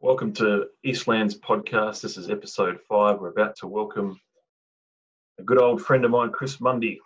[0.00, 2.02] Welcome to Eastlands podcast.
[2.02, 3.18] This is episode five.
[3.18, 4.20] We're about to welcome
[5.40, 7.00] a good old friend of mine, Chris Mundy.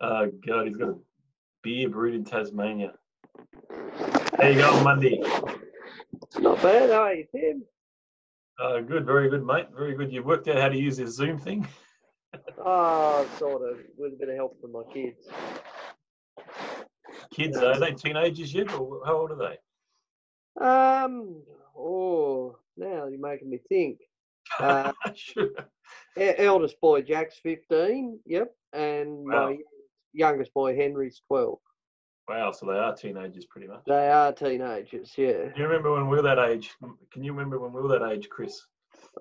[0.00, 0.98] oh God, he's got a
[1.64, 2.92] beer brewed in Tasmania.
[4.38, 5.24] There you going, Mundy?
[6.38, 7.64] Not bad, are you, Tim?
[8.62, 9.66] Uh, good, very good, mate.
[9.76, 10.12] Very good.
[10.12, 11.66] You've worked out how to use this Zoom thing.
[12.64, 15.26] Oh, sort of, with a bit of help from my kids.
[17.38, 20.64] Kids, are they teenagers yet, or how old are they?
[20.64, 21.42] Um,
[21.76, 23.98] oh, now you're making me think.
[24.58, 25.50] Uh, sure.
[26.16, 29.50] eldest boy Jack's 15, yep, and Wow.
[29.50, 29.58] my
[30.12, 31.58] youngest boy Henry's 12.
[32.28, 33.82] Wow, so they are teenagers pretty much.
[33.86, 35.44] They are teenagers, yeah.
[35.44, 36.72] Do you remember when we were that age?
[37.12, 38.60] Can you remember when we were that age, Chris?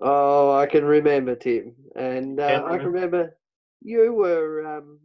[0.02, 3.38] Oh, I can remember Tim, and uh, Can I can remember
[3.82, 5.00] you were um,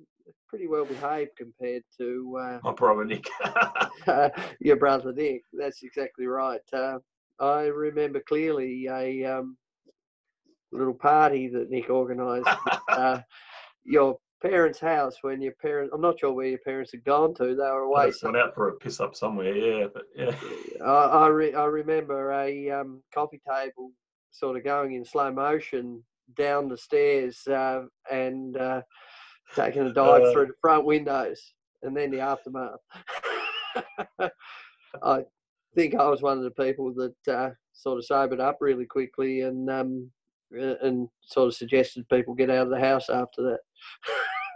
[0.49, 3.29] pretty well behaved compared to uh, My brother Nick.
[4.61, 5.43] your brother Nick.
[5.53, 6.61] That's exactly right.
[6.73, 6.99] Uh,
[7.41, 9.57] I remember clearly a um,
[10.73, 12.49] little party that Nick organised
[12.89, 13.21] at uh,
[13.85, 15.93] your parents' house when your parents.
[15.95, 17.55] I'm not sure where your parents had gone to.
[17.55, 18.09] They were away.
[18.09, 20.35] just went out for a piss up somewhere, yeah, but yeah.
[20.85, 23.93] I I, re- I remember a um, coffee table
[24.31, 26.03] sort of going in slow motion
[26.37, 28.81] down the stairs uh, and uh,
[29.55, 30.33] taking a dive Uh.
[30.33, 32.81] through the front windows, and then the aftermath.
[35.03, 35.25] I
[35.75, 39.43] think I was one of the people that uh, sort of sobered up really quickly
[39.43, 40.11] and um,
[40.55, 43.59] uh, and sort of suggested people get out of the house after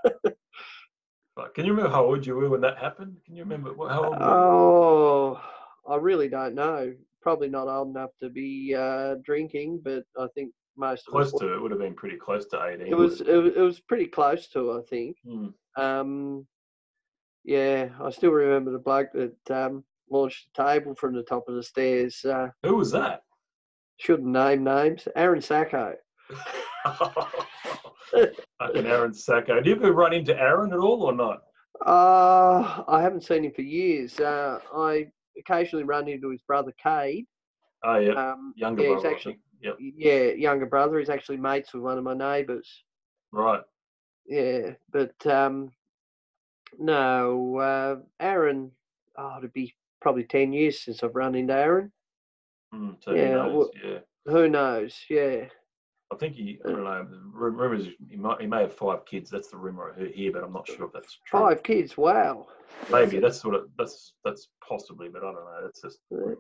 [0.05, 0.35] that.
[1.55, 3.17] Can you remember how old you were when that happened?
[3.25, 4.19] Can you remember what, how old?
[4.19, 4.25] were?
[4.27, 5.41] Oh,
[5.89, 6.95] I really don't know.
[7.23, 11.55] Probably not old enough to be uh, drinking, but I think most of close to
[11.55, 12.87] it would have been pretty close to eighteen.
[12.89, 13.53] It was, it was.
[13.55, 14.73] It was pretty close to.
[14.73, 15.17] I think.
[15.27, 15.49] Hmm.
[15.77, 16.47] Um,
[17.45, 21.55] yeah, I still remember the bloke that um, launched the table from the top of
[21.55, 22.25] the stairs.
[22.25, 23.23] Uh, Who was that?
[23.99, 25.07] shouldn't name names.
[25.17, 25.95] Aaron Sacco.
[26.85, 29.61] Fucking Aaron Sacco.
[29.61, 31.43] Do you ever run into Aaron at all or not?
[31.85, 34.19] Uh, I haven't seen him for years.
[34.19, 37.27] Uh, I occasionally run into his brother Cade.
[37.85, 39.09] Oh yeah, Um, younger yeah, brother.
[39.09, 39.39] he's actually.
[39.63, 39.77] Yep.
[39.81, 40.99] yeah younger brother.
[40.99, 42.85] He's actually mates with one of my neighbours.
[43.33, 43.63] Right.
[44.27, 45.71] Yeah, but um,
[46.79, 48.71] no, uh, Aaron.
[49.17, 51.93] Oh, it'd be probably ten years since I've run into Aaron.
[52.73, 53.55] Hmm, so Yeah, who knows?
[53.57, 53.99] well- yeah.
[54.27, 55.05] Who knows?
[55.09, 55.45] Yeah.
[56.13, 56.61] I think he.
[56.65, 57.05] I don't know.
[57.09, 58.41] The ru- rumors he might.
[58.41, 59.31] He may have five kids.
[59.31, 61.41] That's the rumor I heard here, but I'm not sure if that's true.
[61.41, 61.97] Five kids.
[61.97, 62.47] Wow.
[62.91, 63.55] Maybe that's what.
[63.55, 65.61] It, that's that's possibly, but I don't know.
[65.63, 65.99] That's just.
[66.13, 66.35] Uh,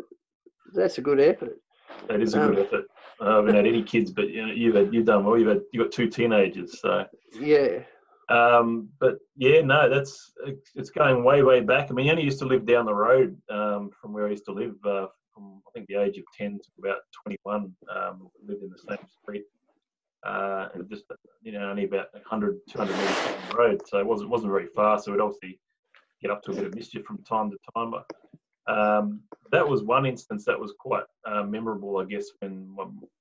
[0.74, 1.60] That's a good effort.
[2.08, 2.84] That is a good Um, effort.
[3.20, 5.38] I haven't had any kids, but you know, you've had, you've done well.
[5.38, 7.06] You've had you have got two teenagers, so.
[7.38, 7.80] Yeah.
[8.28, 11.90] Um, but yeah, no, that's it's- going way way back.
[11.90, 14.44] I mean, he only used to live down the road um, from where I used
[14.46, 14.74] to live.
[14.84, 18.70] Uh, from I think the age of ten to about twenty one, um, lived in
[18.70, 19.44] the same street.
[20.24, 21.04] Uh, and just
[21.42, 24.66] you know only about 100, 200 meters down the road, so it wasn't wasn't very
[24.74, 24.98] far.
[24.98, 25.60] So we'd obviously
[26.20, 27.92] get up to a bit of mischief from time to time.
[27.92, 28.10] But
[28.68, 29.20] um,
[29.52, 32.74] that was one instance that was quite uh, memorable, I guess, when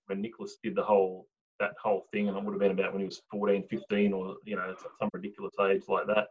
[0.08, 1.28] when Nicholas did the whole
[1.60, 4.36] that whole thing, and it would have been about when he was 14, 15, or
[4.46, 6.28] you know some ridiculous age like that.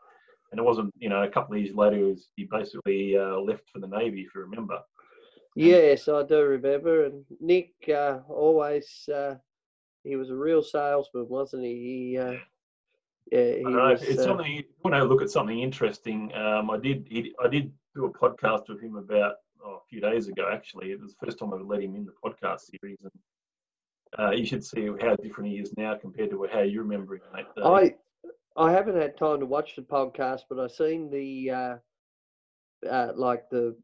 [0.51, 3.39] And it wasn't, you know, a couple of years later, he, was, he basically uh,
[3.41, 4.79] left for the navy, if you remember.
[5.57, 7.07] Yes, I do remember.
[7.07, 9.35] And Nick uh, always, uh,
[10.05, 11.75] he was a real salesman, wasn't he?
[12.13, 12.35] He, uh,
[13.33, 14.03] yeah, know, was.
[14.03, 14.53] it's uh, something.
[14.53, 16.33] You want to look at something interesting.
[16.35, 17.09] Um, I did.
[17.43, 20.49] I did do a podcast with him about oh, a few days ago.
[20.53, 23.13] Actually, it was the first time I've let him in the podcast series, and
[24.19, 27.23] uh, you should see how different he is now compared to how you remember him,
[27.35, 27.47] mate.
[27.57, 27.95] Uh, I
[28.57, 31.77] I haven't had time to watch the podcast, but I've seen the uh,
[32.89, 33.77] uh, like the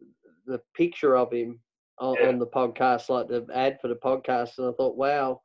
[0.46, 1.60] the picture of him
[1.98, 2.28] on, Yeah.
[2.28, 5.42] on the podcast, like the ad for the podcast, and I thought, wow,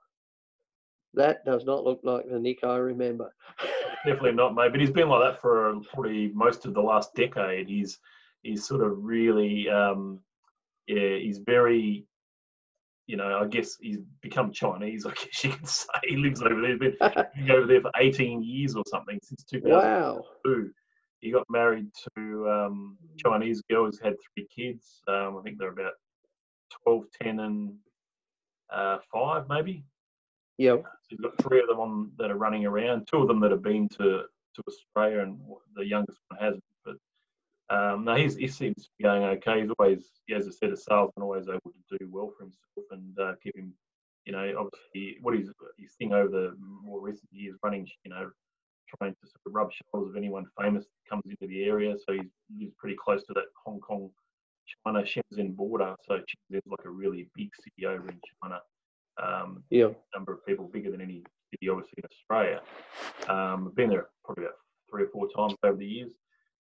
[1.14, 3.34] that does not look like the Nick I remember.
[4.06, 4.72] Definitely not, mate.
[4.72, 7.68] But he's been like that for probably most of the last decade.
[7.68, 8.00] He's
[8.46, 10.20] he's sort of really, um,
[10.88, 12.06] yeah, he's very,
[13.08, 15.06] you know, I guess he's become Chinese.
[15.06, 16.72] I guess you could say he lives over there.
[16.72, 19.70] He's been over there for 18 years or something since 2002.
[19.76, 20.24] wow.
[21.22, 23.88] He got married to um, Chinese girl.
[23.88, 25.02] He's had three kids.
[25.08, 25.94] Um, I think they're about
[26.84, 27.74] 12, 10, and
[28.72, 29.84] uh, five, maybe.
[30.60, 30.76] Yeah.
[30.76, 33.08] So he's got three of them on that are running around.
[33.10, 34.24] Two of them that have been to,
[34.56, 35.40] to Australia, and
[35.76, 36.64] the youngest one hasn't.
[37.70, 39.62] Um, no, he's, he seems to be going okay.
[39.62, 43.20] He's always, as I said, a salesman, always able to do well for himself and
[43.20, 43.74] uh, keep him,
[44.26, 48.30] you know, obviously what his his thing over the more recent years, running, you know,
[48.98, 51.96] trying to sort of rub shoulders of anyone famous that comes into the area.
[52.08, 54.12] So he's, he's pretty close to that Hong Kong
[54.86, 55.96] China Shenzhen border.
[56.08, 58.60] So Shenzhen's like a really big city over in China.
[59.22, 59.90] Um, Yeah.
[60.14, 62.62] number of people bigger than any city, obviously in Australia.
[63.28, 64.58] Um, been there probably about
[64.90, 66.12] three or four times over the years.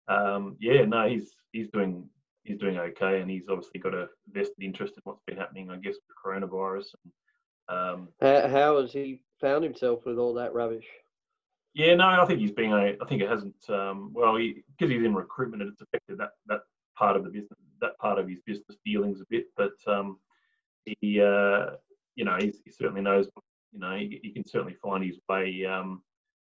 [0.08, 2.08] Um, yeah, no, he's he's doing
[2.44, 5.76] he's doing okay, and he's obviously got a vested interest in what's been happening, I
[5.76, 6.86] guess, with coronavirus.
[7.04, 10.86] And, um, How, how has he found himself with all that rubbish?
[11.74, 12.96] yeah, no, I think he's being a.
[13.00, 13.68] I think it hasn't.
[13.68, 16.62] Um, well, because he's in recruitment, and it's affected that that
[16.96, 19.46] part of the business, that part of his business dealings a bit.
[19.56, 20.18] But um,
[20.84, 21.66] he, uh,
[22.16, 23.28] you know, he's, he certainly knows.
[23.72, 26.02] You know, he, he can certainly find his way um,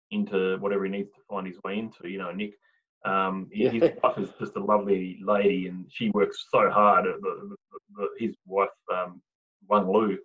[0.10, 2.10] into whatever he needs to find his way into.
[2.10, 2.56] You know, Nick.
[3.04, 7.06] Um, his wife is just a lovely lady, and she works so hard.
[7.06, 7.56] The, the,
[7.96, 9.22] the, his wife, um,
[9.68, 10.18] Wang Lu,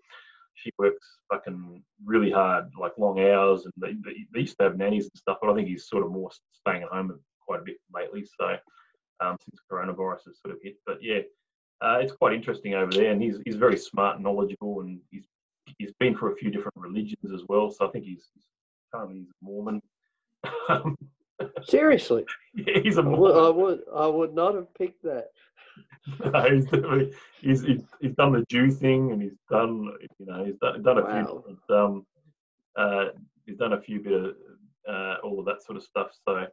[0.55, 4.77] she works fucking really hard, like long hours, and they, they, they used to have
[4.77, 7.65] nannies and stuff, but I think he's sort of more staying at home quite a
[7.65, 8.27] bit lately.
[8.39, 8.57] So
[9.21, 11.21] um, since coronavirus has sort of hit, but yeah,
[11.83, 15.27] uh, it's quite interesting over there, and he's he's very smart and knowledgeable, and he's
[15.79, 17.71] he's been for a few different religions as well.
[17.71, 18.45] So I think he's, he's
[18.93, 19.83] currently he's Mormon.
[21.65, 22.25] Seriously,
[22.55, 25.29] yeah, he's a I would, I would, I would not have picked that.
[26.25, 26.67] No, he's,
[27.41, 30.99] he's, he's he's done the Jew thing, and he's done you know he's done, done
[30.99, 31.45] a few Wow.
[31.47, 32.07] different, um
[32.77, 33.05] uh
[33.45, 34.35] he's done a few bit of
[34.89, 36.11] uh, all of that sort of stuff.
[36.27, 36.47] So,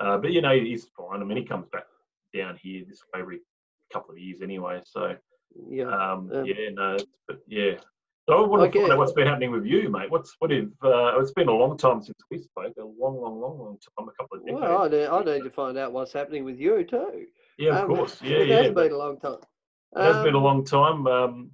[0.00, 1.20] uh, but you know he's fine.
[1.20, 1.84] I mean he comes back
[2.34, 3.40] down here this way every
[3.92, 4.80] couple of years anyway.
[4.84, 5.14] So
[5.68, 5.84] Yeah.
[5.84, 6.96] um, Um, yeah no,
[7.28, 7.74] but yeah.
[8.26, 8.80] So I want to Okay.
[8.80, 10.10] find out what's been happening with you, mate.
[10.10, 13.38] What's what if uh, it's been a long time since we spoke, a long, long,
[13.38, 14.62] long, long time, a couple of decades.
[14.62, 17.26] Well, I need, I need to find out what's happening with you too.
[17.58, 18.62] yeah, of Um, course, yeah, it yeah.
[18.62, 19.36] has been a long time.
[19.96, 21.06] It has been a Um, long time.
[21.06, 21.50] Um,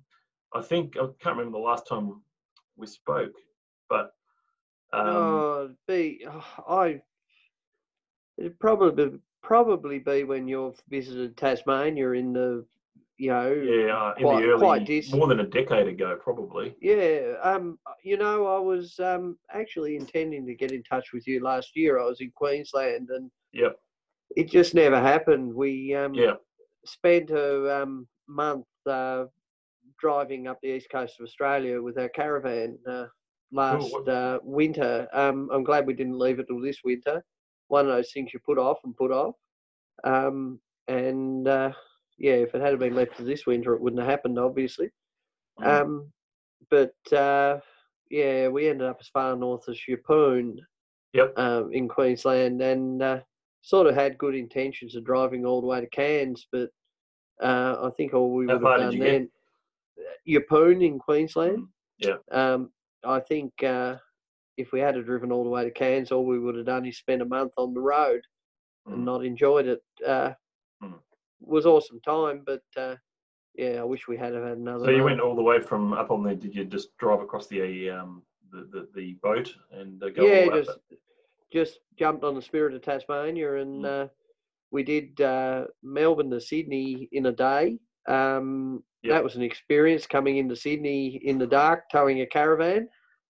[0.55, 2.23] I think I can't remember the last time
[2.77, 3.35] we spoke,
[3.89, 4.13] but
[4.93, 6.25] um, oh, be
[6.69, 7.03] I.
[8.39, 12.65] It'd probably probably be when you've visited Tasmania in the,
[13.21, 16.75] you know, yeah, uh, in quite- the early, quite more than a decade ago, probably.
[16.81, 21.41] Yeah, um, you know, I was um, actually intending to get in touch with you
[21.43, 21.99] last year.
[22.01, 23.79] I was in Queensland, and Yep.
[24.37, 25.53] it just never happened.
[25.55, 26.37] We um, Yeah,
[26.87, 29.27] spent a um, month uh,
[29.99, 33.05] driving up the east coast of Australia with our caravan uh,
[33.53, 35.07] last uh, winter.
[35.13, 37.23] Um, I'm glad we didn't leave it till this winter.
[37.69, 39.35] One of those things you put off and put off.
[40.05, 40.59] Um,
[40.89, 41.73] and uh,
[42.21, 44.91] yeah, if it had been left to this winter, it wouldn't have happened, obviously.
[45.61, 45.67] Mm.
[45.83, 46.13] Um,
[46.71, 47.59] but uh,
[48.11, 50.59] yeah, we ended up as far north as Yeppoon
[51.13, 51.37] Yep.
[51.37, 53.21] um, in Queensland and uh,
[53.63, 56.69] sort of had good intentions of driving all the way to Cairns, but
[57.43, 59.31] uh, I think all we How would have done then,
[60.29, 61.67] Yeppoon in Queensland.
[61.99, 62.17] Yeah.
[62.31, 62.71] Um,
[63.05, 63.97] I think uh,
[64.57, 66.99] if we had driven all the way to Cairns, all we would have done is
[66.99, 68.21] spent a month on the road
[68.89, 68.95] Mm.
[68.95, 69.83] and not enjoyed it.
[70.07, 70.33] Uh,
[70.83, 70.99] Mm.
[71.41, 72.97] Was awesome time, but uh,
[73.57, 74.85] yeah, I wish we had had another.
[74.85, 75.07] So you month.
[75.07, 76.35] went all the way from up on there.
[76.35, 78.23] Did you just drive across the um
[78.53, 80.27] the the, the boat and uh, go?
[80.27, 80.79] yeah, all the up just
[81.53, 84.07] just jumped on the Spirit of Tasmania, and uh,
[84.71, 87.79] we did uh, Melbourne to Sydney in a day.
[88.09, 89.15] Um, Yep.
[89.15, 92.87] That was an experience coming into Sydney in the dark, towing a caravan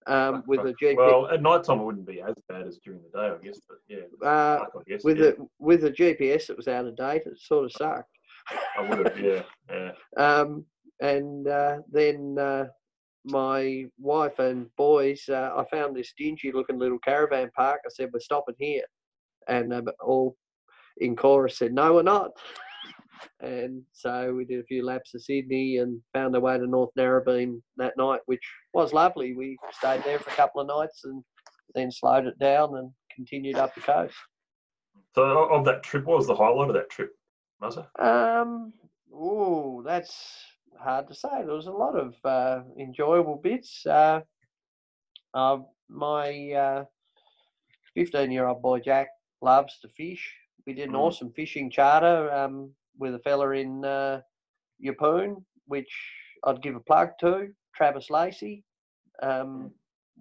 [0.06, 0.97] um, with a GPS.
[0.97, 3.61] Well, at night time it wouldn't be as bad as during the day, I guess.
[3.69, 5.05] But yeah, Uh, guess.
[5.05, 5.29] with yeah.
[5.29, 8.11] a with a GPS that was out of date, it sort of sucked.
[8.79, 9.93] I would have, yeah, yeah.
[10.17, 10.65] Um,
[11.01, 12.67] and uh, then uh,
[13.24, 17.81] my wife and boys, uh, I found this dingy looking little caravan park.
[17.84, 18.84] I said, We're stopping here.
[19.48, 20.36] And uh, all
[20.98, 22.31] in chorus said, No, we're not.
[23.41, 26.91] And so we did a few laps of Sydney and found our way to North
[26.98, 29.34] Narrabeen that night, which was lovely.
[29.34, 31.22] We stayed there for a couple of nights and
[31.74, 34.15] then slowed it down and continued up the coast.
[35.15, 37.10] So of that trip, what was the highlight of that trip,
[37.62, 37.86] Muzza?
[37.98, 38.72] Um,
[39.12, 40.15] oh, that's
[40.79, 41.29] hard to say.
[41.44, 43.84] There was a lot of uh, enjoyable bits.
[43.86, 44.20] Uh,
[45.34, 45.58] uh,
[45.89, 46.84] my uh,
[47.94, 49.08] 15 year old boy Jack
[49.43, 50.32] loves to fish.
[50.67, 51.00] We did an Mm.
[51.00, 54.20] awesome fishing charter um, with a fella in uh,
[54.85, 55.93] Yeppoon, which
[56.44, 58.65] I'd give a plug to, Travis Lacey.
[59.23, 59.70] Um,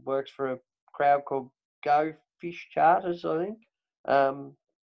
[0.04, 0.60] works for a
[0.94, 1.50] crowd called
[1.84, 3.58] Go Fish Charters, I think.
[4.06, 4.54] Um,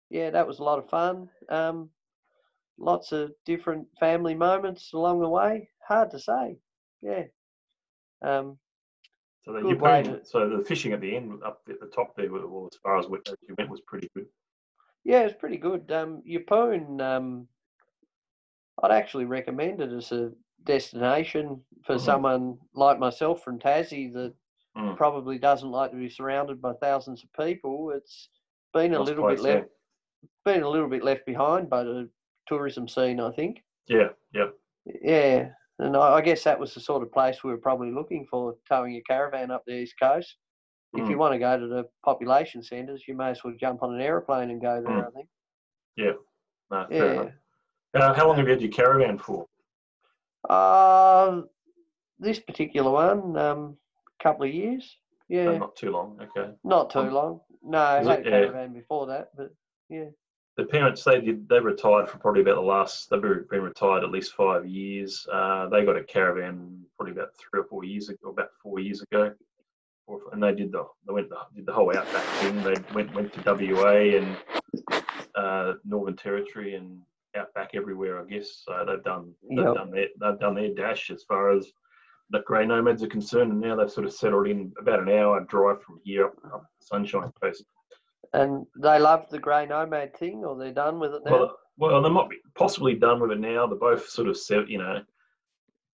[0.09, 1.29] yeah, that was a lot of fun.
[1.49, 1.89] Um,
[2.77, 5.69] lots of different family moments along the way.
[5.87, 6.57] Hard to say.
[7.01, 7.23] Yeah.
[8.21, 8.57] Um,
[9.43, 12.69] So the to- so the fishing at the end, up at the top there, well,
[12.71, 14.27] as far as you went, was pretty good.
[15.03, 15.91] yeah, it's pretty good.
[15.91, 17.47] Um, Yeppoon, um,
[18.83, 20.31] I'd actually recommend it as a
[20.65, 22.01] destination for Mhm.
[22.01, 24.35] someone like myself from Tassie that
[24.75, 24.97] Mm.
[24.97, 27.91] probably doesn't like to be surrounded by thousands of people.
[27.91, 28.29] It's
[28.73, 29.53] been a little bit yeah.
[29.55, 29.69] left,
[30.43, 32.09] been a little bit left behind by the
[32.47, 33.63] tourism scene, I think.
[33.87, 34.49] Yeah, yeah.
[34.85, 38.25] Yeah, and I, I guess that was the sort of place we were probably looking
[38.27, 40.37] for, towing your caravan up the east coast.
[40.93, 41.19] If you Mm.
[41.19, 44.49] want to go to the population centres, you may as well jump on an aeroplane
[44.51, 44.91] and go there.
[44.91, 45.07] Mm.
[45.07, 45.29] I think.
[46.69, 47.31] No, fair Yeah.
[47.93, 49.45] Uh, how long have you had your caravan for?
[50.49, 51.41] Uh,
[52.19, 53.77] this particular one, um,
[54.21, 54.97] couple of years.
[55.29, 56.19] Yeah, No, not too long.
[56.21, 56.51] Okay.
[56.63, 57.41] not too um, long.
[57.63, 58.27] No, I had it?
[58.27, 58.39] a Yeah.
[58.41, 59.53] caravan before that, but
[59.89, 60.05] yeah.
[60.55, 64.03] The parents they did they retired for probably about the last they've been been retired
[64.03, 65.25] at least five years.
[65.31, 69.01] Uh, they got a caravan probably about three or four years ago, about four years
[69.01, 69.33] ago,
[70.31, 72.61] and they did the they went the, did the whole outback thing.
[72.61, 73.41] They went went to
[73.73, 74.37] WA and
[75.35, 77.01] uh, Northern Territory and
[77.35, 78.63] outback everywhere, I guess.
[78.65, 79.75] So they've done they've Yep.
[79.75, 81.71] done their they've done their dash as far as
[82.29, 85.41] the grey nomads are concerned, and now they've sort of settled in about an hour
[85.41, 87.63] drive from here up, up Sunshine Coast.
[88.33, 91.31] And they love the grey nomad thing, or they're done with it now.
[91.31, 93.67] Well, well, they might be possibly done with it now.
[93.67, 95.01] They're both sort of, you know,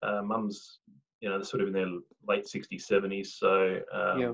[0.03, 0.79] uh, mum's,
[1.19, 1.88] you know, they're sort of in their
[2.27, 3.27] late 60s, 70s.
[3.27, 4.34] So um, Yeah.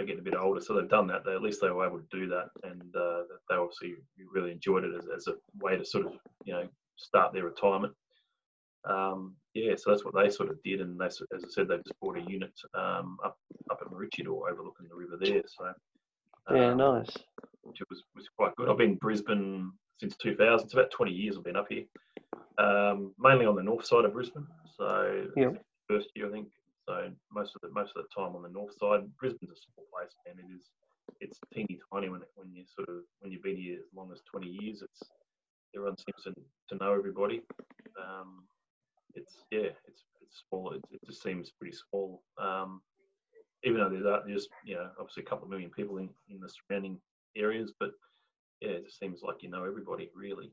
[0.00, 0.60] They're getting a bit older.
[0.60, 1.24] So they've done that.
[1.24, 2.48] They, at least they were able to do that.
[2.64, 3.96] And uh, they obviously
[4.32, 6.12] really enjoyed it as, as a way to sort of,
[6.44, 6.66] you know,
[6.96, 7.92] start their retirement.
[8.88, 10.80] Um, yeah, so that's what they sort of did.
[10.80, 13.36] And they, as I said, they just bought a unit um, up
[13.70, 15.42] up at Maroochydore overlooking the river there.
[15.46, 15.72] So
[16.54, 17.10] yeah, um, nice.
[17.62, 18.68] which was, was quite good.
[18.70, 20.64] I've been in Brisbane since 2000.
[20.64, 21.84] It's about 20 years I've been up here,
[22.58, 24.46] um, mainly on the north side of Brisbane.
[24.78, 25.62] So Yep.
[25.88, 26.48] first year, I think.
[26.90, 29.06] So most of the most of the time on the north side.
[29.16, 30.70] Brisbane's a small place, and it is
[31.20, 34.20] it's teeny tiny when when you sort of when you've been here as long as
[34.28, 34.82] 20 years.
[34.82, 35.10] It's
[35.74, 36.34] everyone seems to,
[36.68, 37.42] to know everybody.
[37.96, 38.42] Um,
[39.14, 40.72] it's yeah, it's it's small.
[40.72, 42.22] It, it just seems pretty small.
[42.38, 42.80] Um,
[43.62, 44.22] even though there's uh,
[44.64, 46.98] you know obviously a couple of million people in, in the surrounding
[47.36, 47.90] areas, but
[48.60, 50.50] yeah, it just seems like you know everybody really.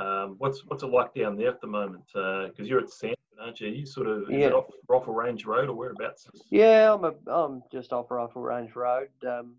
[0.00, 2.02] Um, what's what's it like down there at the moment?
[2.12, 3.68] Because you're at Sandford, aren't you?
[3.68, 4.50] You sort of Yeah.
[4.50, 6.28] off Rifle Range Road or whereabouts?
[6.50, 9.08] Yeah, I'm a, I'm just off Rifle Range Road.
[9.26, 9.56] Um,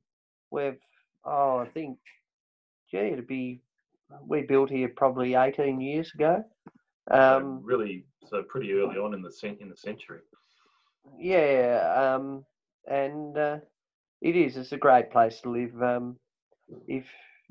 [0.52, 0.80] we've
[1.26, 1.98] oh, I think,
[2.92, 3.62] gee, it'd be
[4.28, 6.44] we built here probably 18 years ago.
[7.10, 10.20] so Um, really, so pretty early on in the cent- in the century.
[11.18, 12.46] yeah, um,
[12.88, 13.58] and uh,
[14.22, 14.58] it is.
[14.58, 15.82] It's a great place to live.
[15.82, 16.18] Um,
[16.88, 17.06] if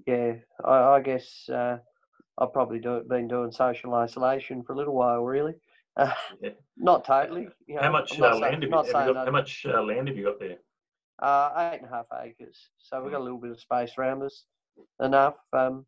[0.07, 1.79] yeah, I, I guess uh,
[2.39, 5.55] I've probably do, been doing social isolation for a little while, really.
[5.97, 6.51] Uh, Yeah.
[6.77, 7.49] Not totally.
[7.67, 9.27] You know, How much uh, land have you, have you got?
[9.27, 10.57] How much uh, land have you got there?
[11.21, 12.71] Uh, eight and a half acres.
[12.79, 14.45] So we've got a little bit of space around us,
[15.01, 15.37] enough.
[15.53, 15.87] Um,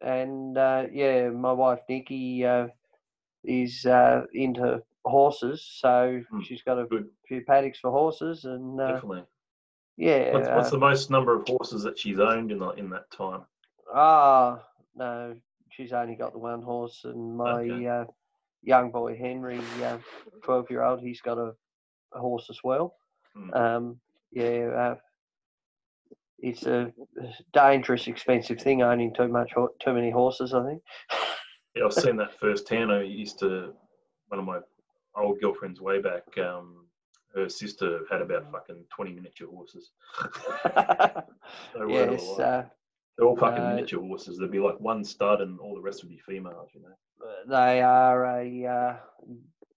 [0.00, 2.68] and uh, yeah, my wife Nikki uh,
[3.44, 8.80] is uh, into horses, so Hmm, she's got a Good, few paddocks for horses, and
[8.80, 9.22] uh, definitely.
[9.96, 10.32] yeah.
[10.34, 13.42] What's, what's the most number of horses that she's owned in the, in that time?
[13.94, 14.62] Ah,
[14.96, 15.36] no,
[15.70, 17.86] she's only got the one horse, and my Okay.
[18.66, 19.96] Young boy Henry, uh,
[20.42, 21.52] twelve-year-old, he's got a,
[22.12, 22.94] a horse as well.
[23.34, 23.54] Hmm.
[23.54, 24.00] Um,
[24.32, 24.94] yeah, uh,
[26.38, 26.92] it's a
[27.54, 30.52] dangerous, expensive thing owning too much, too many horses.
[30.52, 30.82] I think.
[31.74, 32.92] Yeah, I've seen that firsthand.
[32.92, 33.72] I used to,
[34.28, 34.58] one of my
[35.16, 36.86] old girlfriends way back, um,
[37.34, 39.90] her sister had about fucking 20 miniature horses.
[41.76, 42.64] No word of a yes, uh,
[43.16, 44.38] They're all fucking uh, miniature horses.
[44.38, 47.38] There'd be like one stud and all the rest would be females, you know.
[47.48, 48.96] they are a uh,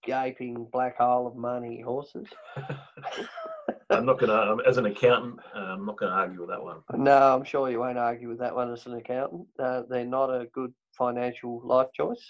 [0.04, 2.26] gaping black hole of money horses.
[3.90, 6.62] I'm not going to, as an accountant, uh, I'm not going to argue with that
[6.62, 6.80] one.
[6.94, 9.46] No, I'm sure you won't argue with that one as an accountant.
[9.58, 12.24] Uh, they're not a good financial life choice,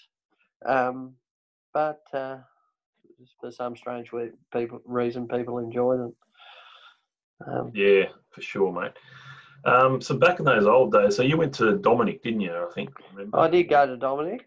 [0.65, 1.15] um,
[1.75, 2.39] but uh,
[3.41, 6.17] for some strange way, people reason people enjoy them.
[7.47, 8.93] Um, Yeah, for sure, mate.
[9.65, 12.53] Um, so back in those old days, so you went to Dominic, didn't you?
[12.53, 12.91] I think.
[13.13, 13.39] Remember?
[13.39, 14.47] I did go to Dominic.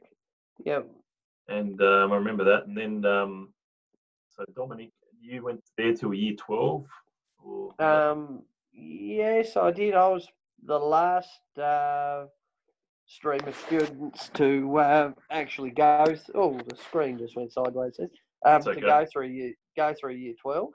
[0.65, 0.87] Yep.
[1.47, 2.67] And um, I remember that.
[2.67, 3.53] And then, um,
[4.29, 4.91] so Dominic,
[5.21, 6.85] you went there till year 12?
[7.45, 9.93] Or, Um, yes, I did.
[9.93, 10.27] I was
[10.65, 12.25] the last uh,
[13.05, 16.05] stream of students to uh, actually go.
[16.05, 17.99] Th- oh, the screen just went sideways.
[17.99, 18.09] Um,
[18.57, 20.69] It's to go through year go through year twelve.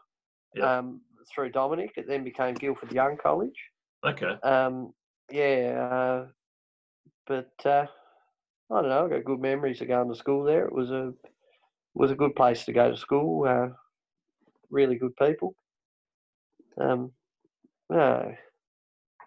[0.55, 0.79] Yeah.
[0.79, 1.01] Um,
[1.35, 3.59] through Dominic, it then became Guildford Young College.
[4.05, 4.37] Okay.
[4.43, 4.93] Um,
[5.31, 6.27] yeah, uh,
[7.27, 7.87] but uh,
[8.71, 9.05] I don't know.
[9.05, 10.67] I've got good memories of going to school there.
[10.67, 11.13] It was a
[11.95, 13.47] was a good place to go to school.
[13.47, 13.75] Uh,
[14.71, 15.55] really good people.
[16.81, 17.13] Um,
[17.91, 18.35] no,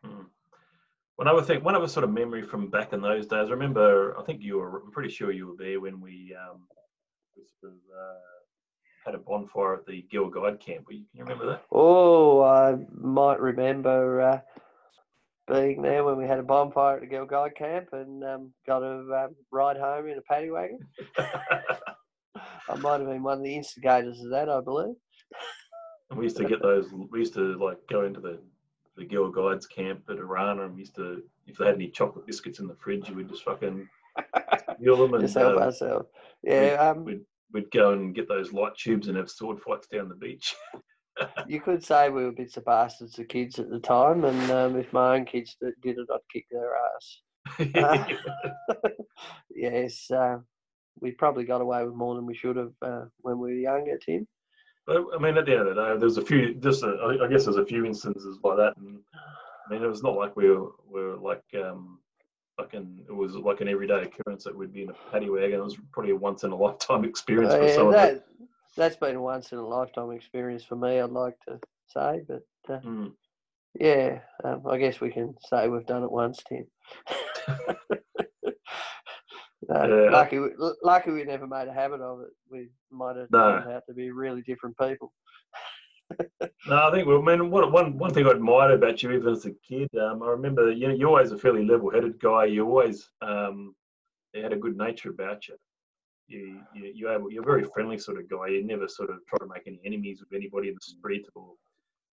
[0.03, 0.23] Hmm.
[1.17, 3.47] One other thing, one other sort of memory from back in those days.
[3.49, 6.61] I remember, I think you were, I'm pretty sure you were there when we, um,
[7.35, 8.19] we sort of, uh,
[9.05, 10.87] had a bonfire at the Girl Guide camp.
[10.87, 11.63] Can you remember that?
[11.71, 14.39] Oh, I might remember, uh,
[15.51, 18.83] being there when we had a bonfire at the Girl Guide camp and um, got
[18.83, 20.79] a um, ride home in a paddy wagon.
[21.17, 24.95] I might have been one of the instigators of that, I believe.
[26.15, 26.91] we used to get those.
[26.91, 28.39] We used to like go into the
[28.97, 32.25] the Girl Guides camp at Arana, and we used to if they had any chocolate
[32.25, 33.87] biscuits in the fridge, we would just fucking
[34.75, 36.07] steal them and Just help uh, ourselves.
[36.43, 37.21] Yeah, um, we'd,
[37.53, 40.55] we'd go and get those light tubes and have sword fights down the beach.
[41.47, 44.77] you could say we were bits of bastards of kids at the time, and um,
[44.77, 47.21] if my own kids did it, I'd kick their ass.
[49.55, 50.37] yes, uh,
[50.99, 53.97] we probably got away with more than we should have uh, when we were younger,
[53.97, 54.27] Tim.
[54.87, 56.55] But I mean, at the end of the day, there's a few.
[56.55, 58.99] Just, a, I guess, there's a few instances like that, and
[59.67, 61.99] I mean, it was not like we were, we were like, um,
[62.57, 63.05] fucking.
[63.07, 65.59] It was like an everyday occurrence that we'd be in a paddy wagon.
[65.59, 68.25] It was probably a once in a lifetime experience Uh, for yeah, some of that.
[68.75, 72.21] That's been a once in a lifetime experience for me, I'd like to say.
[72.27, 73.13] But uh, Mm.
[73.79, 76.65] yeah, um, I guess we can say we've done it once, Tim.
[79.69, 80.09] No, Yeah.
[80.09, 80.49] lucky, we,
[80.83, 82.29] lucky we never made a habit of it.
[82.49, 83.59] We might have No.
[83.59, 85.13] turned out to be really different people.
[86.67, 87.07] No, I think.
[87.07, 89.87] Well, I mean, one one one thing I admired about you, even as a kid,
[89.99, 92.45] um, I remember you know, you're always a fairly level-headed guy.
[92.45, 93.75] You always um,
[94.33, 95.55] you had a good nature about you.
[96.31, 98.47] You you you able, you're a very friendly sort of guy.
[98.47, 101.53] You never sort of try to make any enemies with anybody in the street, or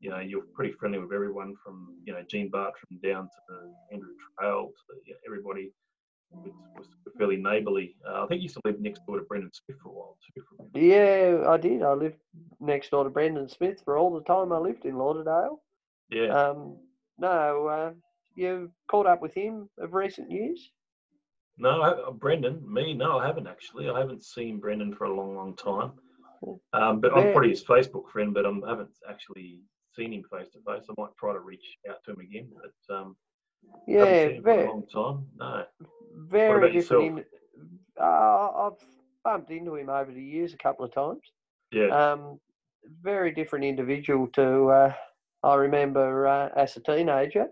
[0.01, 4.11] you know, you're pretty friendly with everyone from you know Gene Bartram down to Andrew
[4.39, 5.71] Trail to you know, everybody.
[6.31, 7.97] Was, was fairly neighbourly.
[8.07, 10.19] Uh, I think you used to live next door to Brendan Smith for a while
[10.35, 10.79] too.
[10.79, 11.83] Yeah, I did.
[11.83, 12.19] I lived
[12.61, 15.63] next door to Brendan Smith for all the time I lived in Lauderdale.
[16.11, 16.27] Yeah.
[16.27, 16.77] Um,
[17.19, 17.93] no, uh,
[18.35, 20.71] you caught up with him of recent years?
[21.59, 23.88] No, I- uh, Brendan, me, no, I haven't actually.
[23.91, 25.93] I haven't seen Brendan for a long, long time.
[26.73, 29.61] Um, but I'm probably his Facebook friend, but I'm, I haven't actually
[29.97, 30.87] seen him face to face.
[30.88, 33.17] I might try to reach out to him again, but um,
[33.88, 35.27] Yeah, him for a very, long time.
[35.37, 35.65] No.
[36.15, 37.19] very different.
[37.19, 37.25] In,
[38.00, 38.79] uh, I've
[39.25, 41.23] bumped into him over the years a couple of times.
[41.73, 41.89] Yeah.
[41.89, 42.39] Um,
[43.02, 44.93] very different individual to uh,
[45.43, 47.49] I remember uh, as a teenager.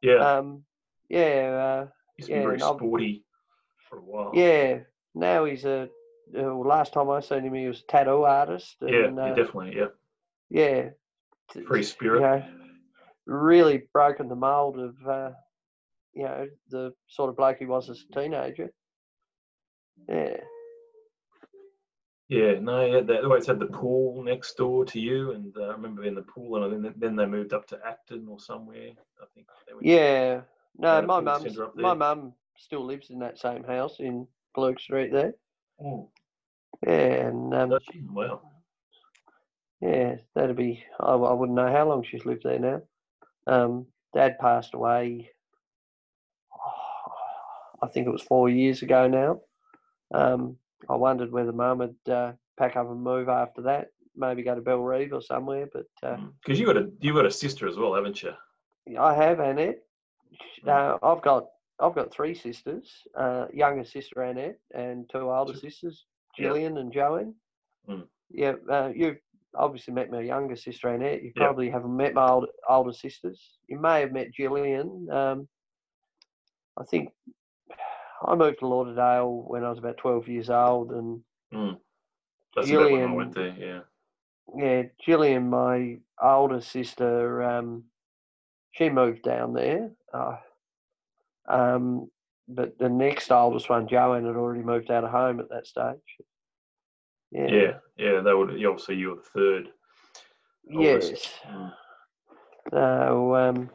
[0.00, 0.36] yeah.
[0.36, 0.62] Um,
[1.08, 1.86] yeah, uh,
[2.18, 3.24] Used to be yeah, very sporty
[3.88, 4.32] for a while.
[4.34, 4.80] yeah.
[5.14, 5.88] Now he's a.
[6.36, 8.76] Uh, last time I seen him, he was a tattoo artist.
[8.82, 9.76] And, Yeah, yeah, uh, definitely.
[9.76, 9.86] Yeah.
[10.50, 10.88] yeah.
[11.66, 12.20] Free you spirit.
[12.20, 12.44] know,
[13.26, 15.30] really broken the mold of uh,
[16.14, 18.70] you know the sort of bloke he was as a teenager.
[20.08, 20.36] Yeah,
[22.28, 23.06] Yeah, no, that.
[23.06, 26.22] They always had the pool next door to you, and uh, I remember in the
[26.22, 28.90] pool, and then, then they moved up to Acton or somewhere.
[29.20, 29.46] I think.
[29.66, 30.42] They went yeah.
[30.76, 35.34] No, my mum's my mum still lives in that same house in Gluck Street there.
[35.82, 36.10] Oh,
[36.86, 38.00] Yeah, and um, does she?
[38.10, 38.42] Wow.
[39.80, 40.84] yeah, that'd be.
[41.00, 42.82] I, I wouldn't know how long she's lived there now.
[43.46, 45.30] Um, Dad passed away.
[47.80, 49.40] I think it was four years ago now.
[50.12, 50.56] Um,
[50.88, 54.60] I wondered whether Mum would uh, pack up and move after that, maybe go to
[54.60, 55.68] Bellerive or somewhere.
[55.72, 58.32] But uh, Because you got a you got a sister as well, haven't you?
[58.98, 59.78] I have Annette.
[60.32, 60.68] Sh- Mm.
[61.02, 61.46] Uh, I've got
[61.80, 62.90] I've got three sisters.
[63.16, 66.48] Uh, younger sister Annette and two older sisters, Yeah.
[66.48, 67.34] Gillian and Joanne.
[67.88, 68.06] Mm.
[68.30, 69.18] Yeah, uh, you've
[69.54, 71.22] obviously met my younger sister Annette.
[71.22, 73.40] You probably haven't met my old, older sisters.
[73.68, 75.08] You may have met Gillian.
[75.10, 75.48] Um,
[76.76, 77.10] I think
[78.26, 81.78] I moved to Lauderdale when I was about twelve years old, and Mm.
[82.54, 83.54] That's about when I went there.
[83.58, 83.80] Yeah.
[84.56, 87.84] yeah, Gillian, my older sister, um,
[88.72, 89.90] she moved down there.
[90.12, 90.36] Uh,
[91.48, 92.10] um,
[92.48, 95.96] but the next oldest one, Joanne, had already moved out of home at that stage.
[97.30, 97.46] Yeah.
[97.48, 97.72] Yeah.
[97.96, 98.20] Yeah.
[98.20, 98.58] They would.
[98.58, 99.68] you- Obviously, you were the third.
[100.74, 101.12] oldest.
[101.12, 101.34] Yes.
[101.50, 101.72] Mm.
[102.70, 103.70] So, um,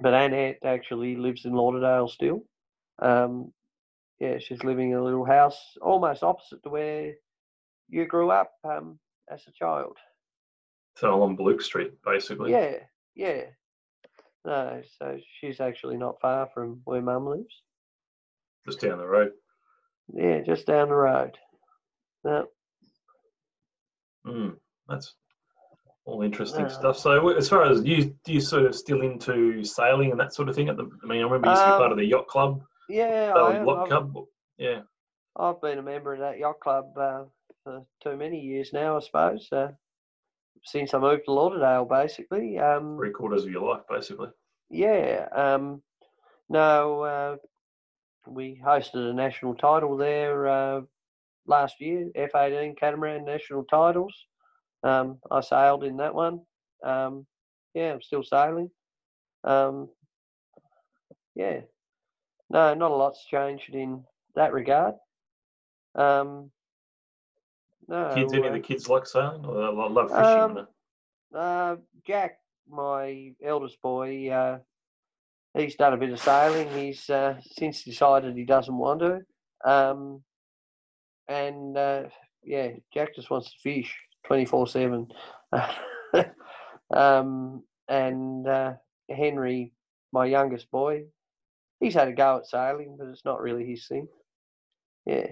[0.00, 2.44] but Annette actually lives in Lauderdale still.
[3.00, 3.52] Um,
[4.20, 7.14] yeah, she's living in a little house almost opposite to where
[7.88, 8.98] you grew up um,
[9.30, 9.96] as a child.
[10.96, 12.52] So along Luke Street, basically.
[12.52, 12.78] Yeah,
[13.14, 13.42] yeah.
[14.46, 17.62] No, so she's actually not far from where Mum lives.
[18.64, 19.32] Just down the road.
[20.14, 21.36] Yeah, just down the road.
[22.24, 22.46] No,
[24.24, 24.56] Mm.
[24.88, 25.14] That's
[26.04, 26.72] all interesting Yeah.
[26.72, 26.96] stuff.
[26.98, 30.48] So, as far as you, do you sort of still into sailing and that sort
[30.48, 30.68] of thing?
[30.68, 32.26] At the, I mean, I remember you used to be part Um, of the yacht
[32.28, 33.66] club, yeah, I am.
[33.66, 34.26] yacht I've, club.
[34.58, 34.82] Yeah.
[35.36, 37.24] I've been a member of that yacht club uh,
[37.62, 39.48] for too many years now, I suppose.
[39.52, 39.68] Uh,
[40.66, 42.58] since I moved to Lauderdale, basically.
[42.58, 44.28] Um, Three quarters of your life, basically.
[44.68, 45.28] Yeah.
[45.32, 45.80] Um,
[46.48, 47.36] no, uh,
[48.26, 50.80] we hosted a national title there uh,
[51.46, 54.14] last year, F18 Catamaran National Titles.
[54.82, 56.40] Um, I sailed in that one.
[56.84, 57.26] Um,
[57.74, 58.70] yeah, I'm still sailing.
[59.44, 59.88] Um,
[61.36, 61.60] yeah.
[62.50, 64.94] No, not a lot's changed in that regard.
[65.94, 66.50] Um,
[67.88, 68.12] no.
[68.14, 69.44] Kids, any of the kids like sailing?
[69.44, 70.58] Or they lo- love fishing?
[70.58, 70.66] Um.
[71.34, 74.58] Uh, Jack, my eldest boy, uh,
[75.54, 76.68] he's done a bit of sailing.
[76.78, 79.20] He's uh, since decided he doesn't want to.
[79.64, 80.22] Um,
[81.28, 82.04] and uh,
[82.44, 83.94] yeah, Jack just wants to fish
[84.26, 85.08] 24 7.
[86.90, 88.74] Um, and uh,
[89.10, 89.72] Henry,
[90.12, 91.04] my youngest boy,
[91.80, 94.08] he's had a go at sailing, but it's not really his thing.
[95.04, 95.28] Yeah.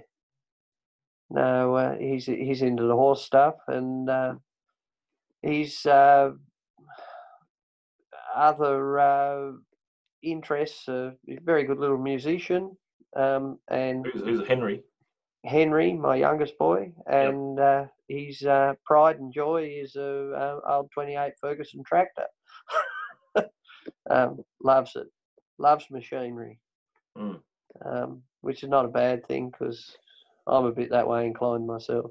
[1.30, 4.34] No, uh, he's he's into the horse stuff, and uh,
[5.42, 6.30] he's uh,
[8.34, 9.52] other uh,
[10.22, 10.88] interests.
[10.88, 12.76] Uh, he's a very good little musician,
[13.16, 14.82] um, and Who's, who's Henry?
[15.44, 20.90] Henry, my youngest boy, and uh, his uh, pride and joy is a, uh old
[20.92, 22.26] 28 Ferguson tractor.
[24.10, 25.06] um, loves it,
[25.58, 26.58] loves machinery,
[27.16, 27.40] Mm.
[27.84, 29.96] um, which is not a bad thing because
[30.46, 32.10] I'm a bit that way inclined myself.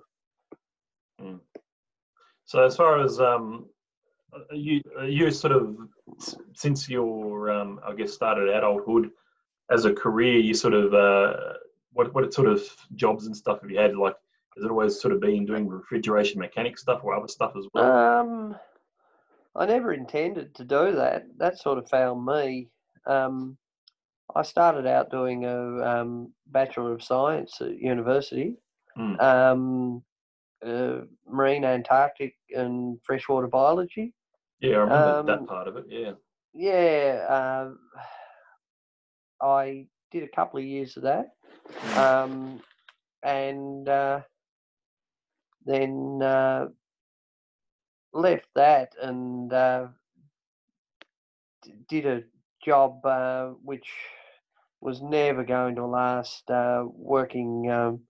[2.46, 3.68] So as far as um,
[4.52, 5.78] you you sort of
[6.54, 9.12] since your um, I guess started adulthood
[9.72, 11.54] as a career, you sort of uh,
[11.94, 12.62] what what sort of
[12.96, 13.96] jobs and stuff have you had?
[13.96, 14.16] Like,
[14.56, 17.92] has it always sort of been doing refrigeration mechanic stuff or other stuff as well?
[17.92, 18.56] Um,
[19.56, 21.26] I never intended to do that.
[21.38, 22.70] That sort of found me.
[23.06, 23.58] Um,
[24.36, 28.58] I started out doing a um, Bachelor of Science at university,
[28.98, 29.20] Mm.
[29.22, 30.04] um,
[30.66, 34.14] uh, marine Antarctic and freshwater biology.
[34.60, 35.86] yeah, I remember that um, part of it.
[35.90, 36.14] Yeah.
[36.54, 37.70] Yeah, uh,
[39.42, 41.36] I did a couple of years of that,
[41.82, 41.98] Mm.
[41.98, 42.62] um,
[43.24, 44.22] and uh,
[45.66, 46.68] then uh,
[48.14, 49.88] left that and uh,
[51.64, 52.24] d- did a
[52.64, 53.90] job uh, which
[54.82, 56.50] was never going to last.
[56.50, 58.02] Uh, working, um,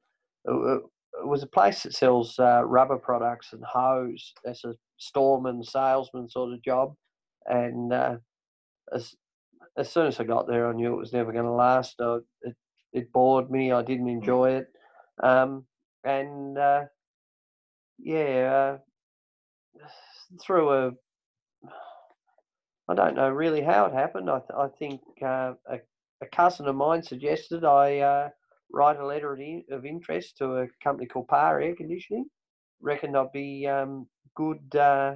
[0.46, 0.84] it, it-
[1.22, 4.34] it was a place that sells uh, rubber products and hose.
[4.44, 6.96] That's a storeman, salesman sort of job,
[7.46, 8.18] and uh,
[8.94, 9.16] as
[9.78, 11.96] as soon as I got there, I knew it was never going to last.
[12.44, 12.56] It
[12.94, 13.72] it bored me.
[13.72, 14.68] I didn't enjoy it,
[15.22, 15.66] um,
[16.04, 16.86] and uh,
[18.00, 18.78] yeah,
[19.82, 19.86] uh,
[20.42, 20.92] through a
[22.90, 24.30] I don't know really how it happened.
[24.30, 25.80] I th- I think uh, a
[26.22, 28.30] a cousin of mine suggested I uh,
[28.72, 32.26] write a letter of, in- of interest to a company called Par Air Conditioning.
[32.82, 35.16] Reckoned I'd be um, good uh,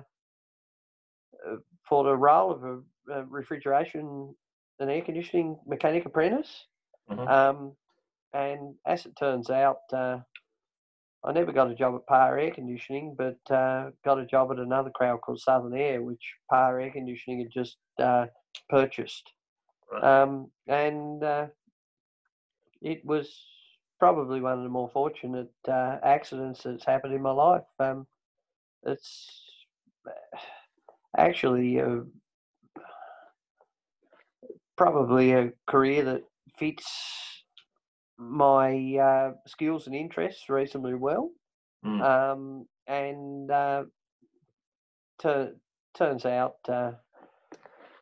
[1.48, 1.56] uh,
[1.88, 2.80] for the role of a,
[3.14, 4.34] a refrigeration
[4.80, 6.68] and air conditioning mechanic apprentice.
[7.10, 7.28] Mhm.
[7.30, 7.76] Um,
[8.34, 10.20] and as it turns out, uh,
[11.26, 14.60] I never got a job at Par Air Conditioning, but uh, got a job at
[14.60, 18.28] another crowd called Southern Air, which Par Air Conditioning had just uh,
[18.70, 19.32] purchased.
[19.92, 20.04] Right.
[20.04, 21.48] Um, and uh,
[22.82, 23.36] it was
[24.00, 27.64] probably one of the more fortunate uh, accidents that's happened in my life.
[27.80, 28.06] Um,
[28.86, 29.42] it's
[31.18, 32.02] actually uh,
[34.78, 36.24] probably a career that
[36.58, 37.44] fits
[38.18, 41.32] my uh, skills and interests reasonably well.
[41.86, 42.02] Mm.
[42.02, 43.84] Um, and uh,
[45.20, 45.56] tu-
[45.96, 46.92] turns out uh,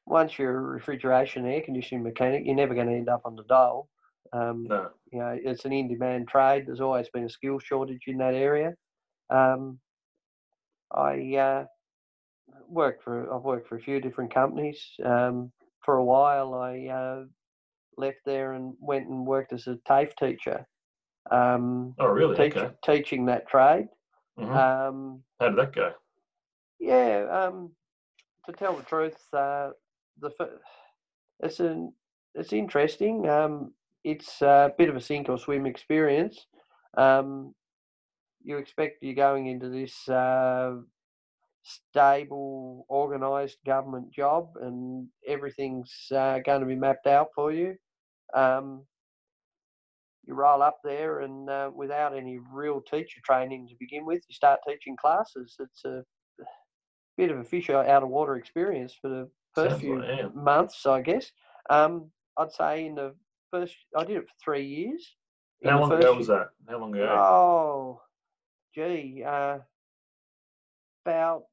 [0.06, 3.44] once you're a refrigeration air conditioning mechanic, you're never going to end up on the
[3.44, 3.90] dole.
[4.34, 4.90] Um, no.
[5.12, 6.66] you know, it's an in-demand trade.
[6.66, 8.74] There's always been a skill shortage in that area.
[9.30, 9.80] Um,
[10.92, 11.66] I uh,
[12.68, 14.80] worked for I've worked for a few different companies.
[15.04, 15.52] Um,
[15.84, 17.24] for a while, I uh,
[17.98, 20.68] left there and went and worked as a TAFE teacher,
[21.32, 22.36] um, Oh, really?
[22.36, 22.74] teach, Okay.
[22.84, 23.88] teaching that trade.
[24.38, 24.56] Mhm.
[24.56, 25.94] Um, How did that go?
[26.80, 27.76] yeah, um,
[28.46, 29.72] to tell the truth, uh,
[30.20, 30.32] the
[31.40, 31.94] it's an
[32.34, 33.28] it's interesting.
[33.30, 36.48] Um, it's a bit of a sink or swim experience.
[36.98, 37.56] Um,
[38.44, 40.76] you expect you're going into this uh,
[41.64, 47.76] stable, organised government job, and everything's uh, going to be mapped out for you.
[48.36, 48.84] Um,
[50.28, 54.34] you roll up there, and uh, without any real teacher training to begin with, you
[54.36, 55.56] start teaching classes.
[55.60, 56.04] It's a
[57.18, 61.32] bit of a fish out of water experience for the first few months, I guess.
[61.70, 63.16] Um, I'd say in the
[63.52, 65.16] first, I did it for three years.
[65.62, 66.50] In How long ago year- was that?
[66.68, 67.08] How long ago?
[67.08, 68.02] Oh,
[68.74, 69.60] gee, uh,
[71.06, 71.44] about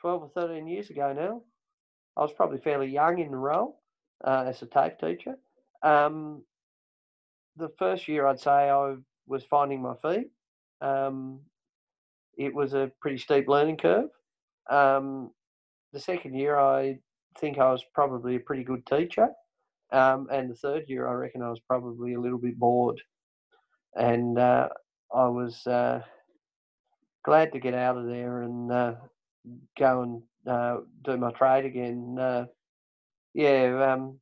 [0.00, 1.42] 12 or 13 years ago now.
[2.16, 3.79] I was probably fairly young in the role
[4.24, 5.36] uh, as a TAFE teacher.
[5.82, 6.42] Um,
[7.56, 10.30] the first year, I'd say I was finding my feet.
[10.80, 11.40] Um,
[12.36, 14.10] it was a pretty steep learning curve.
[14.70, 15.30] Um,
[15.92, 16.98] the second year, I
[17.38, 19.28] think I was probably a pretty good teacher.
[19.92, 23.00] Um, and the third year, I reckon I was probably a little bit bored.
[23.96, 24.68] And uh,
[25.12, 26.02] I was uh,
[27.24, 28.94] glad to get out of there and uh,
[29.76, 32.16] go and uh, do my trade again.
[33.36, 34.18] Uh, yeah, um,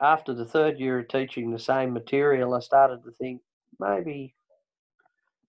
[0.00, 3.42] after the third year of teaching the same material, I started to think
[3.80, 4.34] maybe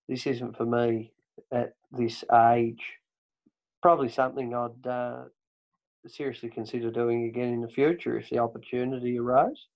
[0.07, 1.13] this isn't for me
[1.51, 2.83] at this age.
[3.81, 5.23] Probably something I'd uh,
[6.07, 9.67] seriously consider doing again in the future if the opportunity arose.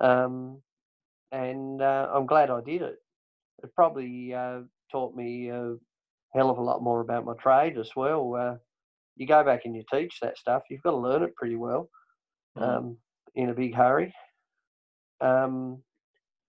[0.00, 0.62] Um,
[1.32, 3.02] and uh, I'm glad I did it.
[3.62, 5.74] It probably uh, taught me a
[6.34, 8.58] hell of a lot more about my trade as well.
[9.16, 11.88] You go back and you teach that stuff, you've got to learn it pretty well
[12.58, 12.62] mm.
[12.62, 12.96] um,
[13.34, 14.14] in a big hurry.
[15.20, 15.82] Um,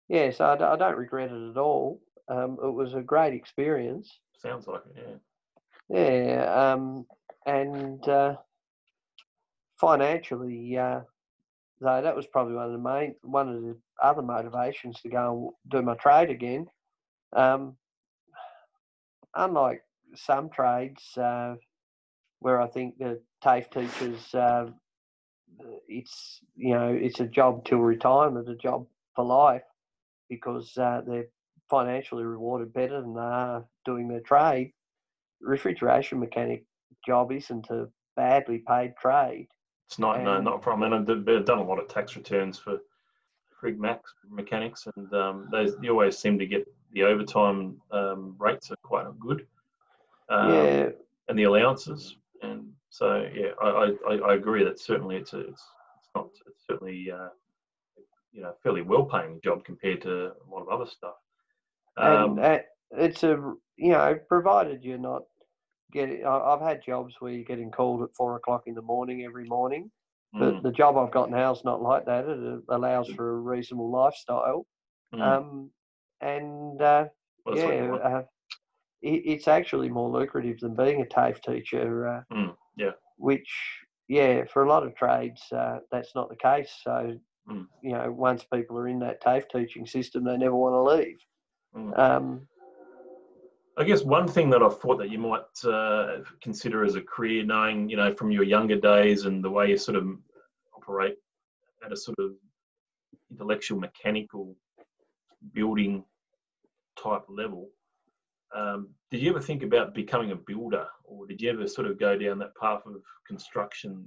[0.10, 2.02] yeah, so I d- I don't regret it at all.
[2.30, 4.20] Um, it was a great experience.
[4.42, 5.20] Sounds like it,
[5.90, 6.00] yeah.
[6.00, 7.06] Yeah, um,
[7.46, 8.36] and uh,
[9.80, 11.02] financially, uh,
[11.80, 15.54] though, that was probably one of the main, one of the other motivations to go
[15.64, 16.68] and do my trade again.
[17.34, 17.78] Um,
[19.36, 19.82] unlike
[20.16, 21.56] some trades, uh,
[22.40, 24.68] where I think the TAFE teachers, uh,
[25.88, 29.64] it's you know it's a job till retirement, a job for life,
[30.30, 31.28] because uh, they're
[31.70, 34.74] financially rewarded better than they are doing their trade.
[35.42, 36.64] Refrigeration mechanic
[37.06, 39.48] job isn't a badly paid trade.
[39.88, 40.84] It's not, and, no, not from.
[40.84, 42.80] And I've done a lot of tax returns for
[43.62, 48.72] Frig Max mechanics, and um, they you always seem to get the overtime um, rates
[48.72, 49.46] are quite good.
[50.30, 50.90] Um, yeah.
[51.30, 52.18] And the allowances,
[52.90, 55.64] so yeah, I, I, I agree that certainly it's a, it's
[55.98, 57.30] it's not it's certainly uh,
[58.32, 61.16] you know fairly well paying job compared to a lot of other stuff.
[61.98, 62.60] Um, and uh,
[62.92, 65.24] it's a you know provided you're not
[65.92, 66.26] getting.
[66.26, 69.92] I've had jobs where you're getting called at four o'clock in the morning every morning.
[70.34, 70.64] But mm.
[70.64, 72.26] the job I've got now is not like that.
[72.28, 74.66] It allows for a reasonable lifestyle.
[75.16, 75.22] Mm.
[75.22, 75.72] Um,
[76.22, 77.06] and uh,
[77.46, 78.24] well, yeah, uh,
[79.02, 82.08] it, it's actually more lucrative than being a TAFE teacher.
[82.08, 82.56] Uh, mm.
[82.78, 82.92] Yeah.
[83.18, 83.50] Which,
[84.08, 86.72] yeah, for a lot of trades, uh, that's not the case.
[86.84, 87.18] So,
[87.50, 87.68] mm.
[87.82, 91.18] you know, once people are in that TAFE teaching system, they never want to leave.
[91.76, 92.00] Mm.
[92.00, 92.48] Um,
[93.78, 97.44] I guess one thing that I thought that you might uh, consider as a career,
[97.44, 100.08] knowing you know from your younger days and the way you sort of
[100.76, 101.16] operate
[101.86, 102.32] at a sort of
[103.30, 104.56] intellectual, mechanical
[105.54, 106.04] building
[107.02, 107.70] type level.
[108.56, 112.00] Um, did you ever think about becoming a builder, or did you ever sort of
[112.00, 114.06] go down that path of construction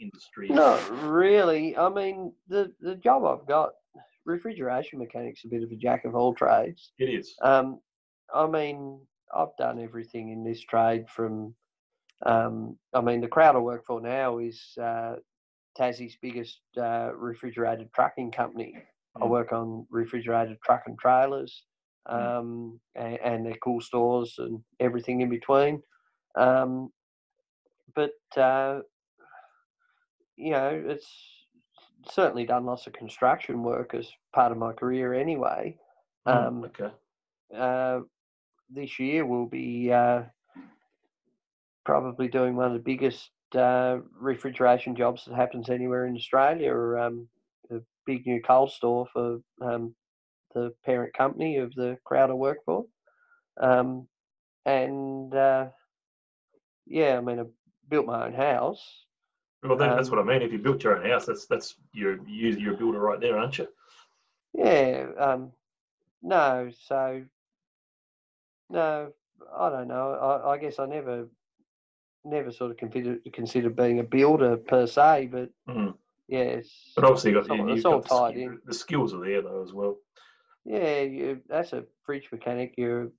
[0.00, 0.48] industry?
[0.48, 1.76] No, really.
[1.76, 3.70] I mean, the the job I've got,
[4.24, 6.92] refrigeration mechanics, a bit of a jack of all trades.
[6.98, 7.34] It is.
[7.42, 7.80] Um,
[8.34, 9.00] I mean,
[9.34, 11.54] I've done everything in this trade from.
[12.24, 15.16] Um, I mean, the crowd I work for now is uh,
[15.76, 18.76] Tassie's biggest uh, refrigerated trucking company.
[19.18, 19.24] Mm.
[19.24, 21.64] I work on refrigerated truck and trailers.
[22.06, 25.82] Um, and, and, their cool stores and everything in between.
[26.36, 26.90] Um,
[27.94, 28.80] but uh,
[30.36, 31.08] you know, it's
[32.10, 35.76] certainly done lots of construction work as part of my career anyway.
[36.26, 36.94] Mm, um, okay.
[37.56, 38.00] Uh,
[38.70, 40.22] this year we'll be uh,
[41.84, 46.98] probably doing one of the biggest uh, refrigeration jobs that happens anywhere in Australia, or
[46.98, 47.28] um,
[47.70, 49.94] a big new cold store for um,
[50.54, 52.86] the parent company of the crowd I work for.
[53.60, 54.06] Um,
[54.64, 55.66] and uh,
[56.86, 57.44] yeah, I mean, I
[57.88, 59.04] built my own house.
[59.62, 60.42] Well, then, that's what I mean.
[60.42, 63.58] If you built your own house, that's that's you're you're a builder right there, aren't
[63.58, 63.68] you?
[64.52, 65.06] Yeah.
[65.18, 65.52] Um,
[66.22, 67.24] no, so
[68.70, 69.12] no,
[69.56, 70.12] I don't know.
[70.12, 71.28] I, I guess I never,
[72.24, 75.94] never sort of considered considered being a builder per se, but mm.
[76.28, 76.60] yeah.
[76.94, 78.58] but obviously, you got, it's, you, it's all tied the, in.
[78.66, 79.96] The skills are there though as well.
[80.64, 82.74] Yeah, you, that's a fridge mechanic.
[82.76, 83.10] You're.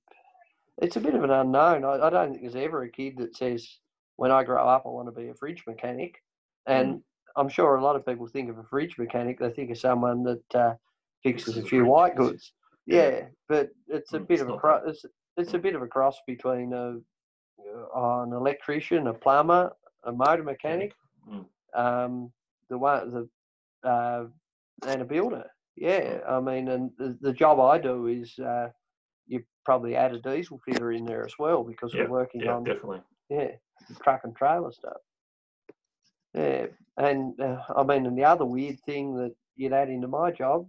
[0.82, 1.84] It's a bit of an unknown.
[1.84, 3.66] I, I, don't think there's ever a kid that says,
[4.16, 6.22] "When I grow up, I want to be a fridge mechanic."
[6.66, 7.02] And mm.
[7.36, 9.38] I'm sure a lot of people think of a fridge mechanic.
[9.38, 10.74] They think of someone that uh,
[11.22, 12.52] fixes a few white goods.
[12.86, 15.04] Yeah, but it's a mm, bit of a it's,
[15.36, 16.98] it's a bit of a cross between a,
[17.96, 19.72] uh, an electrician, a plumber,
[20.04, 20.94] a motor mechanic,
[21.28, 21.44] mm.
[21.74, 22.30] um,
[22.70, 23.10] the one
[23.82, 24.26] the uh,
[24.86, 25.46] and a builder.
[25.76, 28.68] Yeah, I mean, and the, the job I do is uh,
[29.26, 32.64] you probably add a diesel fitter in there as well because we're working yeah, on
[32.64, 33.50] definitely yeah
[34.02, 34.96] truck and trailer stuff.
[36.34, 40.30] Yeah, and uh, I mean, and the other weird thing that you'd add into my
[40.30, 40.66] job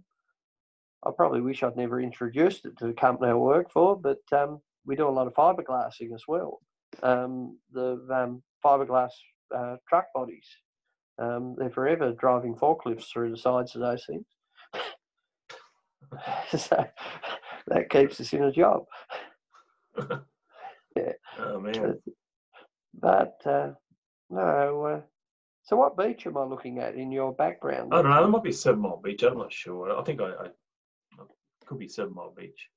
[1.04, 4.60] I probably wish I'd never introduced it to the company I work for, but um,
[4.84, 6.60] we do a lot of fiberglassing as well.
[7.02, 9.10] Um, the um, fiberglass
[9.54, 10.46] uh, truck bodies.
[11.18, 14.26] Um, they're forever driving forklifts through the sides of those things.
[16.56, 16.84] so
[17.66, 18.84] that keeps us in a job.
[20.96, 21.12] yeah.
[21.38, 21.98] Oh man.
[22.94, 23.70] But uh,
[24.30, 24.84] no.
[24.84, 25.00] Uh,
[25.62, 27.92] so what beach am I looking at in your background?
[27.92, 28.24] I don't know.
[28.24, 29.22] It might be Seven Mile Beach.
[29.22, 29.94] I'm not sure.
[29.96, 30.48] I think I, I
[31.66, 32.68] could be Seven Mile Beach.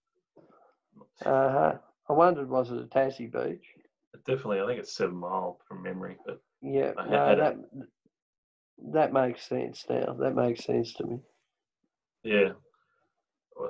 [1.25, 1.73] Uh huh.
[2.09, 3.63] I wondered was it a Tassie beach?
[4.25, 7.55] Definitely, I think it's Seven Mile from memory, but yeah, no, that
[8.91, 10.15] that makes sense now.
[10.19, 11.19] That makes sense to me.
[12.23, 12.51] Yeah.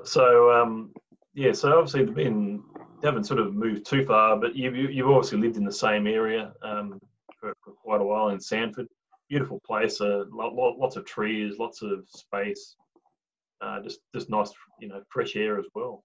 [0.04, 0.94] So um,
[1.34, 2.64] yeah, so obviously they've been
[3.04, 6.54] haven't sort of moved too far, but you've you've obviously lived in the same area
[6.62, 7.00] um,
[7.40, 8.88] for, for, quite a while in Sandford.
[9.30, 12.76] Beautiful place, uh, lots of trees, lots of space,
[13.62, 16.04] uh, just just nice, you know, fresh air as well.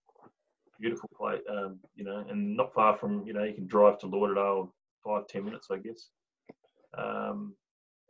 [0.80, 4.06] Beautiful place, um, you know, and not far from, you know, you can drive to
[4.06, 4.72] Lauderdale
[5.04, 6.10] five ten minutes, I guess.
[6.96, 7.54] Um,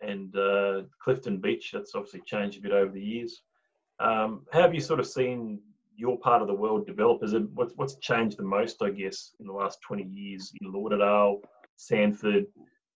[0.02, 3.42] and uh, Clifton Beach, that's obviously changed a bit over the years.
[3.98, 5.60] Um, how have you sort of seen
[5.96, 7.22] your part of the world develop?
[7.22, 10.72] Is it what's what's changed the most, I guess, in the last twenty years in
[10.72, 11.40] Lauderdale,
[11.76, 12.46] Sandford,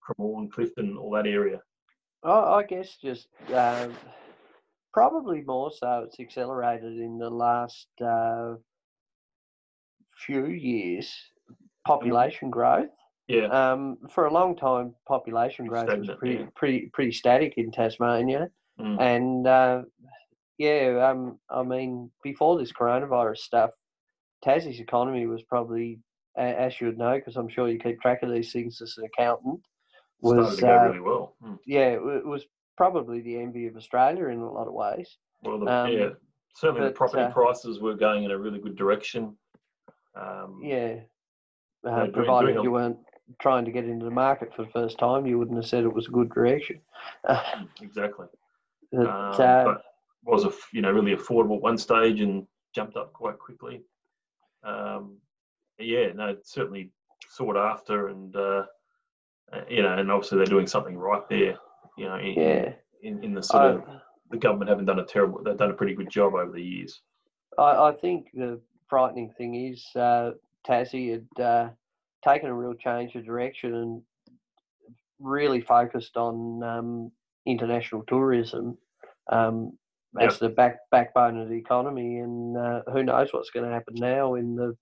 [0.03, 1.61] Cremorne, Clifton, all that area?
[2.23, 3.87] Oh, I guess just uh,
[4.93, 6.05] probably more so.
[6.05, 8.55] It's accelerated in the last uh,
[10.15, 11.11] few years.
[11.51, 11.65] Mm-hmm.
[11.87, 12.89] Population growth.
[13.27, 13.45] Yeah.
[13.47, 16.45] Um, for a long time, population growth Stagnant, was pretty, yeah.
[16.55, 18.99] pretty, pretty static in Tasmania, mm.
[18.99, 19.83] and uh,
[20.61, 23.71] yeah, um, I mean, before this coronavirus stuff,
[24.43, 25.99] Tassie's economy was probably,
[26.37, 29.05] as you would know, because I'm sure you keep track of these things as an
[29.05, 29.59] accountant,
[30.21, 31.35] was to go uh, really well.
[31.43, 31.55] Hmm.
[31.65, 32.45] Yeah, it was
[32.77, 35.17] probably the envy of Australia in a lot of ways.
[35.41, 36.09] Well, the, um, yeah,
[36.55, 39.35] certainly but, the property uh, prices were going in a really good direction.
[40.15, 40.97] Um, yeah,
[41.87, 42.99] uh, doing, provided doing you weren't
[43.41, 45.93] trying to get into the market for the first time, you wouldn't have said it
[45.93, 46.79] was a good direction.
[47.81, 48.27] exactly.
[48.91, 49.83] But, um, uh, but
[50.23, 53.81] was a you know really affordable at one stage and jumped up quite quickly.
[54.63, 55.17] Um,
[55.79, 56.91] yeah, no, certainly
[57.29, 58.63] sought after, and uh,
[59.51, 61.57] uh, you know, and obviously they're doing something right there.
[61.97, 62.73] You know, in, yeah.
[63.01, 63.83] in, in the sort of
[64.29, 67.01] the government haven't done a terrible, they've done a pretty good job over the years.
[67.57, 70.31] I, I think the frightening thing is uh,
[70.67, 71.69] Tassie had uh,
[72.23, 74.01] taken a real change of direction and
[75.19, 77.11] really focused on um,
[77.45, 78.77] international tourism.
[79.31, 79.77] Um,
[80.19, 82.19] as the back backbone of the economy.
[82.19, 84.75] And uh, who knows what's going to happen now in the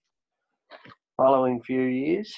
[1.18, 2.34] following few years.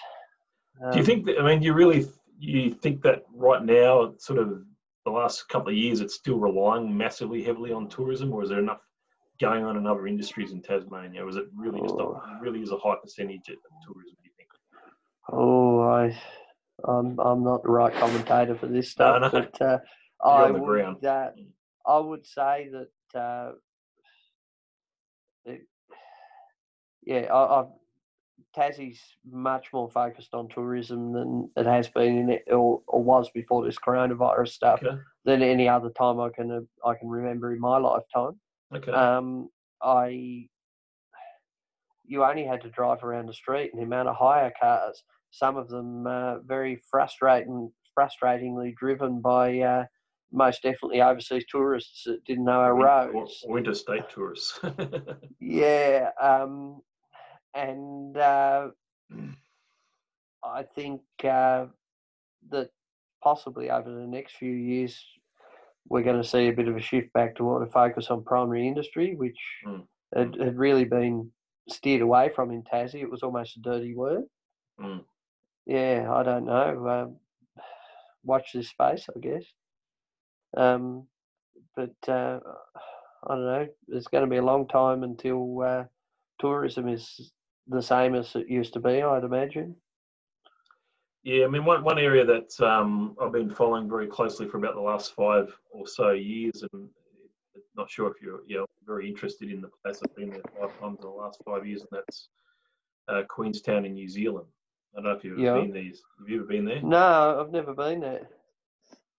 [0.83, 1.39] Um, do you um, think that?
[1.39, 2.07] I mean, do you really
[2.39, 4.61] you think that right now, sort of
[5.05, 8.59] the last couple of years, it's still relying massively heavily on tourism, or is there
[8.59, 8.81] enough
[9.39, 11.23] going on in other industries in Tasmania?
[11.23, 12.21] Or is it really just a, oh.
[12.41, 14.15] really is a high percentage of tourism?
[14.21, 14.49] Do you think?
[15.31, 16.17] Oh, I.
[16.83, 19.29] I'm I'm not the right commentator for this stuff, no, no.
[19.29, 19.77] but uh,
[20.23, 21.29] I would, uh,
[21.85, 23.51] I would say that uh,
[25.45, 25.61] it,
[27.03, 27.67] yeah, I, I've,
[28.55, 33.29] Tassie's much more focused on tourism than it has been in it or, or was
[33.33, 34.97] before this coronavirus stuff okay.
[35.23, 38.39] than any other time I can uh, I can remember in my lifetime.
[38.75, 38.91] Okay.
[38.91, 39.49] Um,
[39.81, 40.47] I
[42.05, 45.55] you only had to drive around the street and the amount of hire cars, some
[45.55, 49.85] of them uh, very frustrating, frustratingly driven by uh,
[50.31, 53.43] most definitely overseas tourists that didn't know our roads.
[53.45, 54.59] Winter state tourists.
[55.39, 56.81] yeah, um,
[57.53, 58.69] and uh,
[60.43, 61.65] I think uh,
[62.49, 62.69] that
[63.23, 65.03] possibly over the next few years
[65.89, 68.67] we're going to see a bit of a shift back toward a focus on primary
[68.67, 69.83] industry, which mm.
[70.15, 71.29] had, had, really been
[71.69, 73.01] steered away from in Tassie.
[73.01, 74.23] It was almost a dirty word.
[74.79, 75.03] Mm.
[75.65, 76.87] Yeah, I don't know.
[76.87, 77.63] Um,
[78.23, 79.43] watch this space, I guess.
[80.55, 81.07] Um,
[81.75, 82.39] but uh,
[83.27, 83.67] I don't know.
[83.89, 85.83] It's going to be a long time until uh,
[86.39, 87.31] tourism is
[87.67, 89.01] the same as it used to be.
[89.01, 89.75] I'd imagine.
[91.23, 94.73] Yeah, I mean, one, one area that um, I've been following very closely for about
[94.73, 96.89] the last five or so years, and
[97.75, 100.01] not sure if you're, you're very interested in the place.
[100.03, 102.29] I've been there five times in the last five years, and that's
[103.07, 104.47] uh, Queenstown in New Zealand.
[104.93, 105.53] I don't know if you've yeah.
[105.53, 105.83] been there.
[105.83, 106.81] Have you ever been there?
[106.81, 108.27] No, I've never been there.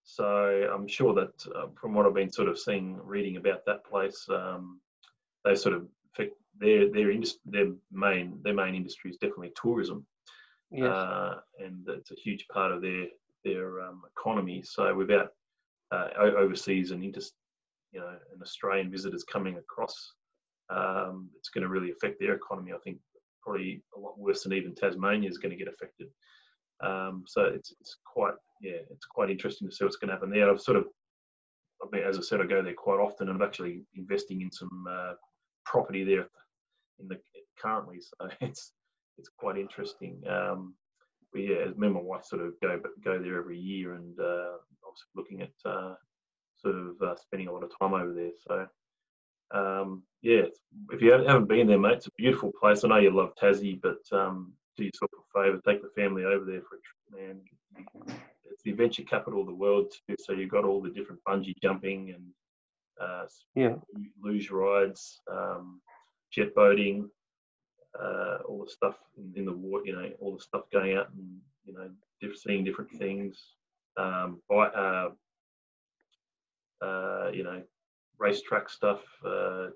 [0.04, 3.84] So I'm sure that uh, from what I've been sort of seeing, reading about that
[3.84, 4.80] place, um,
[5.44, 5.86] they sort of
[6.58, 10.06] their their industry, their main their main industry is definitely tourism,
[10.70, 10.86] yes.
[10.86, 13.06] uh, and it's a huge part of their
[13.44, 14.62] their um, economy.
[14.62, 15.30] So without
[15.90, 17.20] uh, overseas and inter,
[17.92, 20.12] you know, and Australian visitors coming across,
[20.70, 22.72] um, it's going to really affect their economy.
[22.72, 22.98] I think
[23.42, 26.08] probably a lot worse than even Tasmania is going to get affected.
[26.80, 30.30] Um, so it's it's quite yeah, it's quite interesting to see what's going to happen
[30.30, 30.50] there.
[30.50, 30.84] I've sort of,
[31.82, 34.52] I mean, as I said, I go there quite often, and I'm actually investing in
[34.52, 35.14] some uh,
[35.66, 36.28] property there
[37.00, 37.18] in the
[37.58, 38.00] currently.
[38.00, 38.72] So it's
[39.18, 40.22] it's quite interesting.
[40.28, 40.74] Um,
[41.32, 44.56] but yeah, me and my wife sort of go go there every year, and uh,
[44.86, 45.94] obviously looking at uh,
[46.56, 48.30] sort of uh, spending a lot of time over there.
[48.46, 48.66] So
[49.52, 50.42] um, yeah,
[50.92, 52.84] if you haven't been there, mate, it's a beautiful place.
[52.84, 56.44] I know you love Tassie, but um, do yourself a favour, take the family over
[56.44, 57.40] there for a trip, man.
[58.50, 60.16] It's the venture capital of the world too.
[60.18, 62.24] So you've got all the different bungee jumping and
[63.00, 63.74] uh, yeah,
[64.22, 65.80] luge rides, um,
[66.30, 67.10] jet boating,
[68.00, 69.84] uh, all the stuff in, in, the water.
[69.86, 73.38] You know, all the stuff going out and you know, diff- seeing different things.
[73.96, 75.10] Um, by, uh,
[76.80, 77.62] uh, you know,
[78.18, 79.68] racetrack stuff, uh,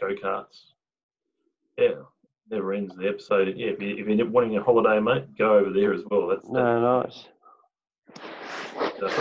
[0.00, 0.72] go karts.
[1.78, 2.02] Yeah,
[2.50, 3.54] never ends the episode.
[3.56, 6.28] Yeah, if, you, if you're wanting a holiday, mate, go over there as well.
[6.28, 7.26] That's, no, nice.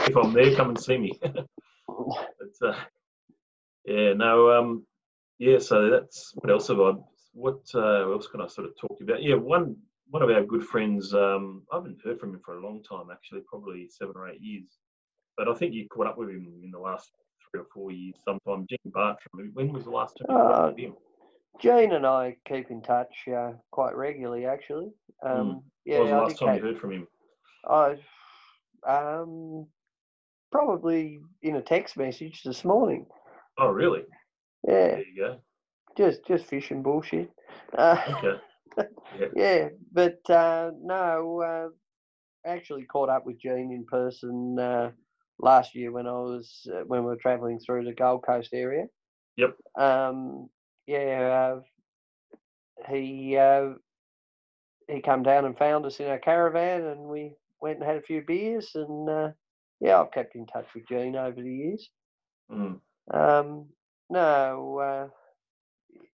[0.07, 1.19] if I'm there, come and see me.
[1.21, 2.75] but, uh,
[3.85, 4.85] yeah, no, um,
[5.39, 5.59] yeah.
[5.59, 6.93] So that's what else have I?
[7.33, 9.23] What uh, else can I sort of talk about?
[9.23, 9.77] Yeah, one
[10.09, 11.13] one of our good friends.
[11.13, 14.41] Um, I haven't heard from him for a long time, actually, probably seven or eight
[14.41, 14.77] years.
[15.37, 17.11] But I think you caught up with him in the last
[17.49, 18.15] three or four years.
[18.25, 19.51] Sometime, Gene Bartram.
[19.53, 20.95] When was the last time you caught up with him?
[21.59, 24.91] Gene and I keep in touch uh, quite regularly, actually.
[25.25, 25.63] Um, mm.
[25.85, 27.07] Yeah, what was the last time you heard from him?
[27.67, 27.95] I
[28.87, 29.67] um,
[30.51, 33.05] probably in a text message this morning.
[33.57, 34.03] Oh, really?
[34.67, 34.87] Yeah.
[34.87, 35.39] There you go.
[35.97, 37.31] Just just fishing bullshit.
[37.77, 38.41] Uh, okay.
[39.19, 39.27] Yeah.
[39.35, 41.69] yeah, but uh, no, uh,
[42.47, 44.91] actually caught up with Gene in person uh,
[45.39, 48.85] last year when I was uh, when we were travelling through the Gold Coast area.
[49.37, 49.55] Yep.
[49.79, 50.49] Um,
[50.87, 53.73] yeah, uh, he uh,
[54.87, 58.01] he come down and found us in our caravan, and we went and had a
[58.01, 59.29] few beers, and uh,
[59.81, 61.89] yeah, I've kept in touch with Gene over the years.
[62.51, 62.79] Mm.
[63.13, 63.65] Um,
[64.09, 65.07] no, uh,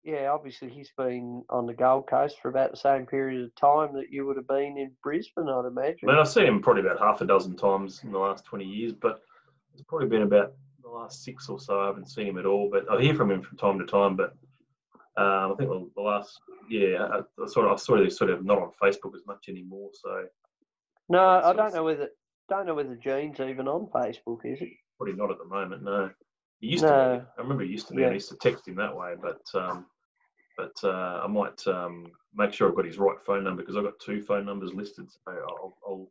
[0.03, 3.93] yeah, obviously he's been on the Gold Coast for about the same period of time
[3.95, 6.07] that you would have been in Brisbane, I'd imagine.
[6.09, 8.63] I mean, I've seen him probably about half a dozen times in the last 20
[8.63, 9.21] years, but
[9.73, 11.79] it's probably been about the last six or so.
[11.81, 14.15] I haven't seen him at all, but I hear from him from time to time.
[14.15, 14.35] But
[15.17, 16.39] um, I think the, last,
[16.69, 19.49] yeah, I, I sort of I saw he's sort of not on Facebook as much
[19.49, 19.89] anymore.
[19.93, 20.25] So
[21.09, 22.09] no, I don't know whether
[22.47, 24.45] don't know whether Gene's even on Facebook.
[24.45, 24.69] Is it?
[24.97, 25.83] Probably not at the moment.
[25.83, 26.09] No.
[26.59, 26.89] He used no.
[26.89, 27.25] to be.
[27.37, 28.01] I remember he used to be.
[28.01, 28.09] Yeah.
[28.09, 29.85] I used to text him that way, but um,
[30.57, 33.83] but uh, I might um, make sure I've got his right phone number because I've
[33.83, 35.09] got two phone numbers listed.
[35.09, 36.09] So I'll I'll,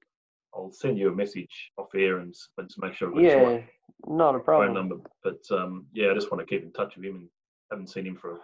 [0.55, 3.49] I'll send you a message off air and just make sure I've got yeah, his
[3.49, 3.69] right
[4.07, 4.69] not a problem.
[4.69, 4.97] phone number.
[5.23, 7.29] But um, yeah, I just want to keep in touch with him and
[7.71, 8.39] haven't seen him for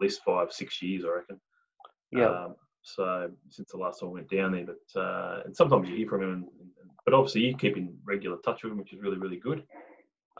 [0.00, 1.40] least five six years, I reckon.
[2.12, 2.26] Yeah.
[2.26, 5.96] Um, so since the last time I went down there, but uh, and sometimes you
[5.96, 8.92] hear from him, and, and, but obviously you keep in regular touch with him, which
[8.92, 9.64] is really really good.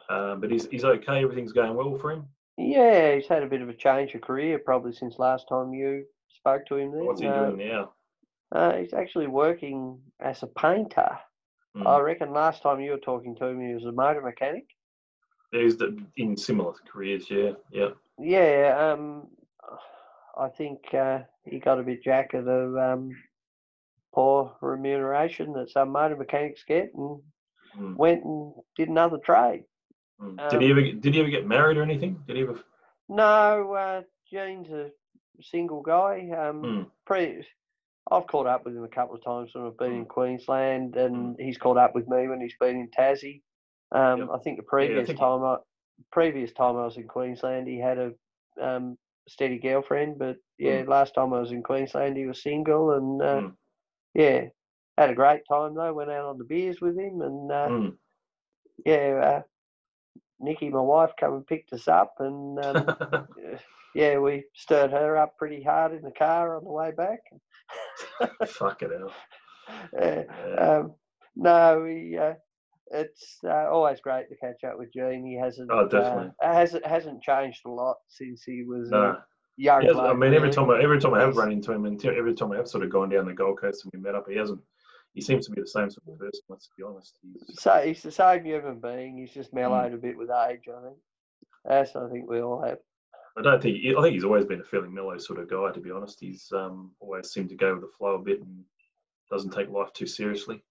[0.08, 1.22] Um, but he's, he's okay.
[1.22, 2.26] Everything's going well for him.
[2.56, 6.04] Yeah, he's had a bit of a change of career probably since last time you
[6.28, 6.92] spoke to him.
[6.92, 7.04] There.
[7.04, 7.92] What's he uh, doing now?
[8.52, 11.18] Uh, he's actually working as a painter.
[11.76, 11.86] Mm.
[11.86, 14.64] I reckon last time you were talking to him, he was a motor mechanic.
[15.52, 15.76] He's
[16.16, 17.26] in similar careers.
[17.30, 17.90] Yeah, yeah.
[18.18, 19.28] Yeah, um,
[20.38, 23.10] I think uh, he got a bit jack of the um,
[24.12, 27.20] poor remuneration that some motor mechanics get, and
[27.78, 27.96] mm.
[27.96, 29.64] went and did another trade.
[30.20, 30.50] Mm.
[30.50, 32.22] Did um, he ever did he ever get married or anything?
[32.26, 32.60] Did he ever?
[33.08, 34.90] No, uh, Gene's a
[35.42, 36.28] single guy.
[36.36, 36.86] Um, mm.
[37.06, 37.44] pre,
[38.10, 41.36] I've caught up with him a couple of times when I've been in Queensland, and
[41.36, 41.40] mm.
[41.40, 43.42] he's caught up with me when he's been in Tassie.
[43.92, 44.28] Um, yep.
[44.34, 45.56] I think the previous yeah, think time I
[46.12, 48.12] previous time I was in Queensland, he had a
[48.60, 48.96] um,
[49.28, 50.88] steady girlfriend, but yeah, mm.
[50.88, 53.52] last time I was in Queensland, he was single, and uh, mm.
[54.14, 54.44] yeah,
[54.98, 55.92] had a great time though.
[55.92, 57.90] Went out on the beers with him, and uh,
[58.84, 59.42] yeah, uh,
[60.40, 63.26] Nikki, my wife, come and picked us up, and um,
[63.94, 67.20] yeah, we stirred her up pretty hard in the car on the way back.
[68.46, 69.12] Fuck it out.
[69.96, 70.24] Yeah.
[70.58, 70.94] Um,
[71.36, 72.18] no, we.
[72.92, 75.24] Uh, it's uh, always great to catch up with Gene.
[75.24, 75.70] He hasn't.
[75.70, 76.32] Oh, definitely.
[76.42, 79.18] Uh, hasn't hasn't changed a lot since he was no.
[79.56, 79.86] young.
[79.98, 82.52] I mean, every time I, every time I have run into him, and every time
[82.52, 84.60] I have sort of gone down the Gold Coast and we met up, he hasn't
[85.14, 86.42] he seems to be the same sort of person.
[86.48, 87.18] Let's be honest.
[87.22, 89.18] He's, so he's the same human being.
[89.18, 89.94] He's just mellowed mm.
[89.94, 90.68] a bit with age.
[90.68, 90.96] I think.
[91.64, 92.78] That's I think we all have.
[93.36, 93.78] I don't think.
[93.96, 95.72] I think he's always been a fairly mellow sort of guy.
[95.72, 98.64] To be honest, he's um, always seemed to go with the flow a bit and
[99.30, 100.62] doesn't take life too seriously.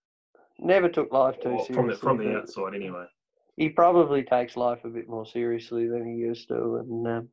[0.61, 1.75] Never took life too well, seriously.
[1.75, 3.05] From the from the outside, anyway.
[3.55, 7.29] He probably takes life a bit more seriously than he used to, and um,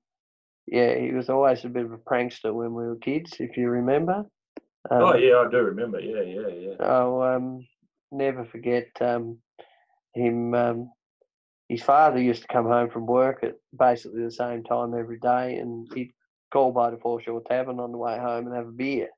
[0.66, 3.68] yeah, he was always a bit of a prankster when we were kids, if you
[3.68, 4.24] remember.
[4.91, 6.01] Um, oh yeah, I do remember.
[6.01, 6.85] Yeah, yeah, yeah.
[6.85, 7.66] I'll um,
[8.11, 9.39] never forget um,
[10.14, 10.55] him.
[10.55, 10.91] Um,
[11.68, 15.57] his father used to come home from work at basically the same time every day,
[15.57, 16.12] and he'd
[16.53, 19.09] call by the Foreshore Tavern on the way home and have a beer.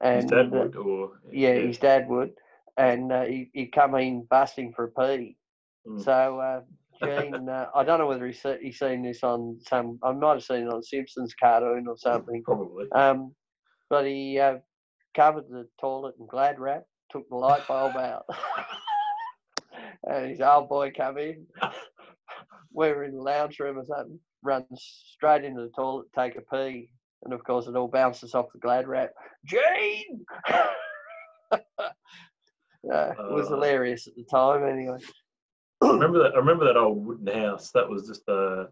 [0.00, 2.32] And His dad would, or yeah, his dad would,
[2.76, 5.36] and uh, he, he'd come in busting for a pee.
[5.86, 6.04] Mm.
[6.04, 6.60] So uh,
[7.02, 9.98] Gene, uh, I don't know whether he's he's seen this on some.
[10.02, 12.42] I might have seen it on Simpsons cartoon or something.
[12.44, 12.90] probably.
[12.92, 13.34] Um,
[13.88, 14.56] but he uh,
[15.14, 18.24] covered the toilet in glad wrap, took the light bulb out,
[20.04, 21.46] and his old boy come in.
[22.72, 26.42] we were in the lounge room or something, runs straight into the toilet, take a
[26.54, 26.90] pee,
[27.24, 29.10] and of course it all bounces off the glad wrap.
[29.44, 30.24] Gene!
[32.92, 33.54] Uh, it was Uh.
[33.54, 34.98] hilarious at the time, anyway.
[35.82, 36.34] I remember that.
[36.34, 37.70] I remember that old wooden house.
[37.72, 38.68] That was just a.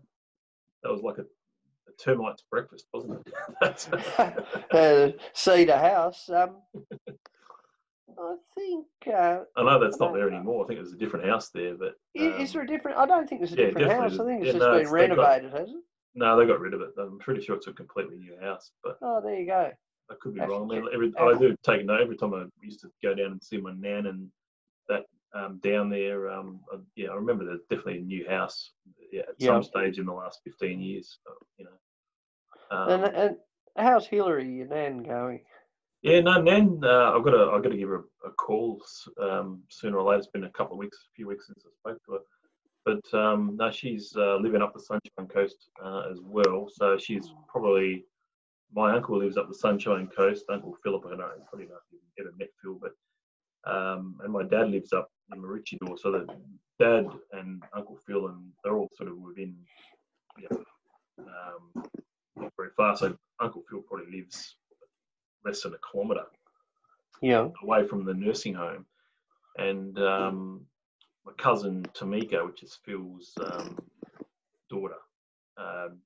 [0.83, 3.89] That was like a, a termite's breakfast, wasn't it?
[4.73, 6.29] Uh, Cedar House.
[6.31, 6.57] Um,
[8.19, 8.87] I think.
[9.07, 10.65] Uh, I know that's not there Uh, anymore.
[10.65, 12.99] I think there's a different house there, but i- is there um, a different?
[12.99, 14.19] I don't think there's a yeah, different house.
[14.21, 15.85] I think it's yeah, just no, been it's- they've got- renovated, hasn't it?
[16.15, 16.91] no, they got rid of it.
[16.99, 19.73] I'm pretty sure it's a completely new house, but Oh, there you go.
[20.11, 20.71] I could be wrong.
[20.73, 23.59] I, every, I do take note every time I used to go down and see
[23.59, 24.29] my nan and
[24.89, 26.29] that um, down there.
[26.29, 28.73] Um, I, yeah, I remember there's definitely a new house.
[29.13, 29.49] Yeah, at Yeah.
[29.49, 31.19] some stage in the last 15 years.
[31.25, 32.77] So, you know.
[32.77, 33.37] Um, and and
[33.77, 35.41] how's Hillary, your nan, going?
[36.03, 38.83] Yeah, no, Nan, uh, I've got to, I've got to give her a, a call
[39.19, 40.19] um, sooner or later.
[40.19, 42.19] It's been a couple of weeks, a few weeks since I spoke to her,
[42.85, 46.69] but um, no, she's uh, living up the Sunshine Coast uh, as well.
[46.71, 48.05] So she's probably
[48.75, 50.45] my uncle lives up the Sunshine Coast.
[50.51, 51.81] Uncle Philip, I don't know, probably not
[52.19, 52.93] ever met Phil, but
[53.71, 55.99] um, and my dad lives up in Maroochydore.
[55.99, 56.27] So the
[56.79, 59.57] dad and Uncle Phil and they're all sort of within,
[60.39, 60.63] you know,
[61.21, 61.85] um,
[62.37, 62.97] not very far.
[62.97, 64.57] So Uncle Phil probably lives
[65.45, 66.27] less than a kilometre
[67.23, 67.49] Yeah.
[67.63, 68.87] away from the nursing home.
[69.57, 70.67] And um,
[71.25, 73.79] my cousin Tamika, which is Phil's um,
[74.69, 74.99] daughter,
[75.57, 75.99] um,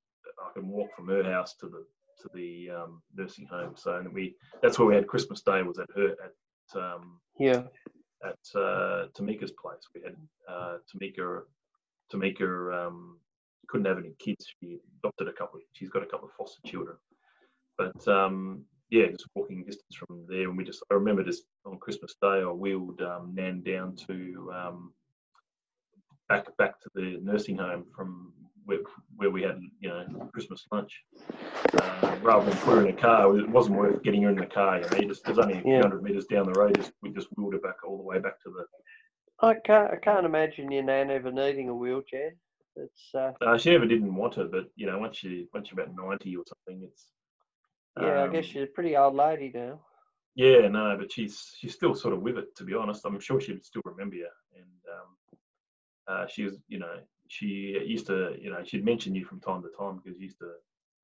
[0.44, 1.84] I can walk from her house to the
[2.20, 3.74] to the um, nursing home.
[3.76, 7.62] So and we that's where we had Christmas Day was at her at um, Yeah.
[8.24, 9.84] at uh, Tamika's place.
[9.94, 10.16] We had
[10.48, 11.42] uh, Tamika
[12.12, 13.18] Tamika um,
[13.68, 14.46] couldn't have any kids.
[14.60, 15.60] She adopted a couple.
[15.72, 16.96] She's got a couple of foster children,
[17.76, 20.48] but um, yeah, just walking distance from there.
[20.48, 24.52] And we just I remember just on Christmas Day, I wheeled um, Nan down to
[24.54, 24.92] um,
[26.28, 28.32] back back to the nursing home from
[28.68, 28.78] where,
[29.16, 30.92] where we had you know Christmas lunch.
[31.80, 34.46] Uh, rather than put her in a car, it wasn't worth getting her in the
[34.46, 34.80] car.
[34.80, 35.82] You know, you just there's only a few Yeah.
[35.82, 36.76] hundred meters down the road.
[36.76, 38.64] Just we just wheeled her back all the way back to the
[39.40, 39.90] I can't.
[39.92, 42.34] I can't imagine your nan ever needing a wheelchair.
[42.76, 43.14] It's.
[43.14, 45.94] Uh, Uh, she never didn't want it, but you know, once she once you're about
[45.96, 47.06] ninety or something, it's
[48.00, 48.24] yeah.
[48.24, 49.80] I guess um, she's a pretty old lady now.
[50.34, 52.54] yeah, no, but she's she's still sort of with it.
[52.56, 54.28] To be honest, I'm sure she'd still remember you.
[54.56, 55.08] And um,
[56.08, 56.96] uh, she was, you know,
[57.28, 60.38] she used to, you know, she'd mention you from time to time because you used
[60.38, 60.52] to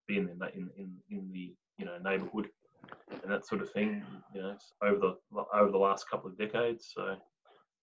[0.08, 2.48] be in the in in, in the you know neighbourhood
[3.22, 4.02] and that sort of thing.
[4.34, 6.92] You know, over the over the last couple of decades.
[6.94, 7.16] So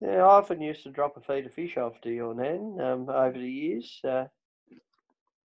[0.01, 3.09] Yeah, I often used to drop a feed of fish off to your nan um,
[3.09, 3.99] over the years.
[4.03, 4.25] Uh,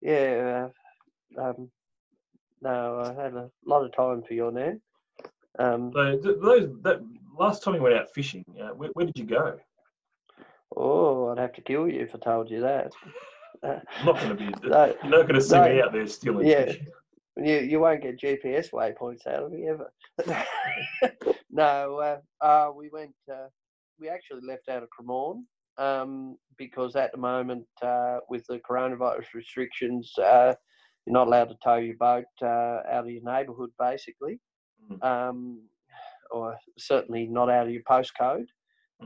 [0.01, 0.71] yeah,
[1.39, 1.71] uh, um,
[2.63, 4.81] no, I had a lot of time for your nan.
[5.59, 7.01] Um, so those that
[7.39, 9.59] last time you went out fishing, uh, where, where did you go?
[10.77, 12.93] Oh, I'd have to kill you if I told you that.
[13.63, 14.47] I'm not going to be.
[14.69, 16.67] no, You're not going to see me out there stealing yeah.
[16.67, 16.81] fish.
[17.37, 19.93] you you won't get GPS waypoints out of me ever.
[21.51, 23.15] no, uh, uh, we went.
[23.31, 23.47] Uh,
[23.99, 25.45] we actually left out of Cremorne
[25.79, 30.53] um, because at the moment, uh, with the coronavirus restrictions, uh,
[31.07, 34.41] you're not allowed to tow your boat uh, out of your neighbourhood, basically,
[34.91, 35.03] Mm.
[35.03, 35.63] um,
[36.31, 38.47] or certainly not out of your postcode.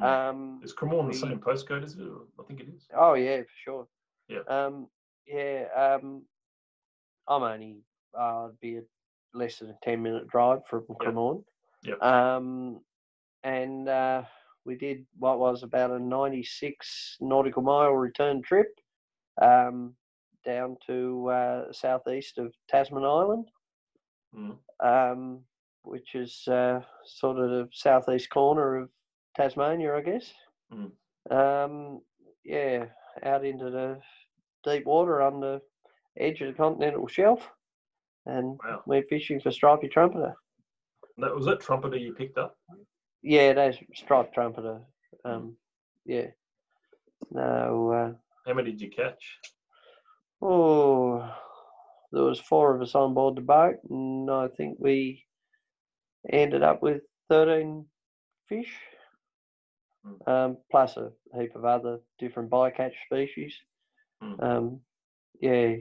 [0.01, 0.31] Mm.
[0.31, 2.03] Um, Is Cremorne the same postcode as it?
[2.39, 2.87] I think it is.
[2.97, 3.87] Oh yeah, for sure.
[4.29, 4.41] Yeah.
[4.49, 4.87] Um,
[5.27, 5.65] yeah.
[5.77, 6.23] Um,
[7.29, 7.77] I'm only
[8.19, 8.83] uh, I'd be a
[9.35, 10.85] less than a ten minute drive from.
[11.01, 11.43] Cremorne.
[11.85, 12.03] Yep.
[12.03, 12.81] Um,
[13.45, 14.23] and uh,
[14.65, 18.67] we did what was about a 96 nautical mile return trip
[19.41, 19.95] um,
[20.45, 23.47] down to uh, southeast of Tasman Island,
[24.37, 24.59] Mm.
[24.81, 25.41] um,
[25.85, 28.91] which is uh, sort of the southeast corner of
[29.39, 30.33] Tasmania, I guess.
[30.73, 30.91] Mm.
[31.31, 32.01] Um,
[32.45, 32.87] yeah,
[33.25, 33.99] out into the
[34.65, 35.61] deep water on the
[36.19, 37.49] edge of the continental shelf,
[38.27, 38.83] and Wow.
[38.87, 40.35] went fishing for stripy trumpeter.
[41.19, 42.57] That was that trumpeter you picked up.
[43.23, 44.81] Yeah, that's striped trumpeter.
[45.25, 45.31] Mm.
[45.35, 45.57] Um,
[46.05, 46.27] yeah.
[47.31, 47.93] No.
[47.93, 48.13] Uh,
[48.47, 49.23] How many did you catch?
[50.43, 51.29] oh,
[52.13, 55.25] there was four of us on board the boat, and I think we
[56.33, 57.85] ended up with 13
[58.49, 58.73] fish,
[60.09, 60.29] Mm.
[60.29, 63.55] um, plus a heap of other different bycatch species.
[64.23, 64.43] Mm.
[64.43, 64.81] Um,
[65.41, 65.77] yeah,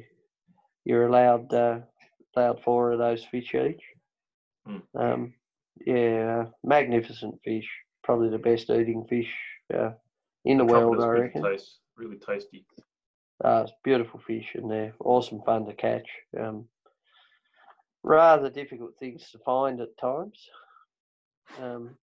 [0.86, 1.80] you're allowed uh,
[2.36, 3.82] allowed four of those fish each.
[4.68, 4.82] Mm.
[4.96, 5.34] Um,
[5.86, 7.68] yeah, magnificent fish.
[8.04, 9.34] Probably the best eating fish
[9.74, 9.92] uh,
[10.46, 11.44] in the world, I really reckon.
[11.44, 12.66] Taste, really tasty.
[13.44, 16.08] Uh, it's beautiful fish and they're awesome fun to catch.
[16.40, 16.68] Um,
[18.04, 20.40] rather difficult things to find at times.
[21.62, 21.98] Um,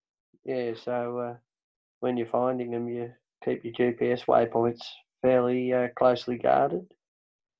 [0.44, 1.36] yeah, so uh,
[2.04, 3.10] when you're finding them, you
[3.42, 4.82] keep your GPS waypoints
[5.22, 6.84] fairly uh, closely guarded.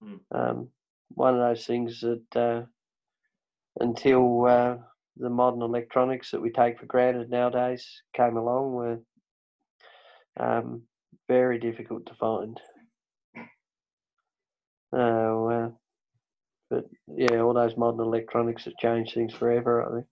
[0.05, 0.21] Mm.
[0.33, 0.69] Um,
[1.15, 2.67] one of those things that uh,
[3.81, 4.77] until uh,
[5.17, 8.99] the modern electronics that we take for granted nowadays came along were
[10.39, 10.83] um,
[11.27, 12.61] very difficult to find.
[14.93, 15.71] Uh,
[16.69, 16.85] but
[17.17, 20.07] yeah, all those modern electronics have changed things forever, I think.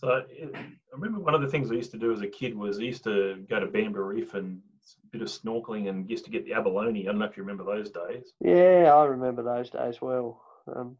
[0.00, 2.54] So it, I remember one of the things I used to do as a kid
[2.54, 4.60] was I used to go to Bambra Reef and
[5.04, 7.02] a bit of snorkeling and used to get the abalone.
[7.02, 8.32] I don't know if you remember those days.
[8.40, 10.42] Yeah, I remember those days well.
[10.74, 10.98] Um,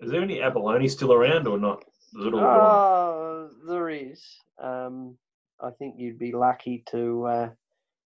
[0.00, 1.84] Is there any abalone still around or not?
[2.18, 2.60] Is it all gone?
[2.60, 4.22] oh, there is.
[4.62, 5.16] Um,
[5.60, 7.50] I think you'd be lucky to uh,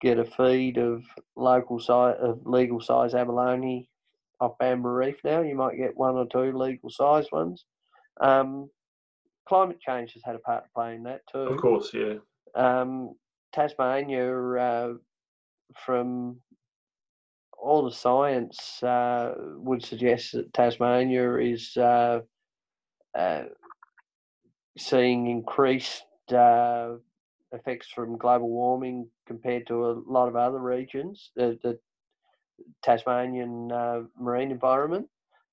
[0.01, 1.03] get a feed of
[1.35, 3.89] local size, of legal size abalone
[4.41, 5.43] off Bambra Reef now.
[5.43, 7.65] You might get one or two legal size ones.
[8.21, 8.71] Um,
[9.49, 11.39] climate change has had a part to play in that too.
[11.39, 12.15] Of course, yeah.
[12.55, 13.15] um,
[13.53, 14.95] Tasmania, uh,
[15.77, 16.37] from
[17.57, 22.21] all the science, uh, would suggest that Tasmania is uh,
[23.15, 23.45] uh,
[24.79, 26.95] seeing increased uh,
[27.53, 31.31] effects from global warming compared to a lot of other regions.
[31.37, 31.79] The, the
[32.83, 35.09] Tasmanian uh, marine environment,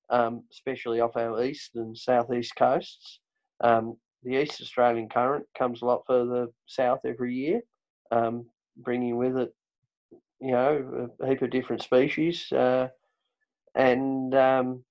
[0.08, 3.20] um, especially off our east and southeast coasts.
[3.62, 7.62] Um, the East Australian current comes a lot further south every year,
[8.10, 8.46] um,
[8.76, 9.54] bringing with it,
[10.40, 12.50] you know, a heap of different species.
[12.52, 12.88] Uh,
[13.74, 14.84] and um,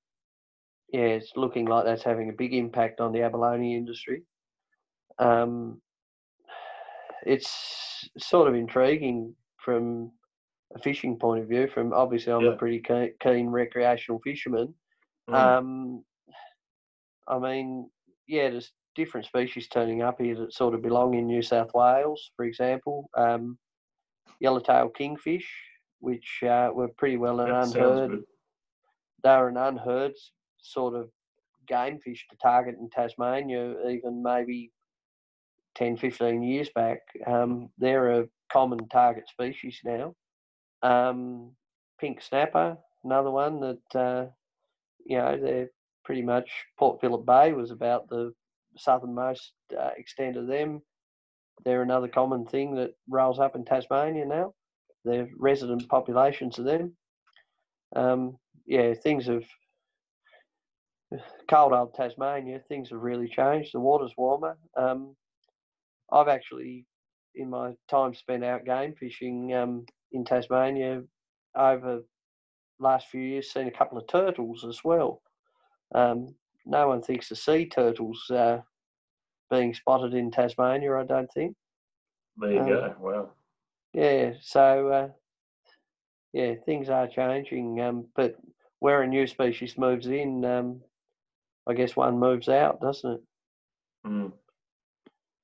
[0.91, 4.23] yeah, it's looking like that's having a big impact on the abalone industry.
[5.19, 5.81] Um,
[7.25, 10.11] it's sort of intriguing from
[10.75, 11.67] a fishing point of view.
[11.67, 12.51] From obviously, I'm Yeah.
[12.51, 12.81] a pretty
[13.21, 14.73] keen, recreational fisherman.
[15.29, 15.35] Mm.
[15.35, 16.05] Um,
[17.27, 17.89] I mean,
[18.29, 22.31] yeah, there's different species turning up here that sort of belong in New South Wales,
[22.35, 23.09] for example.
[23.17, 23.57] Um,
[24.39, 25.49] yellowtail kingfish,
[25.99, 28.21] which uh, were pretty well an unheard.
[29.23, 30.13] They're an unheard
[30.59, 31.09] sort of
[31.67, 34.71] game fish to target in Tasmania, even maybe
[35.75, 36.99] 10, 15 years back.
[37.25, 40.13] Um, they're a common target species now.
[40.83, 41.51] Um,
[41.99, 44.25] pink snapper, another one that, uh,
[45.05, 45.69] you know, they're
[46.09, 46.49] pretty much
[46.79, 48.33] Port Phillip Bay was about the
[48.75, 50.81] southernmost uh, extent of them.
[51.63, 54.55] They're another common thing that rolls up in Tasmania now.
[55.05, 56.93] They're resident populations of them.
[57.95, 59.43] Um, yeah, things have
[61.47, 62.59] cold old Tasmania.
[62.67, 63.75] Things have really changed.
[63.75, 64.57] The water's warmer.
[64.75, 65.15] Um,
[66.11, 66.87] I've actually,
[67.35, 71.03] in my time spent out game fishing um, in Tasmania,
[71.55, 71.99] over
[72.79, 75.21] last few years, seen a couple of turtles as well.
[75.93, 76.35] Um,
[76.65, 78.59] no one thinks of sea turtles uh,
[79.49, 80.95] being spotted in Tasmania.
[80.95, 81.55] I don't think.
[82.37, 82.95] There you um, go.
[82.99, 83.29] Wow.
[83.93, 85.07] Yeah, so uh,
[86.33, 87.81] yeah, things are changing.
[87.81, 88.35] Um, but
[88.79, 90.81] where a new species moves in, um,
[91.67, 93.21] I guess one moves out, doesn't it?
[94.05, 94.31] Mm.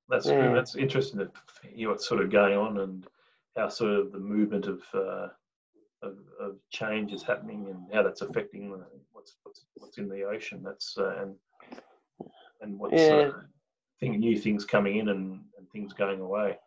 [0.08, 0.54] That's Yeah.
[0.54, 1.32] That's interesting to
[1.68, 3.08] hear what's sort of going on and
[3.56, 5.28] how sort of the movement of uh,
[6.02, 10.24] of, of change is happening and how that's affecting the, what's, what's what's in the
[10.24, 10.62] ocean.
[10.64, 11.36] That's uh, and
[12.62, 13.32] and what's Yeah.
[13.36, 13.42] uh,
[14.00, 16.58] thing, new things coming in and, and things going away.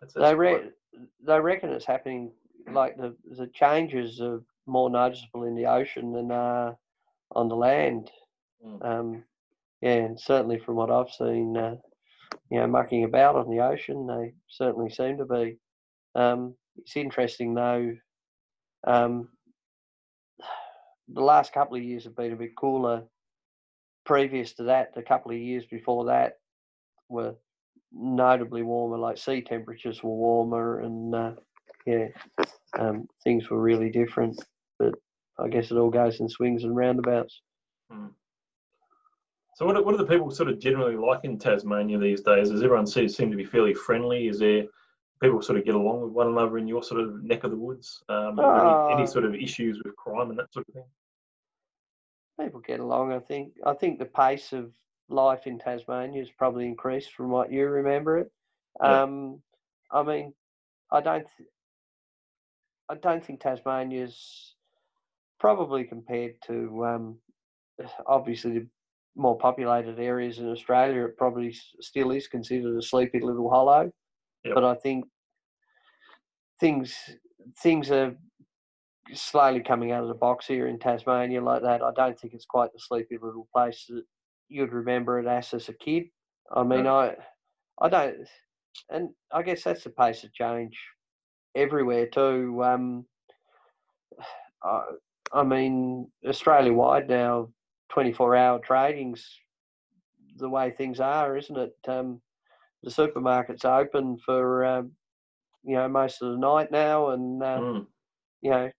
[0.00, 0.70] That's, that's They quite- re-
[1.26, 2.30] they reckon it's happening.
[2.70, 6.74] Like the the changes are more noticeable in the ocean than uh,
[7.32, 8.10] on the land.
[8.64, 8.84] Mm.
[8.84, 9.24] Um,
[9.82, 11.76] yeah, and certainly from what I've seen, uh,
[12.50, 15.58] you know, mucking about on the ocean, they certainly seem to be.
[16.14, 17.94] Um, it's interesting though.
[18.86, 19.28] Um,
[21.08, 23.02] the last couple of years have been a bit cooler.
[24.04, 26.34] Previous to that, the couple of years before that
[27.08, 27.34] were
[27.92, 28.98] notably warmer.
[28.98, 31.32] Like sea temperatures were warmer, and uh,
[31.86, 32.08] yeah,
[32.78, 34.42] um, things were really different.
[34.78, 34.94] But
[35.38, 37.40] I guess it all goes in swings and roundabouts.
[39.56, 42.50] So what, are- what are the people sort of generally like in Tasmania these days?
[42.50, 44.26] Does everyone seem to be fairly friendly?
[44.28, 44.64] Is there
[45.22, 47.56] people sort of get along with one another in your sort of neck of the
[47.56, 48.02] woods?
[48.08, 50.84] Um, there any, any Uh, sort of issues with crime and that sort of thing?
[52.40, 53.12] people get along.
[53.12, 53.52] I think.
[53.64, 54.72] I think the pace of
[55.08, 58.32] life in Tasmania has probably increased from what you remember it.
[58.82, 59.02] Yeah.
[59.02, 59.40] Um,
[59.92, 60.34] I mean,
[60.90, 61.48] I don't, th-
[62.88, 64.56] I don't think Tasmania's
[65.38, 67.18] probably compared to um,
[68.06, 68.66] obviously the
[69.14, 71.04] more populated areas in Australia.
[71.04, 73.92] It probably still is considered a sleepy little hollow,
[74.44, 74.54] yep.
[74.54, 75.04] but I think
[76.60, 76.94] things
[77.62, 78.16] things are
[79.12, 81.82] slowly coming out of the box here in Tasmania like that.
[81.82, 84.04] I don't think it's quite the sleepy little place that
[84.48, 86.04] you'd remember it as as a kid.
[86.54, 87.14] I mean, I
[87.80, 88.16] I don't,
[88.90, 90.78] and I guess that's the pace of change
[91.54, 92.62] everywhere too.
[92.64, 93.06] Um,
[94.62, 94.82] I,
[95.32, 97.50] I mean, Australia wide now,
[97.90, 99.26] 24 hour trading's
[100.36, 101.76] the way things are, isn't it?
[101.86, 102.20] Um,
[102.84, 104.92] the supermarket's open for, um,
[105.64, 107.86] you know, most of the night now, and, uh, mm.
[108.42, 108.70] you know,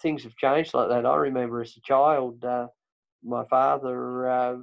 [0.00, 1.06] things have changed like that.
[1.06, 2.66] I remember as a child, uh,
[3.22, 4.56] my father uh,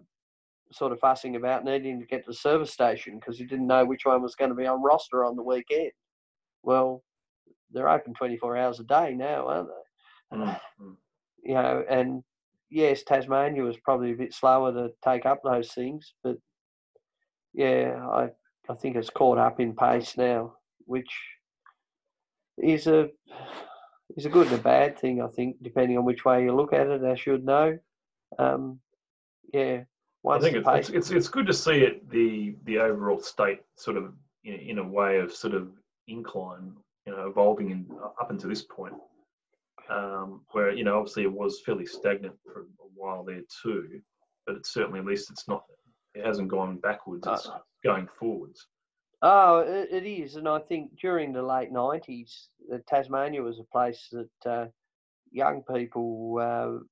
[0.71, 3.85] sort of fussing about needing to get to the service station because he didn't know
[3.85, 5.91] which one was going to be on roster on the weekend.
[6.63, 7.03] Well,
[7.71, 9.69] they're open 24 hours a day now, aren't
[10.31, 10.37] they?
[10.37, 10.91] Mm-hmm.
[11.43, 12.21] You know, and
[12.69, 16.37] yes, Tasmania was probably a bit slower to take up those things, but
[17.51, 18.29] yeah, I
[18.71, 20.53] I think it's caught up in pace now,
[20.85, 21.11] which
[22.57, 23.09] is a
[24.15, 25.21] is a good and a bad thing.
[25.21, 27.77] I think depending on which way you look at it, I should know.
[28.39, 28.79] Um,
[29.53, 29.81] yeah,
[30.27, 33.97] I think it's, it's, it's it's good to see it the the overall state sort
[33.97, 34.13] of
[34.45, 35.69] in, in a way of sort of
[36.07, 36.73] incline,
[37.05, 37.85] you know, evolving in,
[38.19, 38.95] up until this point,
[39.89, 44.01] um, where you know obviously it was fairly stagnant for a while there too,
[44.47, 45.63] but it's certainly at least it's not
[46.13, 48.67] it hasn't gone backwards; it's uh, going forwards.
[49.21, 52.49] Oh, it, it is, and I think during the late nineties,
[52.87, 54.65] Tasmania was a place that uh,
[55.31, 56.83] young people uh,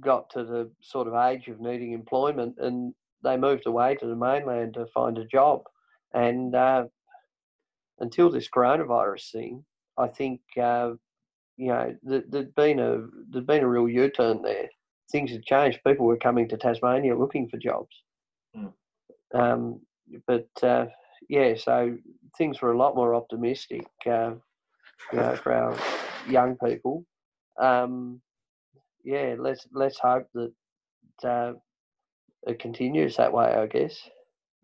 [0.00, 4.16] got to the sort of age of needing employment and they moved away to the
[4.16, 5.62] mainland to find a job.
[6.14, 6.84] And uh,
[7.98, 9.64] until this coronavirus thing,
[9.96, 10.92] I think uh,
[11.56, 14.68] you know there, had been a there'd been a real U-turn there.
[15.10, 15.80] Things had changed.
[15.86, 18.02] People were coming to Tasmania looking for jobs.
[18.56, 18.72] Mm.
[19.34, 19.80] Um,
[20.26, 20.86] but uh,
[21.28, 21.96] yeah, so
[22.36, 24.32] things were a lot more optimistic, uh,
[25.12, 25.76] you know, for our
[26.28, 27.04] young people.
[27.60, 28.20] Um,
[29.04, 30.52] yeah, let's let's hope that
[31.24, 31.52] uh,
[32.46, 33.46] it continues that way.
[33.46, 33.98] I guess.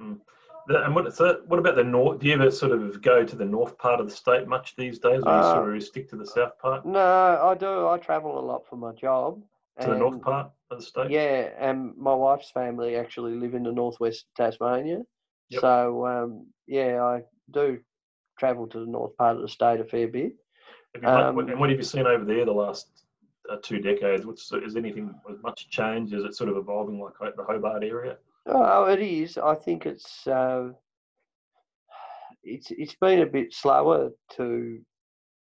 [0.01, 0.21] Mm.
[0.67, 2.21] And what, so what about the north?
[2.21, 4.99] Do you ever sort of go to the north part of the state much these
[4.99, 6.87] days, or uh, you sort of stick to the south part?
[6.87, 6.99] No,
[7.43, 7.87] I do.
[7.87, 9.43] I travel a lot for my job.
[9.81, 11.11] To the north part of the state.
[11.11, 15.03] Yeah, and my wife's family actually live in the northwest Tasmania.
[15.55, 15.61] Yep.
[15.61, 17.81] So um, yeah, I do
[18.39, 20.35] travel to the north part of the state a fair bit.
[21.05, 22.89] Um, and what have you seen over there the last
[23.51, 24.25] uh, two decades?
[24.25, 26.13] What's is anything much change?
[26.13, 28.17] Is it sort of evolving like the Hobart area?
[28.47, 29.39] Oh, it is.
[29.39, 30.69] I think it's uh,
[32.43, 34.81] it's it's been a bit slower to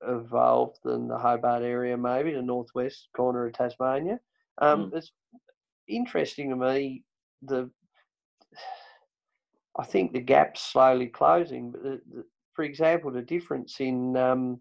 [0.07, 4.21] evolve than the Hobart area, maybe the northwest corner of Tasmania.
[4.59, 4.97] Um, mm.
[4.97, 5.13] It's
[5.89, 7.05] interesting to me
[7.43, 7.71] the.
[9.79, 11.71] I think the gap's slowly closing.
[11.71, 14.61] But the, the, for example, the difference in um,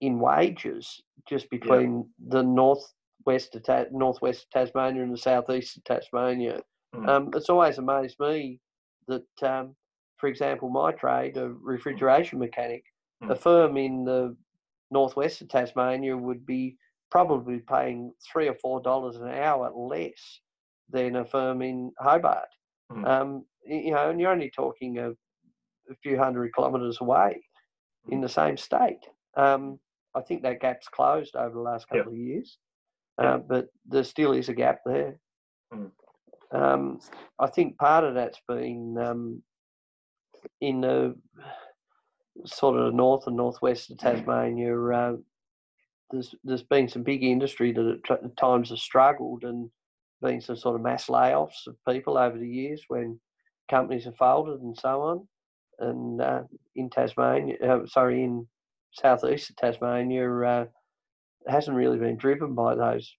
[0.00, 2.38] in wages just between yeah.
[2.38, 6.60] the northwest of Ta- northwest of Tasmania and the southeast of Tasmania.
[6.94, 7.08] Mm.
[7.08, 8.60] Um, it's always amazed me
[9.06, 9.76] that, um,
[10.16, 12.84] for example, my trade, a refrigeration mechanic,
[13.22, 13.30] mm.
[13.30, 14.36] a firm in the
[14.90, 16.76] northwest of Tasmania would be
[17.10, 20.40] probably paying three or four dollars an hour less
[20.88, 22.48] than a firm in Hobart.
[22.90, 23.06] Mm.
[23.06, 27.40] Um, you know, and you're only talking a, a few hundred kilometres away
[28.08, 28.22] in hmm.
[28.22, 29.00] the same state.
[29.36, 29.78] Um,
[30.14, 32.06] I think that gap's closed over the last couple yep.
[32.06, 32.58] of years,
[33.18, 35.18] uh, but there still is a gap there.
[35.72, 35.90] Mm.
[36.52, 36.98] Um,
[37.38, 39.42] I think part of that's been um,
[40.60, 41.14] in the
[42.44, 44.76] sort of the north and northwest of Tasmania.
[44.76, 45.16] Uh,
[46.10, 49.70] there's there's been some big industry that at times has struggled and
[50.22, 53.18] been some sort of mass layoffs of people over the years when
[53.70, 55.28] companies have folded and so on.
[55.78, 56.42] And uh,
[56.76, 58.46] in Tasmania, uh, sorry, in
[58.92, 60.64] southeast of Tasmania uh,
[61.48, 63.10] hasn't really been driven by those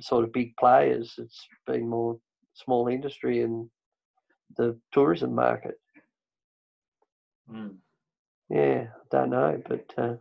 [0.00, 1.14] sort of big players.
[1.18, 2.18] It's been more
[2.54, 3.68] small industry and
[4.56, 5.74] the tourism market.
[7.50, 7.76] Mm.
[8.48, 10.14] Yeah, I don't know, but uh,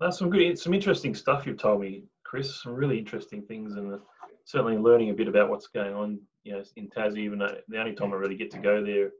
[0.00, 2.62] that's some good, some interesting stuff you've told me, Chris.
[2.62, 3.98] Some really interesting things, and uh,
[4.44, 7.18] certainly learning a bit about what's going on, you know, in Tassie.
[7.18, 9.10] Even though the only time I really get to go there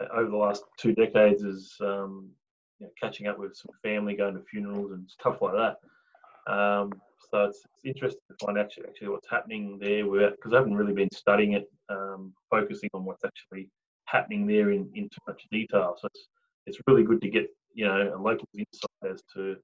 [0.00, 2.30] uh, over the last two decades is um,
[2.78, 6.52] you know, catching up with some family, going to funerals and stuff like that.
[6.52, 6.92] Um,
[7.30, 10.94] so it's, it's, interesting to find actually actually what's happening there because I haven't really
[10.94, 13.68] been studying it um, focusing on what's actually
[14.06, 15.94] happening there in, in too much detail.
[16.00, 16.28] So it's,
[16.66, 19.56] it's really good to get you know a local insight as to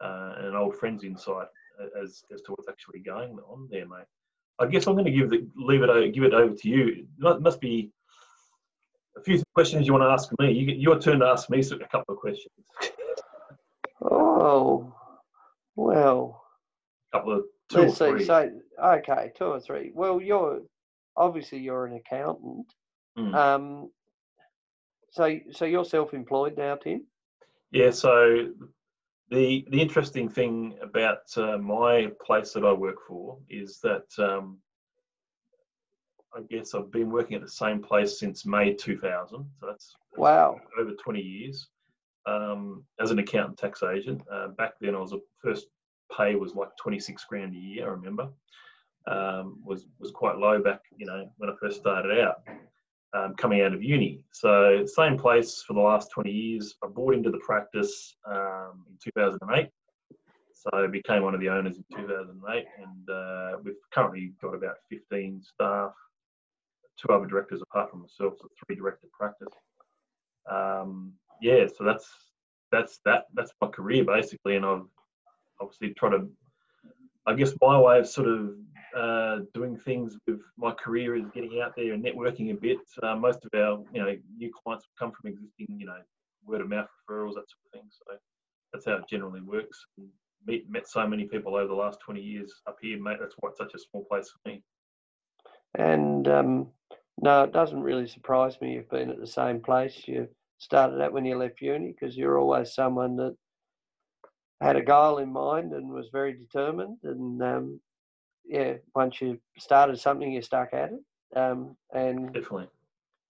[0.00, 1.48] uh, an old friend's insight
[2.00, 4.06] as as to what's actually going on there, mate.
[4.60, 7.06] I guess I'm going to give the leave it give it over to you.
[7.22, 7.90] It must be
[9.16, 10.52] a few questions you want to ask me.
[10.52, 12.52] You your turn to ask me a couple of questions.
[14.02, 14.94] Oh,
[15.76, 16.42] well.
[17.12, 18.24] A couple of two Let's or three.
[18.24, 18.50] So,
[18.82, 19.92] okay, two or three.
[19.94, 20.60] Well, you're
[21.16, 22.66] obviously you're an accountant.
[23.18, 23.34] Mm.
[23.34, 23.90] Um,
[25.10, 27.06] so, so you're self-employed now, Tim?
[27.72, 27.90] Yeah.
[27.90, 28.50] So
[29.30, 34.58] the the interesting thing about uh, my place that I work for is that um,
[36.34, 39.48] I guess I've been working at the same place since May 2000.
[39.60, 41.68] So that's, wow over 20 years
[42.26, 44.22] um, as an accountant tax agent.
[44.32, 45.66] Uh, back then, I was a first
[46.16, 47.86] pay was like 26 grand a year.
[47.86, 48.28] I remember
[49.06, 52.42] um, was was quite low back you know when I first started out
[53.12, 54.24] um, coming out of uni.
[54.32, 56.74] So same place for the last 20 years.
[56.84, 59.68] I bought into the practice um, in 2008.
[60.52, 64.74] So I became one of the owners in 2008, and uh, we've currently got about
[64.90, 65.92] 15 staff,
[67.00, 69.54] two other directors apart from myself, so three director practice.
[70.50, 72.06] Um, yeah, so that's
[72.70, 74.82] that's that that's my career basically, and I've
[75.60, 76.28] obviously tried to.
[77.26, 78.50] I guess my way of sort of
[78.96, 82.78] uh, doing things with my career is getting out there and networking a bit.
[83.02, 85.98] Uh, most of our, you know, new clients come from existing, you know,
[86.44, 87.82] word of mouth referrals, that sort of thing.
[87.90, 88.16] So
[88.72, 89.78] that's how it generally works.
[90.46, 93.18] Meet, met so many people over the last 20 years up here, mate.
[93.20, 94.62] That's why it's such a small place for me.
[95.74, 96.68] And um,
[97.20, 100.26] no, it doesn't really surprise me you've been at the same place you
[100.58, 103.36] started at when you left uni because you're always someone that
[104.60, 107.80] had a goal in mind and was very determined and um,
[108.44, 111.38] yeah, once you started something, you stuck at it.
[111.38, 112.68] Um, and definitely,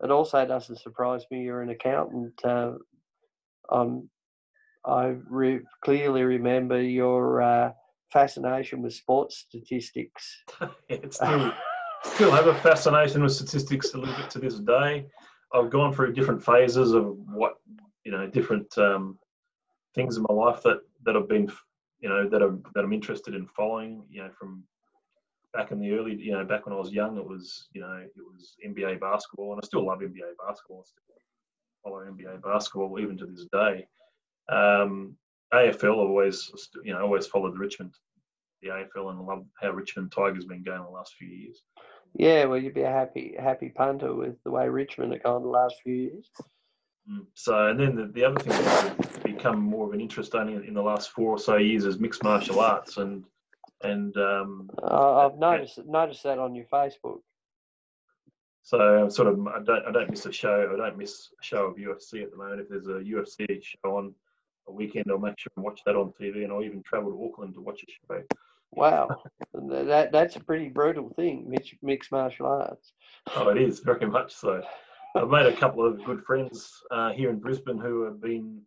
[0.02, 2.32] it also doesn't surprise me you're an accountant.
[2.42, 2.72] Uh,
[3.70, 4.08] um,
[4.86, 7.72] I re- clearly remember your uh,
[8.10, 10.42] fascination with sports statistics.
[10.88, 11.52] it's still,
[12.02, 15.06] still have a fascination with statistics a little bit to this day.
[15.52, 17.56] I've gone through different phases of what
[18.04, 19.18] you know, different um,
[19.94, 21.50] things in my life that that I've been
[22.00, 24.04] you know that are that I'm interested in following.
[24.10, 24.64] You know, from
[25.52, 27.92] back in the early, you know, back when I was young, it was, you know,
[27.94, 30.84] it was NBA basketball, and I still love NBA basketball.
[30.84, 31.10] I still
[31.82, 33.86] follow NBA basketball even to this day.
[34.48, 35.16] Um,
[35.52, 36.50] AFL, always,
[36.84, 37.94] you know, always followed Richmond,
[38.62, 41.62] the AFL, and love how Richmond Tigers been going the last few years.
[42.14, 45.48] Yeah, well, you'd be a happy, happy punter with the way Richmond have gone the
[45.48, 46.30] last few years.
[47.08, 47.26] Mm.
[47.34, 50.74] So, and then the, the other thing that's become more of an interest only in
[50.74, 53.24] the last four or so years is mixed martial arts, and
[53.82, 57.20] and um, uh, I've noticed noticed that on your Facebook.
[58.62, 60.70] So sort of, I don't I don't miss a show.
[60.72, 62.60] I don't miss a show of UFC at the moment.
[62.60, 64.14] If there's a UFC show on
[64.68, 67.24] a weekend, I'll make sure and watch that on TV, and I'll even travel to
[67.24, 68.22] Auckland to watch a show.
[68.72, 69.08] Wow,
[69.54, 72.92] that that's a pretty brutal thing, mixed martial arts.
[73.34, 74.62] Oh, it is very much so.
[75.16, 78.60] I've made a couple of good friends uh, here in Brisbane who have been,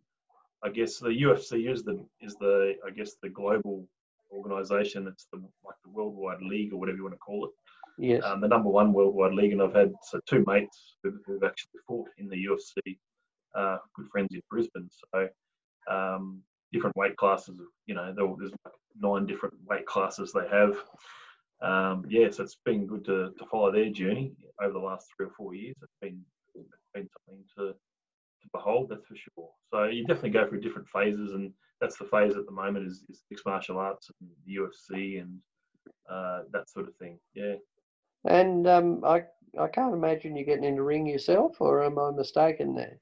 [0.62, 3.86] I guess, the UFC is the is the I guess the global
[4.30, 5.06] organisation.
[5.06, 7.50] It's the like the worldwide league or whatever you want to call it.
[7.96, 8.22] Yes.
[8.24, 11.80] Um, the number one worldwide league, and I've had so two mates who've, who've actually
[11.86, 12.98] fought in the UFC.
[13.54, 15.28] Uh, good friends in Brisbane, so
[15.88, 16.42] um,
[16.72, 17.54] different weight classes.
[17.86, 20.76] You know, there's like nine different weight classes they have.
[21.62, 25.26] Um, yeah, so it's been good to, to follow their journey over the last three
[25.26, 25.76] or four years.
[25.80, 26.20] It's been
[26.54, 29.50] it's been something to to behold, that's for sure.
[29.72, 33.04] So you definitely go through different phases, and that's the phase at the moment is,
[33.08, 35.38] is mixed martial arts and the UFC and
[36.08, 37.18] uh, that sort of thing.
[37.34, 37.54] Yeah.
[38.26, 39.24] And um, I
[39.58, 42.98] I can't imagine you getting in the ring yourself, or am I mistaken there?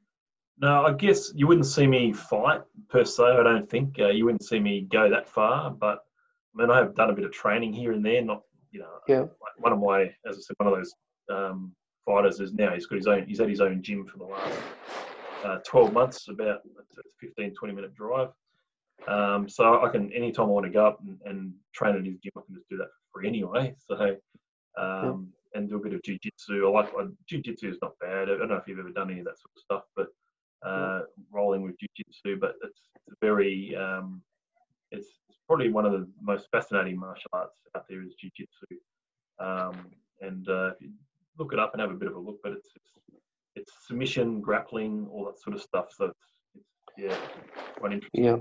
[0.58, 3.24] No, I guess you wouldn't see me fight per se.
[3.24, 5.70] I don't think uh, you wouldn't see me go that far.
[5.70, 6.00] But
[6.54, 8.22] I mean, I have done a bit of training here and there.
[8.22, 9.24] Not you know, yeah.
[9.58, 10.94] One of my, as I said, one of those
[11.30, 11.72] um,
[12.04, 13.26] fighters is now he's got his own.
[13.26, 14.58] He's at his own gym for the last
[15.44, 18.28] uh, 12 months, about a 15, 20 minute drive.
[19.08, 22.18] Um, so I can, anytime I want to go up and, and, train at his
[22.22, 23.74] gym, I can just do that for free anyway.
[23.86, 24.16] So,
[24.78, 26.66] um, and do a bit of jiu-jitsu.
[26.66, 26.92] I like,
[27.28, 28.30] jiu-jitsu is not bad.
[28.30, 30.06] I don't know if you've ever done any of that sort of stuff, but
[30.66, 34.22] uh, rolling with jiu-jitsu, but it's, it's very, um,
[34.92, 38.76] it's, it's, probably one of the most fascinating martial arts out there is jiu-jitsu.
[39.40, 39.90] Um,
[40.22, 40.70] and uh,
[41.38, 42.90] look it up and have a bit of a look, but it's, it's
[43.54, 45.86] it's submission, grappling, all that sort of stuff.
[45.94, 46.18] So it's,
[46.54, 46.64] it's
[46.96, 47.16] yeah,
[47.78, 48.24] quite interesting.
[48.24, 48.36] Yeah.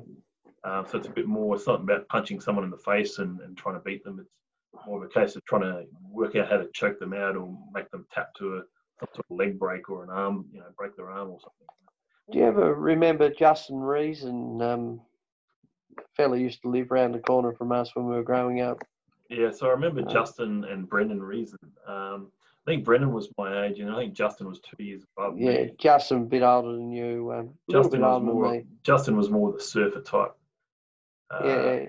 [0.63, 1.55] Um, so it's a bit more.
[1.55, 4.19] It's not about punching someone in the face and, and trying to beat them.
[4.21, 7.35] It's more of a case of trying to work out how to choke them out
[7.35, 8.61] or make them tap to a
[9.01, 11.67] some sort of leg break or an arm, you know, break their arm or something.
[12.31, 14.61] Do you ever remember Justin Reason?
[14.61, 15.01] Um,
[16.15, 18.81] fella used to live around the corner from us when we were growing up.
[19.29, 21.57] Yeah, so I remember Uh, Justin and Brendan Reason.
[21.87, 22.31] Um,
[22.67, 25.49] I think Brendan was my age, and I think Justin was two years above Yeah,
[25.49, 25.59] me.
[25.61, 27.31] Yeah, Justin a bit older than you.
[27.33, 28.61] Um, Justin was more.
[28.83, 30.33] Justin was more the surfer type.
[31.31, 31.85] Uh, Yeah,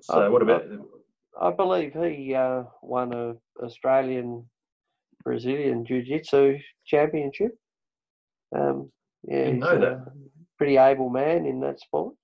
[0.00, 0.64] So I- what about?
[1.40, 4.44] I believe he uh, won a Australian
[5.24, 7.56] Brazilian Jiu Jitsu championship.
[8.54, 8.90] Um,
[9.22, 9.92] yeah, Didn't he's know that.
[9.92, 10.12] a
[10.58, 12.14] pretty able man in that sport.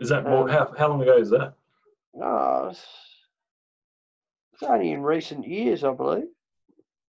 [0.00, 0.42] Is that more?
[0.44, 1.54] um, how how long ago is that?
[2.22, 6.28] Oh, it's only in recent years, I believe.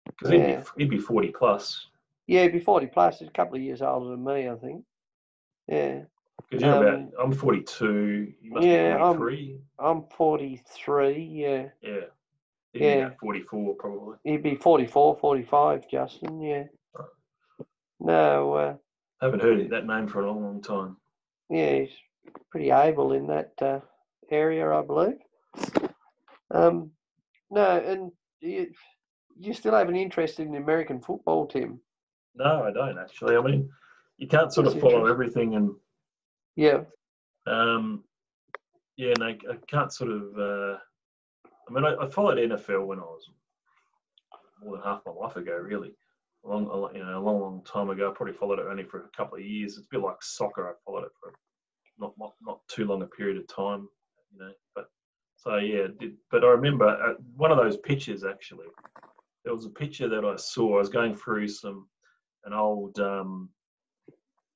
[0.08, 1.88] Because he'd, be, he'd be forty plus.
[2.28, 3.20] Yeah, he'd be 40 plus.
[3.20, 4.84] He's a couple of years older than me, I think.
[5.70, 6.02] Yeah,
[6.50, 6.94] Because you're about.
[6.96, 8.34] Um, I'm forty two.
[8.42, 9.60] You must yeah, be I'm- forty three.
[9.80, 11.24] I'm 43.
[11.24, 12.00] Yeah, Yeah.
[12.74, 12.94] He'd Yeah.
[13.08, 14.18] about forty four probably.
[14.26, 16.42] he'd be 44, 45, Justin.
[16.42, 16.64] Yeah.
[16.94, 17.08] Right.
[18.02, 18.76] No, uh,
[19.22, 20.98] haven't heard that name for a long, long time.
[21.50, 21.92] yeah, he's
[22.52, 23.80] pretty able in that uh,
[24.30, 25.18] area, I believe.
[26.52, 26.92] Um,
[27.50, 28.68] no, and you,
[29.40, 31.80] you still have an interest in the American football, Tim?
[32.36, 33.36] No, I don't actually.
[33.36, 33.70] I mean,
[34.18, 35.72] you can't sort That's of follow everything, and
[36.56, 36.82] Yeah,
[37.48, 38.04] um,
[38.98, 40.24] yeah, no, I can't sort of.
[40.38, 40.78] Uh,
[41.70, 43.30] I mean, I, I followed NFL when I was
[44.62, 45.94] more than half my life ago, really.
[46.46, 48.10] A long, a you know, a long, long time ago.
[48.10, 49.78] I probably followed it only for a couple of years.
[49.78, 50.70] It's a bit like soccer.
[50.70, 51.34] I followed it for
[52.00, 53.88] not not, not too long a period of time,
[54.32, 54.52] you know.
[54.76, 54.86] But
[55.36, 58.68] so yeah, did, but I remember uh, one of those pitches actually.
[59.48, 60.76] There was a picture that I saw.
[60.76, 61.88] I was going through some
[62.44, 63.48] an old um,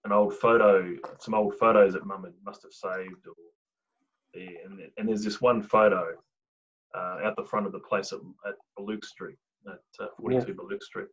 [0.04, 3.34] an old photo, some old photos that Mum had must have saved, or
[4.34, 6.10] yeah, and, and there's this one photo
[6.94, 10.84] uh, out the front of the place at, at Baluch Street, at uh, 42 Baluch
[10.84, 11.08] Street.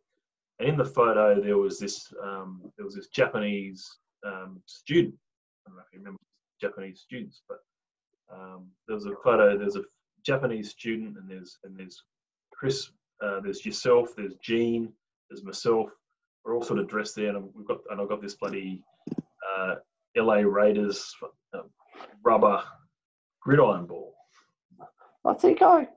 [0.59, 3.89] And in the photo, there was this um, there was this Japanese
[4.27, 5.15] um, student.
[5.65, 6.19] I don't know if you remember
[6.59, 7.59] Japanese students, but
[8.29, 9.57] um, there was a photo.
[9.57, 9.83] There's a
[10.25, 12.03] Japanese student, and there's and there's
[12.51, 12.91] Chris.
[13.21, 14.09] Uh, there's yourself.
[14.15, 14.91] There's Gene.
[15.29, 15.89] There's myself.
[16.43, 18.81] We're all sort of dressed there, and we've got and I've got this bloody
[19.57, 19.75] uh,
[20.17, 21.13] LA Raiders
[21.53, 21.59] uh,
[22.23, 22.63] rubber
[23.41, 24.13] gridiron ball.
[25.25, 25.87] I think I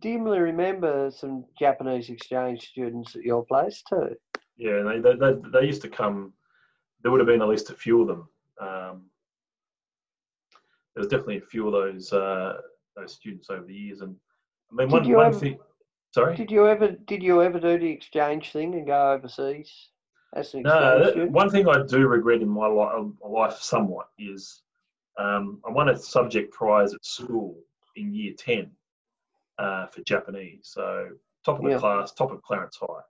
[0.00, 4.14] dimly remember some Japanese exchange students at your place too.
[4.58, 6.32] Yeah, they, they, they, they used to come.
[7.02, 8.28] There would have been at least a few of them.
[8.60, 9.02] Um,
[10.94, 12.58] there's definitely a few of those uh,
[12.96, 14.14] those students over the years, and
[14.70, 15.58] I mean Did one one ever- thing.
[16.16, 16.34] Sorry.
[16.34, 19.90] Did you ever did you ever do the exchange thing and go overseas
[20.34, 21.32] as an No, exchange that- student?
[21.32, 24.62] one thing I do regret in my li- my life somewhat is
[25.18, 27.58] um, I won a subject prize at school
[27.96, 28.70] in year 10
[29.58, 30.60] uh, for Japanese.
[30.62, 31.10] So
[31.44, 31.78] top of the Yeah.
[31.80, 33.02] class, top of Clarence High.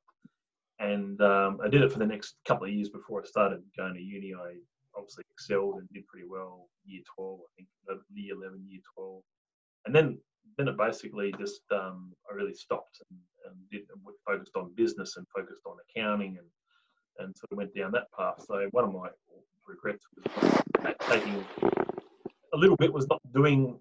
[0.81, 3.95] And um, I did it for the next couple of years before I started going
[3.95, 4.35] to uni.
[4.35, 4.57] I
[4.97, 9.23] obviously excelled and did pretty well year 12, I think, uh, year 11, year 12.
[9.87, 10.19] And then
[10.57, 13.83] then it basically just um, I really stopped and, and did
[14.27, 16.47] focused on business and focused on accounting and
[17.19, 18.45] and sort of went down that path.
[18.47, 19.09] So one of my
[19.67, 21.45] regrets was taking
[22.53, 23.79] a little bit was not doing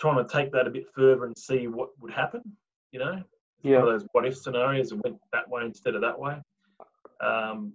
[0.00, 2.40] trying to take that a bit further and see what would happen.
[2.92, 3.22] You know,
[3.62, 3.80] Yeah.
[3.80, 6.40] one of those what if scenarios and went that way instead of that way.
[7.20, 7.74] Um,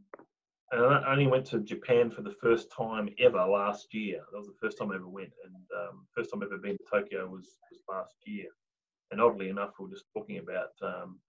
[0.74, 4.22] and I only went to Japan for the first time ever last year.
[4.32, 6.78] That was the first time I ever went, and um, first time I've ever been
[6.78, 8.48] to Tokyo was, was last year.
[9.12, 11.20] And oddly enough, we are just talking about um,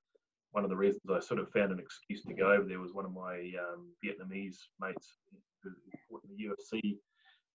[0.53, 2.95] one of the reasons I sort of found an excuse to go over there was
[2.95, 5.19] one of my um, Vietnamese mates
[5.63, 5.71] who
[6.09, 6.97] fought in the UFC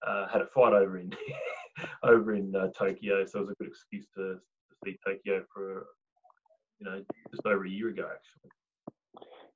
[0.06, 1.12] uh, had a fight over in
[2.04, 5.88] over in uh, Tokyo, so it was a good excuse to, to see Tokyo for
[6.80, 8.52] you know just over a year ago actually.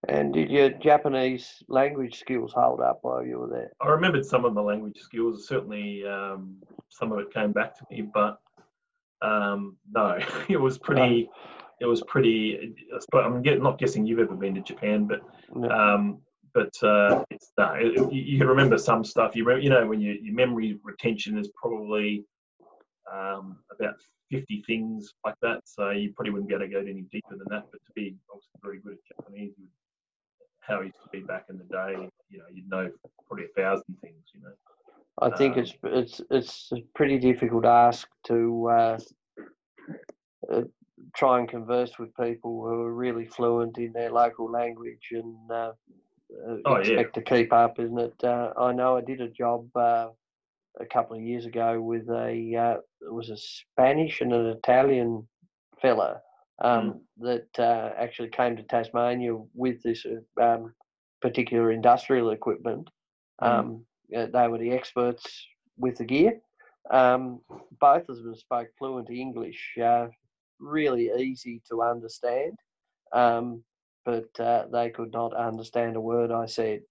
[0.10, 3.72] And did your Japanese language skills hold up while you were there?
[3.82, 5.48] I remembered some of my language skills.
[5.48, 6.58] Certainly, um,
[6.90, 8.40] some of it came back to me, but
[9.22, 11.30] um, no, it was pretty.
[11.80, 12.76] It was pretty.
[13.14, 15.22] I'm not guessing you've ever been to Japan, but
[15.72, 16.20] um,
[16.54, 17.74] but uh, it's no.
[17.80, 19.36] It, you can remember some stuff.
[19.36, 22.26] You you know when you, your memory retention is probably
[23.12, 23.96] um, about
[24.32, 25.62] 50 things like that.
[25.66, 27.68] So you probably wouldn't be able to go any deeper than that.
[27.72, 29.68] But to be obviously very good at Japanese, you-
[30.68, 32.90] how he used to be back in the day, you know, you'd know
[33.28, 34.24] probably a thousand things.
[34.34, 34.54] You know.
[35.22, 38.98] I think Um, it's it's it's a pretty difficult ask to uh,
[40.52, 40.62] uh,
[41.16, 45.72] try and converse with people who are really fluent in their local language and uh,
[46.48, 46.80] uh, Oh, yeah.
[46.80, 48.24] expect to keep up, isn't it?
[48.24, 50.10] Uh, I know I did a job uh,
[50.80, 55.28] a couple of years ago with a uh, it was a Spanish and an Italian
[55.82, 56.22] fella
[56.62, 60.74] um, that uh, actually came to Tasmania with this uh, um,
[61.22, 62.90] particular industrial equipment.
[63.42, 63.60] Mm.
[63.60, 63.86] Um,
[64.16, 65.46] uh, they were the experts
[65.78, 66.40] with the gear.
[66.92, 67.40] Um,
[67.80, 70.08] both of them spoke fluent English, uh,
[70.60, 72.58] really easy to understand,
[73.14, 73.64] um,
[74.06, 76.82] but uh, they could not understand a word I said.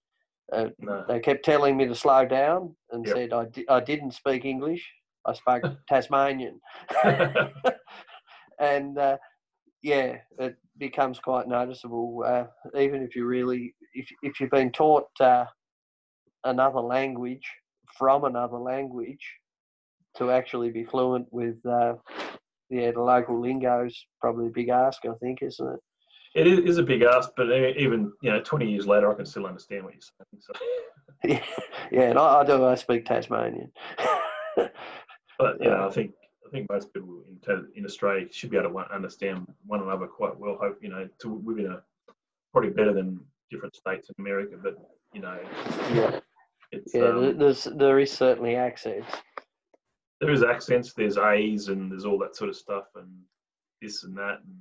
[0.51, 1.05] Uh, No.
[1.07, 3.15] they kept telling me to slow down and Yep.
[3.15, 4.83] said I, di- I didn't speak English.
[5.25, 6.59] I spoke Tasmanian.
[8.59, 9.17] and uh,
[9.83, 12.23] yeah, it becomes quite noticeable.
[12.25, 12.45] Uh,
[12.79, 15.45] even if you really, if if you've been taught uh,
[16.45, 17.45] another language
[17.97, 19.23] from another language,
[20.17, 21.93] to actually be fluent with uh,
[22.69, 25.79] yeah the local lingo's probably a big ask, I think, isn't it?
[26.35, 29.25] It is, is a big ask, but even you know, 20 years later, I can
[29.25, 30.41] still understand what you're saying.
[30.41, 30.53] So,
[31.23, 31.43] yeah,
[31.91, 32.65] yeah, and I, I do.
[32.65, 33.71] I speak Tasmanian.
[34.57, 36.13] but you know, I think
[36.53, 40.57] think most people in in Australia should be able to understand one another quite well.
[40.61, 41.81] Hope you know, to within a
[42.53, 44.55] probably better than different states in America.
[44.61, 44.77] But
[45.13, 45.39] you know,
[45.93, 46.19] yeah,
[46.71, 47.07] it's yeah.
[47.07, 49.11] um, There's there is certainly accents.
[50.21, 53.09] there is accents, there's A's, and there's all that sort of stuff, and
[53.81, 54.55] this and that, and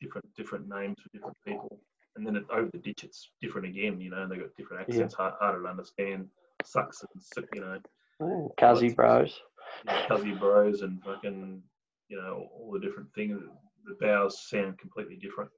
[0.00, 1.80] different different names for different people.
[2.14, 3.98] And then it, over the ditch, it's different again.
[4.00, 4.94] You know, and they got different Yeah.
[4.96, 6.28] accents, hard, harder to understand.
[6.62, 7.78] Sucks and you know,
[8.20, 9.40] Mm, Cuzzy bros.
[9.84, 11.62] You know, Cuzzy Bros and fucking,
[12.08, 13.40] you know, all the different things.
[13.84, 15.50] The bows sound completely different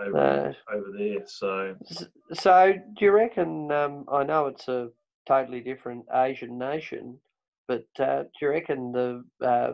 [0.00, 1.26] over Uh, over there.
[1.26, 1.76] So
[2.32, 3.70] So, do you reckon?
[3.70, 4.90] Um, I know it's a
[5.26, 7.18] totally different Asian nation,
[7.68, 9.72] but uh, do you reckon the uh,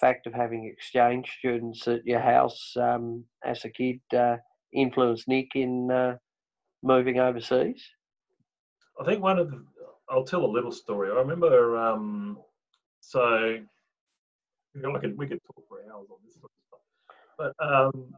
[0.00, 4.36] fact of having exchange students at your house um, as a kid uh,
[4.72, 6.16] influenced Nick in uh,
[6.82, 7.82] moving overseas?
[9.00, 9.64] I think one of the,
[10.08, 11.10] I'll tell a little story.
[11.10, 12.38] I remember, um,
[13.06, 13.58] so
[14.74, 16.78] you know, I could, we could talk for hours on this sort of
[17.38, 17.54] stuff.
[17.58, 18.14] But um,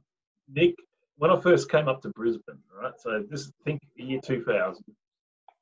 [0.49, 0.75] Nick,
[1.19, 2.93] when I first came up to Brisbane, right?
[2.99, 4.83] So this, think, year 2000.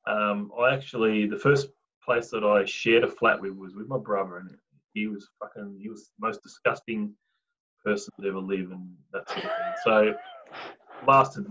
[0.06, 1.68] Um, I actually the first
[2.04, 4.50] place that I shared a flat with was with my brother, and
[4.92, 7.12] he was fucking, he was the most disgusting
[7.84, 9.74] person to ever live, and that sort of thing.
[9.84, 10.14] So
[11.06, 11.46] lasted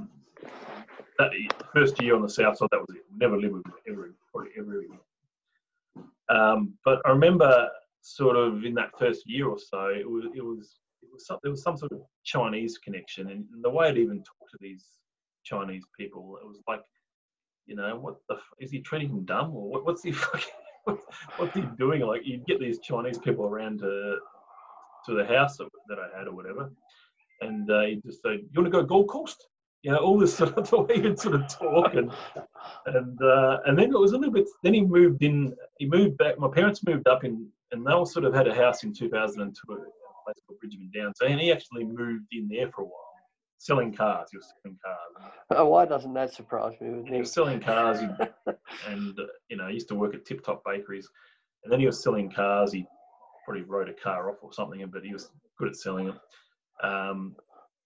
[1.17, 1.31] that
[1.73, 3.03] first year on the south side, that was it.
[3.15, 4.99] Never lived with him ever, probably ever again.
[6.29, 7.69] Um, but I remember
[8.01, 11.37] sort of in that first year or so, it was it was it was some,
[11.43, 14.85] there was some sort of Chinese connection, and, the way I'd even talk to these
[15.43, 16.81] Chinese people, it was like,
[17.65, 20.53] you know, what the is he treating them dumb or what, what's he fucking
[20.85, 21.05] what's,
[21.37, 22.01] what's he doing?
[22.01, 24.17] Like you'd get these Chinese people around to
[25.05, 26.71] to the house that, I had or whatever,
[27.41, 29.47] and uh, he just say, "You want to go Gold Coast?"
[29.83, 32.11] You know, all this sort of the way he'd sort of talk and
[32.85, 34.47] and uh, and then it was a little bit.
[34.63, 35.53] Then he moved in.
[35.77, 36.39] He moved back.
[36.39, 39.73] My parents moved up in, and they all sort of had a house in 2002,
[39.73, 41.15] a place called Bridgeman Downs.
[41.17, 43.13] So and he actually moved in there for a while,
[43.57, 44.29] selling cars.
[44.31, 45.31] He was selling cars.
[45.51, 47.99] Oh, why doesn't that surprise me He was selling cars,
[48.87, 51.09] and uh, you know, he used to work at Tip Top Bakeries,
[51.63, 52.71] and then he was selling cars.
[52.71, 52.85] He
[53.45, 56.19] probably wrote a car off or something, but he was good at selling them.
[56.81, 57.35] Um,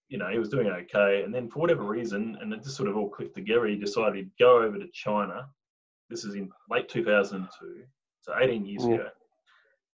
[0.08, 2.88] you know, he was doing okay, and then for whatever reason, and it just sort
[2.88, 5.46] of all clicked together, he decided he'd go over to China.
[6.08, 7.82] This is in late 2002,
[8.22, 8.94] so 18 years Yeah.
[8.94, 9.08] ago,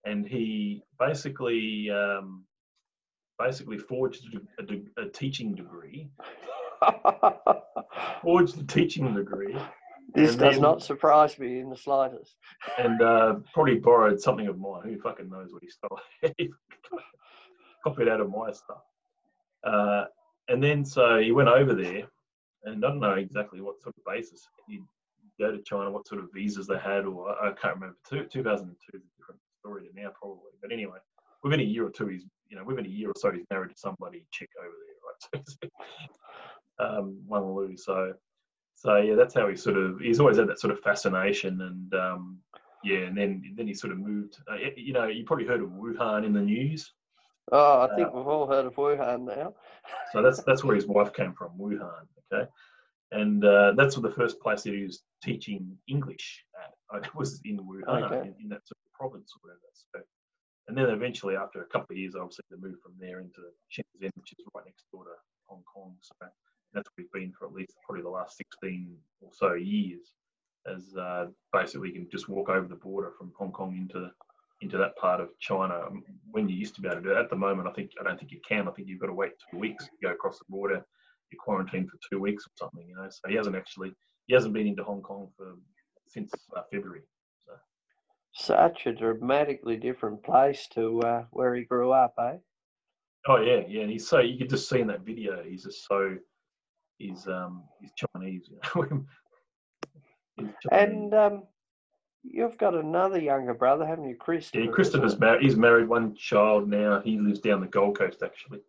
[0.05, 2.43] and he basically um,
[3.38, 4.26] basically forged
[4.57, 6.10] a, de- a teaching degree,
[8.21, 9.55] forged a teaching degree.
[10.16, 12.36] this And does then- not surprise me in the slightest.
[12.79, 14.82] and uh, probably borrowed something of mine.
[14.86, 16.00] Who fucking knows what he stole?
[16.38, 16.50] He
[17.84, 18.82] Copied out of my stuff.
[19.64, 20.06] Uh,
[20.48, 22.04] and then so he went over there,
[22.64, 24.84] and I don't know exactly what sort of basis he'd
[25.40, 27.98] go to China, what sort of visas they had, or I can't remember.
[28.08, 30.52] Two, 2002 is a different story to now, probably.
[30.62, 30.98] But anyway,
[31.44, 33.70] within a year or two, he's you know within a year or so, he's married
[33.70, 35.72] to somebody chick over there, right?
[36.82, 37.76] Um, Wang Lu.
[37.76, 38.14] So,
[38.76, 41.94] so yeah, that's how he sort of he's always had that sort of fascination, and
[41.94, 42.38] um,
[42.86, 44.38] yeah, and then then he sort of moved.
[44.50, 46.94] Uh, you know, you probably heard of Wuhan in the news.
[47.51, 49.54] Oh, I think we've all heard of Wuhan now.
[50.12, 52.05] So that's that's where his wife came from, Wuhan.
[52.32, 52.47] Okay,
[53.12, 56.74] and uh, that's where the first place that he was teaching English at.
[56.96, 58.28] Uh, It was in Wuhan, Okay.
[58.28, 59.62] in, in that sort of province or whatever.
[59.74, 60.00] So,
[60.67, 64.12] and then eventually, after a couple of years, obviously they moved from there into Shenzhen,
[64.16, 65.12] which is right next door to
[65.47, 65.96] Hong Kong.
[66.01, 66.28] So
[66.74, 70.13] that's where he's been for at least probably the last 16 or so years.
[70.67, 74.12] As uh, basically you can just walk over the border from Hong Kong into
[74.62, 77.18] into that part of China um, when you used to be able to do it.
[77.18, 78.68] At the moment, I think I don't think you can.
[78.68, 80.84] I think you've got to wait two weeks to go across the border.
[81.32, 83.08] You're quarantined for two weeks or something, you know.
[83.10, 83.94] So he hasn't actually
[84.28, 85.56] he hasn't been into Hong Kong for
[86.08, 87.02] since uh, February.
[87.46, 87.54] So
[88.34, 92.38] Such a dramatically different place to uh, where he grew up, eh?
[93.28, 95.86] Oh yeah, yeah, and he's so you could just see in that video, he's just
[95.88, 96.16] so
[96.98, 99.06] he's um he's Chinese, you know.
[100.38, 100.90] he's Chinese.
[100.90, 101.44] And um,
[102.24, 104.63] you've got another younger brother, haven't you, Christopher?
[104.66, 105.43] yeah, Christopher's married.
[105.43, 107.01] He's married one child now.
[107.01, 108.59] He lives down the Gold Coast actually.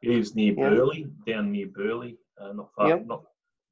[0.00, 0.70] He lives near Yeah.
[0.70, 3.06] Burleigh, down near Burleigh, uh, not far, Yep.
[3.06, 3.24] not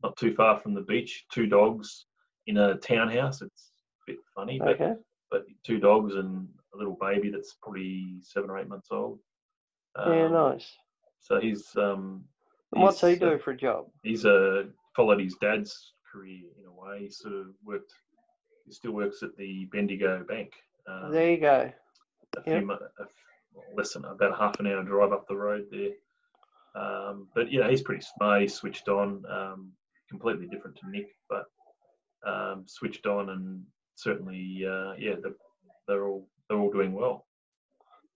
[0.02, 1.26] not too far from the beach.
[1.30, 2.06] Two dogs
[2.46, 3.42] in a townhouse.
[3.42, 3.72] It's
[4.08, 4.94] a bit funny, but Okay.
[5.30, 9.20] but two dogs and a little baby that's probably seven or eight months old.
[9.96, 10.74] yeah, Um, nice.
[11.18, 12.24] So he's um
[12.72, 13.90] And what's he he's, uh, do for a job?
[14.02, 14.64] he's uh,
[14.96, 17.00] followed his dad's career in a way.
[17.00, 17.92] He sort of worked.
[18.70, 20.52] He still works at the Bendigo Bank.
[20.86, 21.72] Um, there you go.
[22.36, 23.08] a few mo- a f-
[23.76, 25.90] less than about half an hour drive up the road there.
[26.80, 28.42] Um, but yeah, he's pretty smart.
[28.42, 29.24] He's switched on.
[29.28, 29.72] Um,
[30.08, 31.46] completely different to Nick, but
[32.24, 33.64] um, switched on and
[33.96, 35.32] certainly uh, yeah, they're,
[35.88, 37.26] they're all they're all doing well.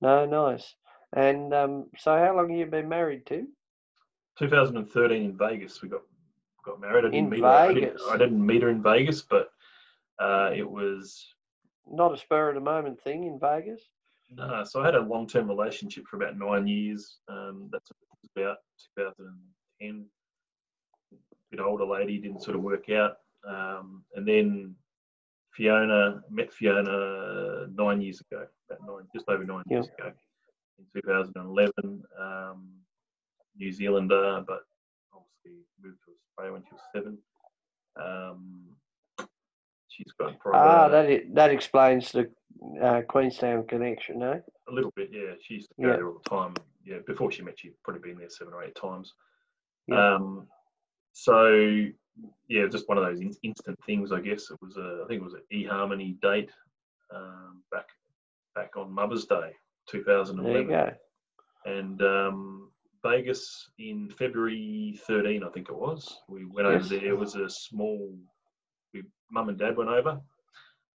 [0.02, 0.72] No, nice.
[1.14, 3.44] And um, so, how long have you been married to?
[4.38, 6.02] 2013 in Vegas, we got
[6.64, 6.98] got married.
[7.06, 7.46] I didn't In meet her.
[7.46, 8.02] I didn't, Vegas?
[8.08, 9.48] I didn't meet her in Vegas, but
[10.20, 11.26] uh, it was
[11.90, 13.80] Not a spur of the moment thing in Vegas.
[14.30, 14.64] no.
[14.64, 17.18] So I had a long term relationship for about nine years.
[17.28, 17.90] Um, that's
[18.36, 18.58] about
[18.96, 20.06] 2010.
[21.50, 24.74] Bit older lady didn't sort of work out, um, and then
[25.52, 30.10] Fiona met Fiona nine years ago, about nine, just over nine years ago,
[30.78, 32.02] in 2011.
[32.18, 32.68] Um,
[33.56, 34.62] New Zealander, but
[35.12, 37.18] obviously moved to Australia when she was seven.
[38.02, 38.64] Um,
[39.94, 42.30] she's got private, Ah, that that explains the
[42.82, 44.42] uh, Queenstown connection, no?
[44.68, 45.32] a little bit, yeah.
[45.42, 45.96] She used to go Yeah.
[45.96, 46.54] there all the time.
[46.84, 49.12] Yeah, before she met, she'd probably been there seven or eight times.
[49.86, 50.14] Yeah.
[50.14, 50.46] Um,
[51.12, 51.84] so
[52.48, 54.50] yeah, just one of those in- instant things, I guess.
[54.50, 56.50] It was a, I think it was an eHarmony date
[57.14, 57.88] um, back
[58.54, 59.50] back on Mother's Day,
[59.88, 60.44] 2011.
[60.52, 60.96] There you 2011,
[61.66, 61.70] go.
[61.78, 62.70] and um,
[63.02, 66.20] Vegas in February 13, I think it was.
[66.28, 66.86] We went Yes.
[66.86, 67.08] over there.
[67.10, 68.16] It was a small.
[68.94, 70.20] We, Mum and Dad went over.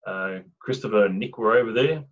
[0.06, 2.04] Uh, Christopher and Nick were over there.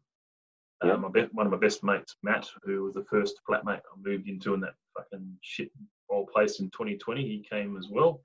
[0.82, 1.26] Uh, Yeah.
[1.32, 4.60] one of my best mates, Matt, who was the first flatmate I moved into in
[4.60, 5.70] that fucking shit
[6.08, 8.22] old place in 2020, he came as well.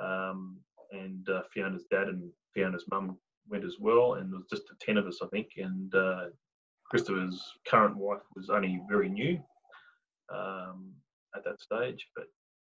[0.00, 0.58] Um,
[0.92, 3.18] and uh, Fiona's dad and Fiona's mum
[3.48, 5.48] went as well, and there was just the ten of us, I think.
[5.56, 6.26] And uh,
[6.84, 9.38] Christopher's current wife was only very new
[10.34, 10.92] um,
[11.36, 12.26] at that stage, but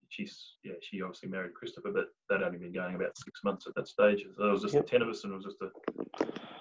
[0.09, 3.75] she's yeah, she obviously married Christopher, but they'd only been going about six months at
[3.75, 4.25] that stage.
[4.37, 4.83] So it was just Yep.
[4.85, 5.69] the ten of us, and it was just a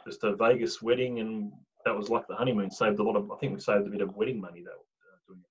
[0.06, 1.52] just a Vegas wedding, and
[1.84, 2.70] that was like the honeymoon.
[2.70, 5.18] Saved a lot of, I think we saved a bit of wedding money though, uh,
[5.26, 5.50] doing it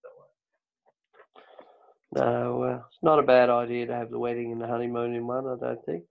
[2.16, 2.26] that way.
[2.26, 5.28] No, uh, it's not a bad idea to have the wedding and the honeymoon in
[5.28, 5.46] one.
[5.48, 6.04] I don't think.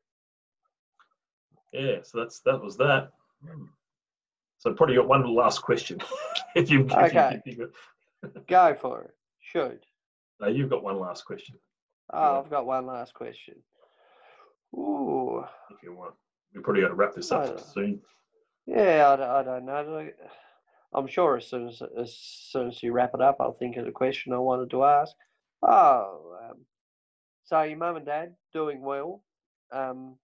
[1.73, 3.11] Yeah, so that's that was that.
[3.45, 3.65] Hmm.
[4.59, 5.99] So probably got one last question.
[6.57, 7.69] if you, if you- if you
[8.23, 9.15] got, Go for it.
[9.41, 9.85] Should.
[10.41, 11.55] no, you've got one last question
[12.13, 13.55] Oh, I've got one last question.
[14.75, 16.15] Ooh, if you want.
[16.55, 18.01] We probably got to wrap this up soon.
[18.67, 20.09] yeah, I, don't- I don't know.
[20.95, 23.85] I'm sure as soon as as soon as you wrap it up, I'll think of
[23.85, 25.15] the question I wanted to ask.
[25.63, 26.59] Oh, um,
[27.45, 29.23] so your mum and dad doing well?
[29.73, 30.17] Um,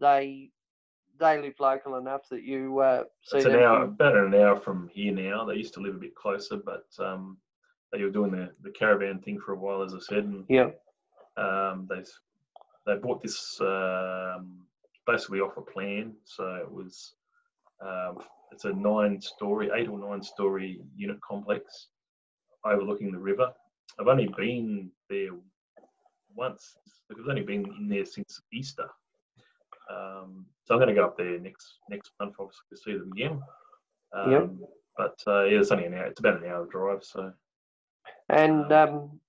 [0.00, 0.50] they
[1.18, 4.34] they live local enough that you uh, see It's an them hour, from- about an
[4.34, 5.44] hour from here now.
[5.44, 7.38] They used to live a bit closer, but um,
[7.92, 10.70] they were doing the, the caravan thing for a while, as I said, and Yeah,
[11.36, 12.02] um, they
[12.86, 14.66] they bought this um,
[15.06, 16.14] basically off a plan.
[16.24, 17.14] So it was
[17.80, 18.18] um,
[18.52, 21.88] it's a nine story, eight or nine story unit complex
[22.64, 23.52] overlooking the river.
[23.98, 25.30] I've only been there
[26.34, 26.76] once.
[27.10, 28.88] I've only been in there since Easter.
[29.90, 33.12] Um, so I'm going to go up there next next month, obviously, to see them
[33.12, 33.40] again.
[34.12, 34.50] Um, Yep.
[34.96, 36.06] But uh, yeah, it's only an hour.
[36.06, 37.02] It's about an hour drive.
[37.02, 37.32] So
[38.28, 39.20] and um,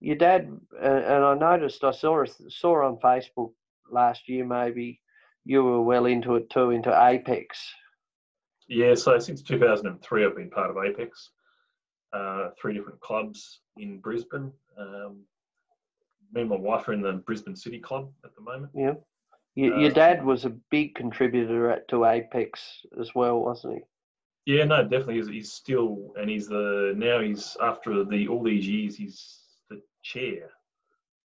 [0.00, 0.48] your dad
[0.80, 3.52] and, and I noticed I saw saw on Facebook
[3.90, 5.00] last year maybe
[5.44, 7.58] you were well into it too into Apex.
[8.68, 11.30] Yeah, so since 2003, I've been part of Apex,
[12.12, 14.50] uh, three different clubs in Brisbane.
[14.76, 15.20] Um,
[16.32, 18.72] me and my wife are in the Brisbane City Club at the moment.
[18.74, 18.94] Yeah,
[19.54, 24.54] your, your Uh, dad was a big contributor at, to Apex as well, wasn't he?
[24.54, 25.16] Yeah, no, definitely.
[25.16, 29.42] He's, he's still, and he's the now he's after the all these years, he's
[30.12, 30.50] chair.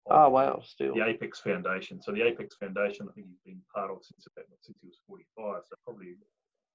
[0.08, 0.94] Oh wow, still.
[0.94, 2.00] The Apex Foundation.
[2.02, 4.98] So the Apex Foundation, I think he's been part of since about since he was
[5.06, 5.62] 45.
[5.68, 6.14] So probably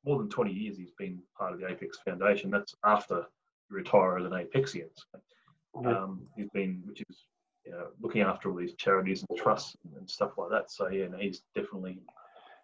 [0.05, 2.51] more than 20 years he's been part of the Apex Foundation.
[2.51, 3.25] That's after
[3.69, 4.89] you retire as an Apexian.
[4.95, 7.25] So, um, he's been, which is
[7.65, 10.71] you know, looking after all these charities and trusts and stuff like that.
[10.71, 11.99] So yeah, no, he's definitely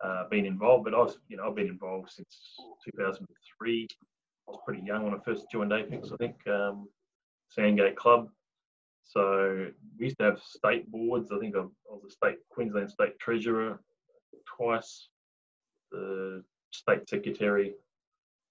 [0.03, 0.85] uh, been involved.
[0.85, 2.55] But I've you know I've been involved since
[2.85, 3.87] 2003.
[4.47, 6.11] I was pretty young when I first joined Apex.
[6.13, 6.87] I think um,
[7.49, 8.29] Sandgate Club.
[9.03, 9.67] So
[9.97, 11.31] we used to have state boards.
[11.31, 13.79] I think I was a state Queensland state treasurer
[14.57, 15.07] twice,
[15.91, 17.73] the state secretary.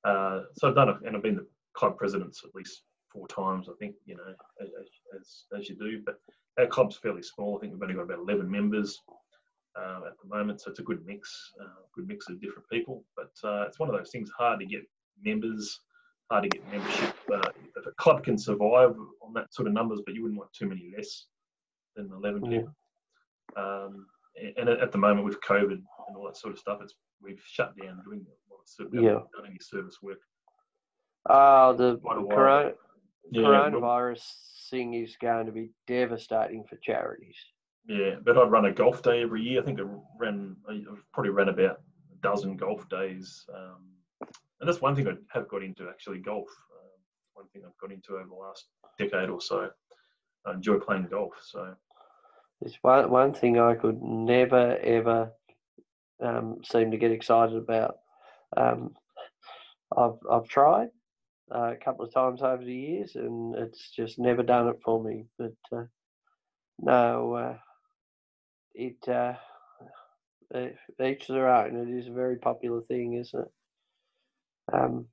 [0.04, 2.82] Uh, so I've done it, and I've been the club presidents at least
[3.12, 3.68] four times.
[3.68, 6.02] I think you know as, as, you do.
[6.04, 6.20] But
[6.58, 7.56] our club's fairly small.
[7.56, 9.00] I think we've only got about 11 members
[9.76, 13.04] uh, at the moment, so it's a good mix, uh, good mix of different people.
[13.16, 14.82] But uh, it's one of those things hard to get
[15.22, 15.80] members,
[16.30, 17.14] hard to get membership.
[17.32, 20.52] Uh, if a club can survive on that sort of numbers, but you wouldn't want
[20.52, 21.26] too many less
[21.96, 22.58] than 11 Yeah.
[22.60, 22.76] people.
[23.56, 24.06] Um,
[24.56, 27.42] and at at the moment with COVID and all that sort of stuff, it's we've
[27.44, 28.92] shut down doing a lot of service.
[28.92, 29.08] We Yeah.
[29.14, 30.20] haven't done any service work.
[31.28, 32.74] Oh, the corona,
[33.30, 37.36] Yeah, coronavirus thing is going to be devastating for charities.
[37.84, 39.60] Yeah, but I'd run a golf day every year.
[39.60, 39.84] I think I
[40.18, 40.82] ran, I
[41.12, 41.82] probably ran about
[42.12, 43.44] a dozen golf days.
[43.52, 43.99] Um,
[44.60, 46.48] and that's one thing I have got into actually golf.
[46.72, 47.00] Um,
[47.34, 48.66] one thing I've got into over the last
[48.98, 49.70] decade or so.
[50.46, 51.32] I enjoy playing golf.
[51.42, 51.74] So
[52.60, 55.32] It's one one thing I could never ever
[56.22, 57.96] um, seem to get excited about.
[58.56, 58.94] Um,
[59.96, 60.88] I've I've tried
[61.54, 65.02] uh, a couple of times over the years, and it's just never done it for
[65.02, 65.24] me.
[65.38, 65.84] But uh,
[66.78, 67.58] no, uh,
[68.74, 69.34] it uh,
[70.54, 71.76] each their own.
[71.76, 73.50] It is a very popular thing, isn't it?
[74.72, 75.06] Um,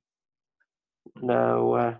[1.20, 1.94] no, uh,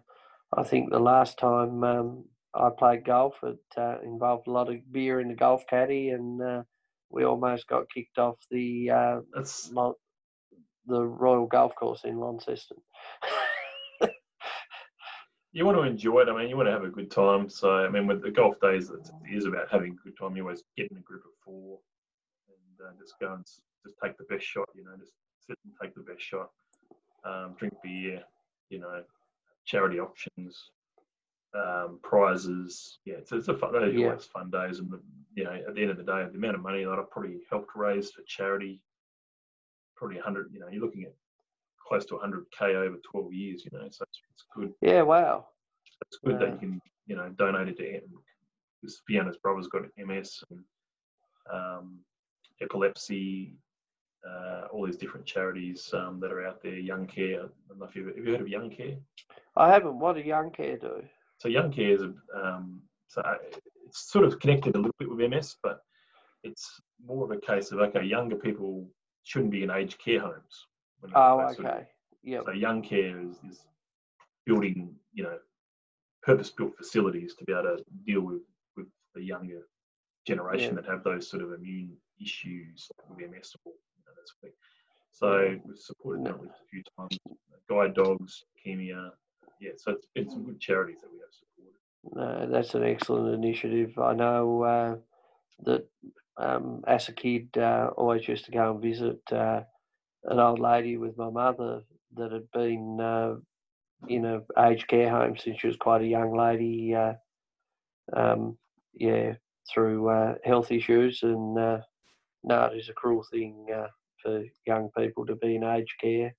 [0.57, 2.25] I think the last time um,
[2.55, 6.41] I played golf, it uh, involved a lot of beer in the golf caddy, and
[6.41, 6.63] uh,
[7.11, 9.21] we almost got kicked off the uh,
[10.87, 12.79] the Royal Golf Course in Launceston.
[15.53, 16.29] you want to enjoy it.
[16.29, 17.49] I mean, you want to have a good time.
[17.49, 20.37] So I mean, with the golf days, it is about having a good time.
[20.37, 21.79] You always get in a group of four
[22.49, 24.69] and uh, just go and just take the best shot.
[24.75, 25.13] You know, just
[25.47, 26.51] sit and take the best shot.
[27.25, 28.23] Um, drink beer.
[28.71, 29.03] You know,
[29.65, 30.71] charity options,
[31.55, 32.99] um, prizes.
[33.05, 33.73] Yeah, it's, it's a fun.
[33.73, 34.09] Those Yeah.
[34.09, 34.79] always fun days.
[34.79, 35.01] And the,
[35.35, 37.41] you know, at the end of the day, the amount of money that I've probably
[37.51, 38.83] helped raise for charity,
[39.97, 40.53] probably 100.
[40.53, 41.15] You know, you're looking at
[41.87, 43.65] close to 100k over 12 years.
[43.65, 45.47] You know, so it's, it's good yeah, wow.
[46.07, 48.03] it's good that you can, you know, donate it to him.
[48.81, 50.61] Because Fiona's brother's got MS and
[51.53, 51.99] um,
[52.61, 53.57] epilepsy,
[54.27, 56.73] uh, all these different charities um, that are out there.
[56.73, 57.45] Youngcare.
[57.45, 58.99] I don't know if you've, have you heard of Youngcare?
[59.57, 59.99] I haven't.
[59.99, 61.03] What do Youngcare do?
[61.39, 63.23] So Youngcare is a, um, so
[63.87, 65.81] it's sort of connected a little bit with MS, but
[66.43, 68.89] it's more of a case of okay, younger people
[69.25, 70.67] shouldn't be in aged care homes.
[71.15, 71.87] Oh, that sort of- okay.
[72.25, 72.45] Yep.
[72.47, 73.61] So Youngcare is, is
[74.45, 75.39] building, you know,
[76.23, 78.43] purpose-built facilities to be able to deal with
[78.77, 79.69] with the younger
[80.27, 80.83] generation Yeah.
[80.83, 83.73] that have those sort of immune issues with MS or
[84.19, 84.53] of thing.
[85.13, 87.19] So we've supported that with a few times.
[87.69, 89.11] Guide dogs, leukemia.
[89.61, 92.53] Yeah, so it's been some good charities that we have supported.
[92.53, 93.99] That's an excellent initiative.
[93.99, 94.97] I know uh,
[95.65, 95.87] that
[96.37, 99.63] um, as a kid, uh, always used to go and visit uh,
[100.25, 101.83] an old lady with my mother
[102.15, 103.35] that had been uh,
[104.09, 106.95] in a aged care home since she was quite a young lady.
[106.95, 107.15] Uh,
[108.15, 108.57] um,
[108.95, 109.35] yeah,
[109.73, 111.79] through uh, health issues, and uh,
[112.45, 113.67] no, it is a cruel thing
[114.23, 116.35] for young people to be in aged care.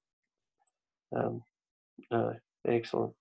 [1.15, 1.41] Um,
[2.11, 2.33] no,
[2.67, 3.13] excellent.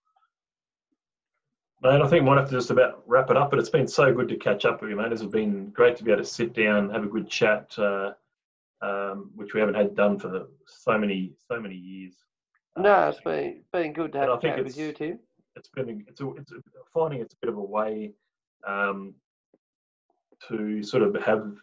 [1.81, 3.87] Mate, I think we might have to just about wrap it up, but it's been
[3.87, 5.13] so good to catch up with you, mate.
[5.13, 8.13] It's been great to be able to sit down, have a good chat, uh,
[8.83, 12.15] um, which we haven't had done for so many, so many years.
[12.77, 15.21] No, Uh, it's been been good to have a chat with you, Tim.
[15.57, 16.57] it's been it's a, it's a,
[16.93, 18.13] finding it's a bit of a way
[18.67, 19.15] um,
[20.49, 21.57] to sort of have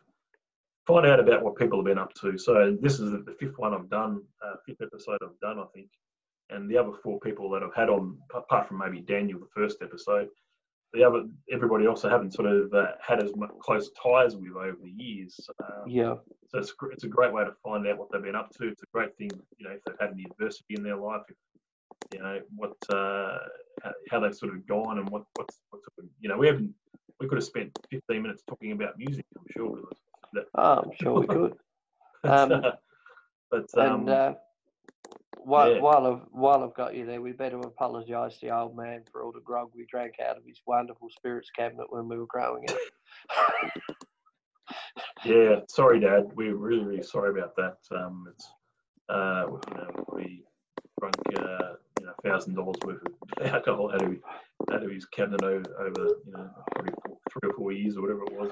[0.86, 2.38] find out about what people have been up to.
[2.38, 5.90] So this is the fifth one I've done, uh, fifth episode I've done, I think,
[6.50, 9.82] and the other four people that I've had on, apart from maybe Daniel, the first
[9.82, 10.30] episode,
[10.94, 14.56] the other everybody else I haven't sort of uh, had as much close ties with
[14.56, 15.38] over the years.
[15.62, 16.16] Um, Yeah,
[16.50, 18.68] so it's, it's a great way to find out what they've been up to.
[18.68, 21.36] It's a great thing, you know, if they've had any adversity in their life, if,
[22.14, 23.40] you know, what, uh,
[24.10, 25.86] how, they've sort of gone and what, what's, what's,
[26.20, 26.74] you know, we haven't,
[27.20, 29.72] we could have spent 15 minutes talking about music, I'm sure.
[29.72, 29.86] with
[30.56, 31.56] oh, I'm sure we could.
[32.24, 32.62] But, Um,
[33.52, 34.34] but um, and uh,
[35.46, 35.80] while yeah.
[35.80, 39.24] while I've while I've got you there, we better apologise to the old man for
[39.24, 42.66] all the grog we drank out of his wonderful spirits cabinet when we were growing
[42.68, 42.78] up.
[45.26, 46.32] yeah, sorry, Dad.
[46.36, 47.78] We're really, really sorry about that.
[47.96, 48.52] Um, it's,
[49.10, 50.44] uh, you know, we
[51.00, 54.16] drunk, uh, you know, thousand dollars worth of alcohol out of,
[54.72, 58.02] out of his cabinet over, over, you know, probably four, three or four years or
[58.02, 58.52] whatever it was.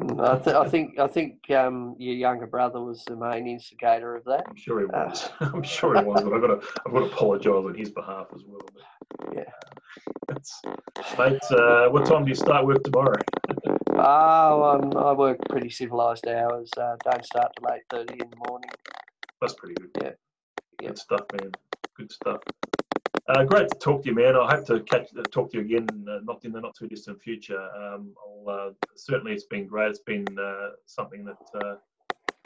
[0.00, 4.24] I, th- I think I think um, your younger brother was the main instigator of
[4.24, 4.44] that.
[4.48, 5.30] I'm sure he was.
[5.40, 8.28] I'm sure he was, but I've got to I've got to apologise on his behalf
[8.34, 8.60] as well.
[8.74, 9.44] But, Yeah.
[10.28, 10.62] That's,
[11.18, 13.22] mate, uh, what time do you start work tomorrow?
[13.94, 16.72] Oh, um, I work pretty civilised hours.
[16.76, 18.70] Uh, don't start till eight thirty in the morning.
[19.40, 19.90] That's pretty good.
[19.96, 20.10] Yeah.
[20.80, 20.88] Yeah.
[20.88, 21.52] Good stuff, man.
[21.96, 22.40] Good stuff.
[23.28, 24.34] Uh, great to talk to you, man.
[24.34, 26.88] I hope to catch uh, talk to you again, uh, not in the not too
[26.88, 27.68] distant future.
[27.76, 29.90] Um, I'll, uh, certainly, it's been great.
[29.90, 31.76] It's been uh, something that uh,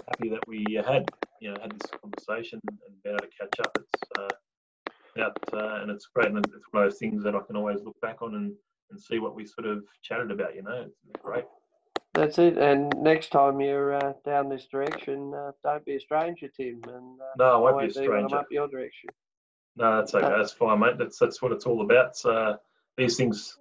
[0.08, 1.08] happy that we had,
[1.40, 3.76] you know, had this conversation and been able to catch up.
[3.78, 7.40] It's uh, out, uh, and it's great, and it's one of those things that I
[7.40, 8.52] can always look back on and,
[8.90, 10.54] and see what we sort of chatted about.
[10.54, 11.44] You know, it's great.
[12.12, 12.58] That's it.
[12.58, 16.80] And next time you're uh, down this direction, uh, don't be a stranger, Tim.
[16.86, 19.10] And uh, No, I won't be a when I'm up your direction.
[19.76, 20.26] No, that's okay.
[20.26, 20.98] Uh, That's fine, mate.
[20.98, 22.16] That's that's what it's all about.
[22.24, 22.56] Uh,
[22.96, 23.58] these things,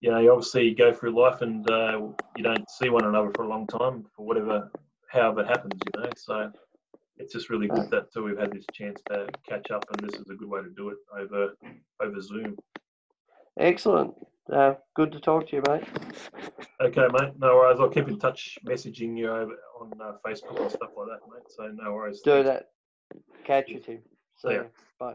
[0.00, 2.00] you know, you obviously go through life and uh,
[2.36, 4.70] you don't see one another for a long time for whatever,
[5.08, 6.10] however it happens, you know.
[6.16, 6.50] So
[7.18, 10.18] it's just really good that uh, we've had this chance to catch up, and this
[10.18, 11.54] is a good way to do it over
[12.02, 12.56] over Zoom.
[13.58, 14.14] Excellent.
[14.52, 15.84] Uh, good to talk to you, mate.
[16.80, 17.32] Okay, mate.
[17.38, 17.78] No worries.
[17.80, 21.44] I'll keep in touch, messaging you over on uh, Facebook and stuff like that, mate.
[21.48, 22.20] So no worries.
[22.22, 22.70] Do that.
[23.44, 24.00] Catch you, Tim.
[24.36, 24.62] See See ya.
[24.62, 24.68] ya.
[24.98, 25.14] Bye.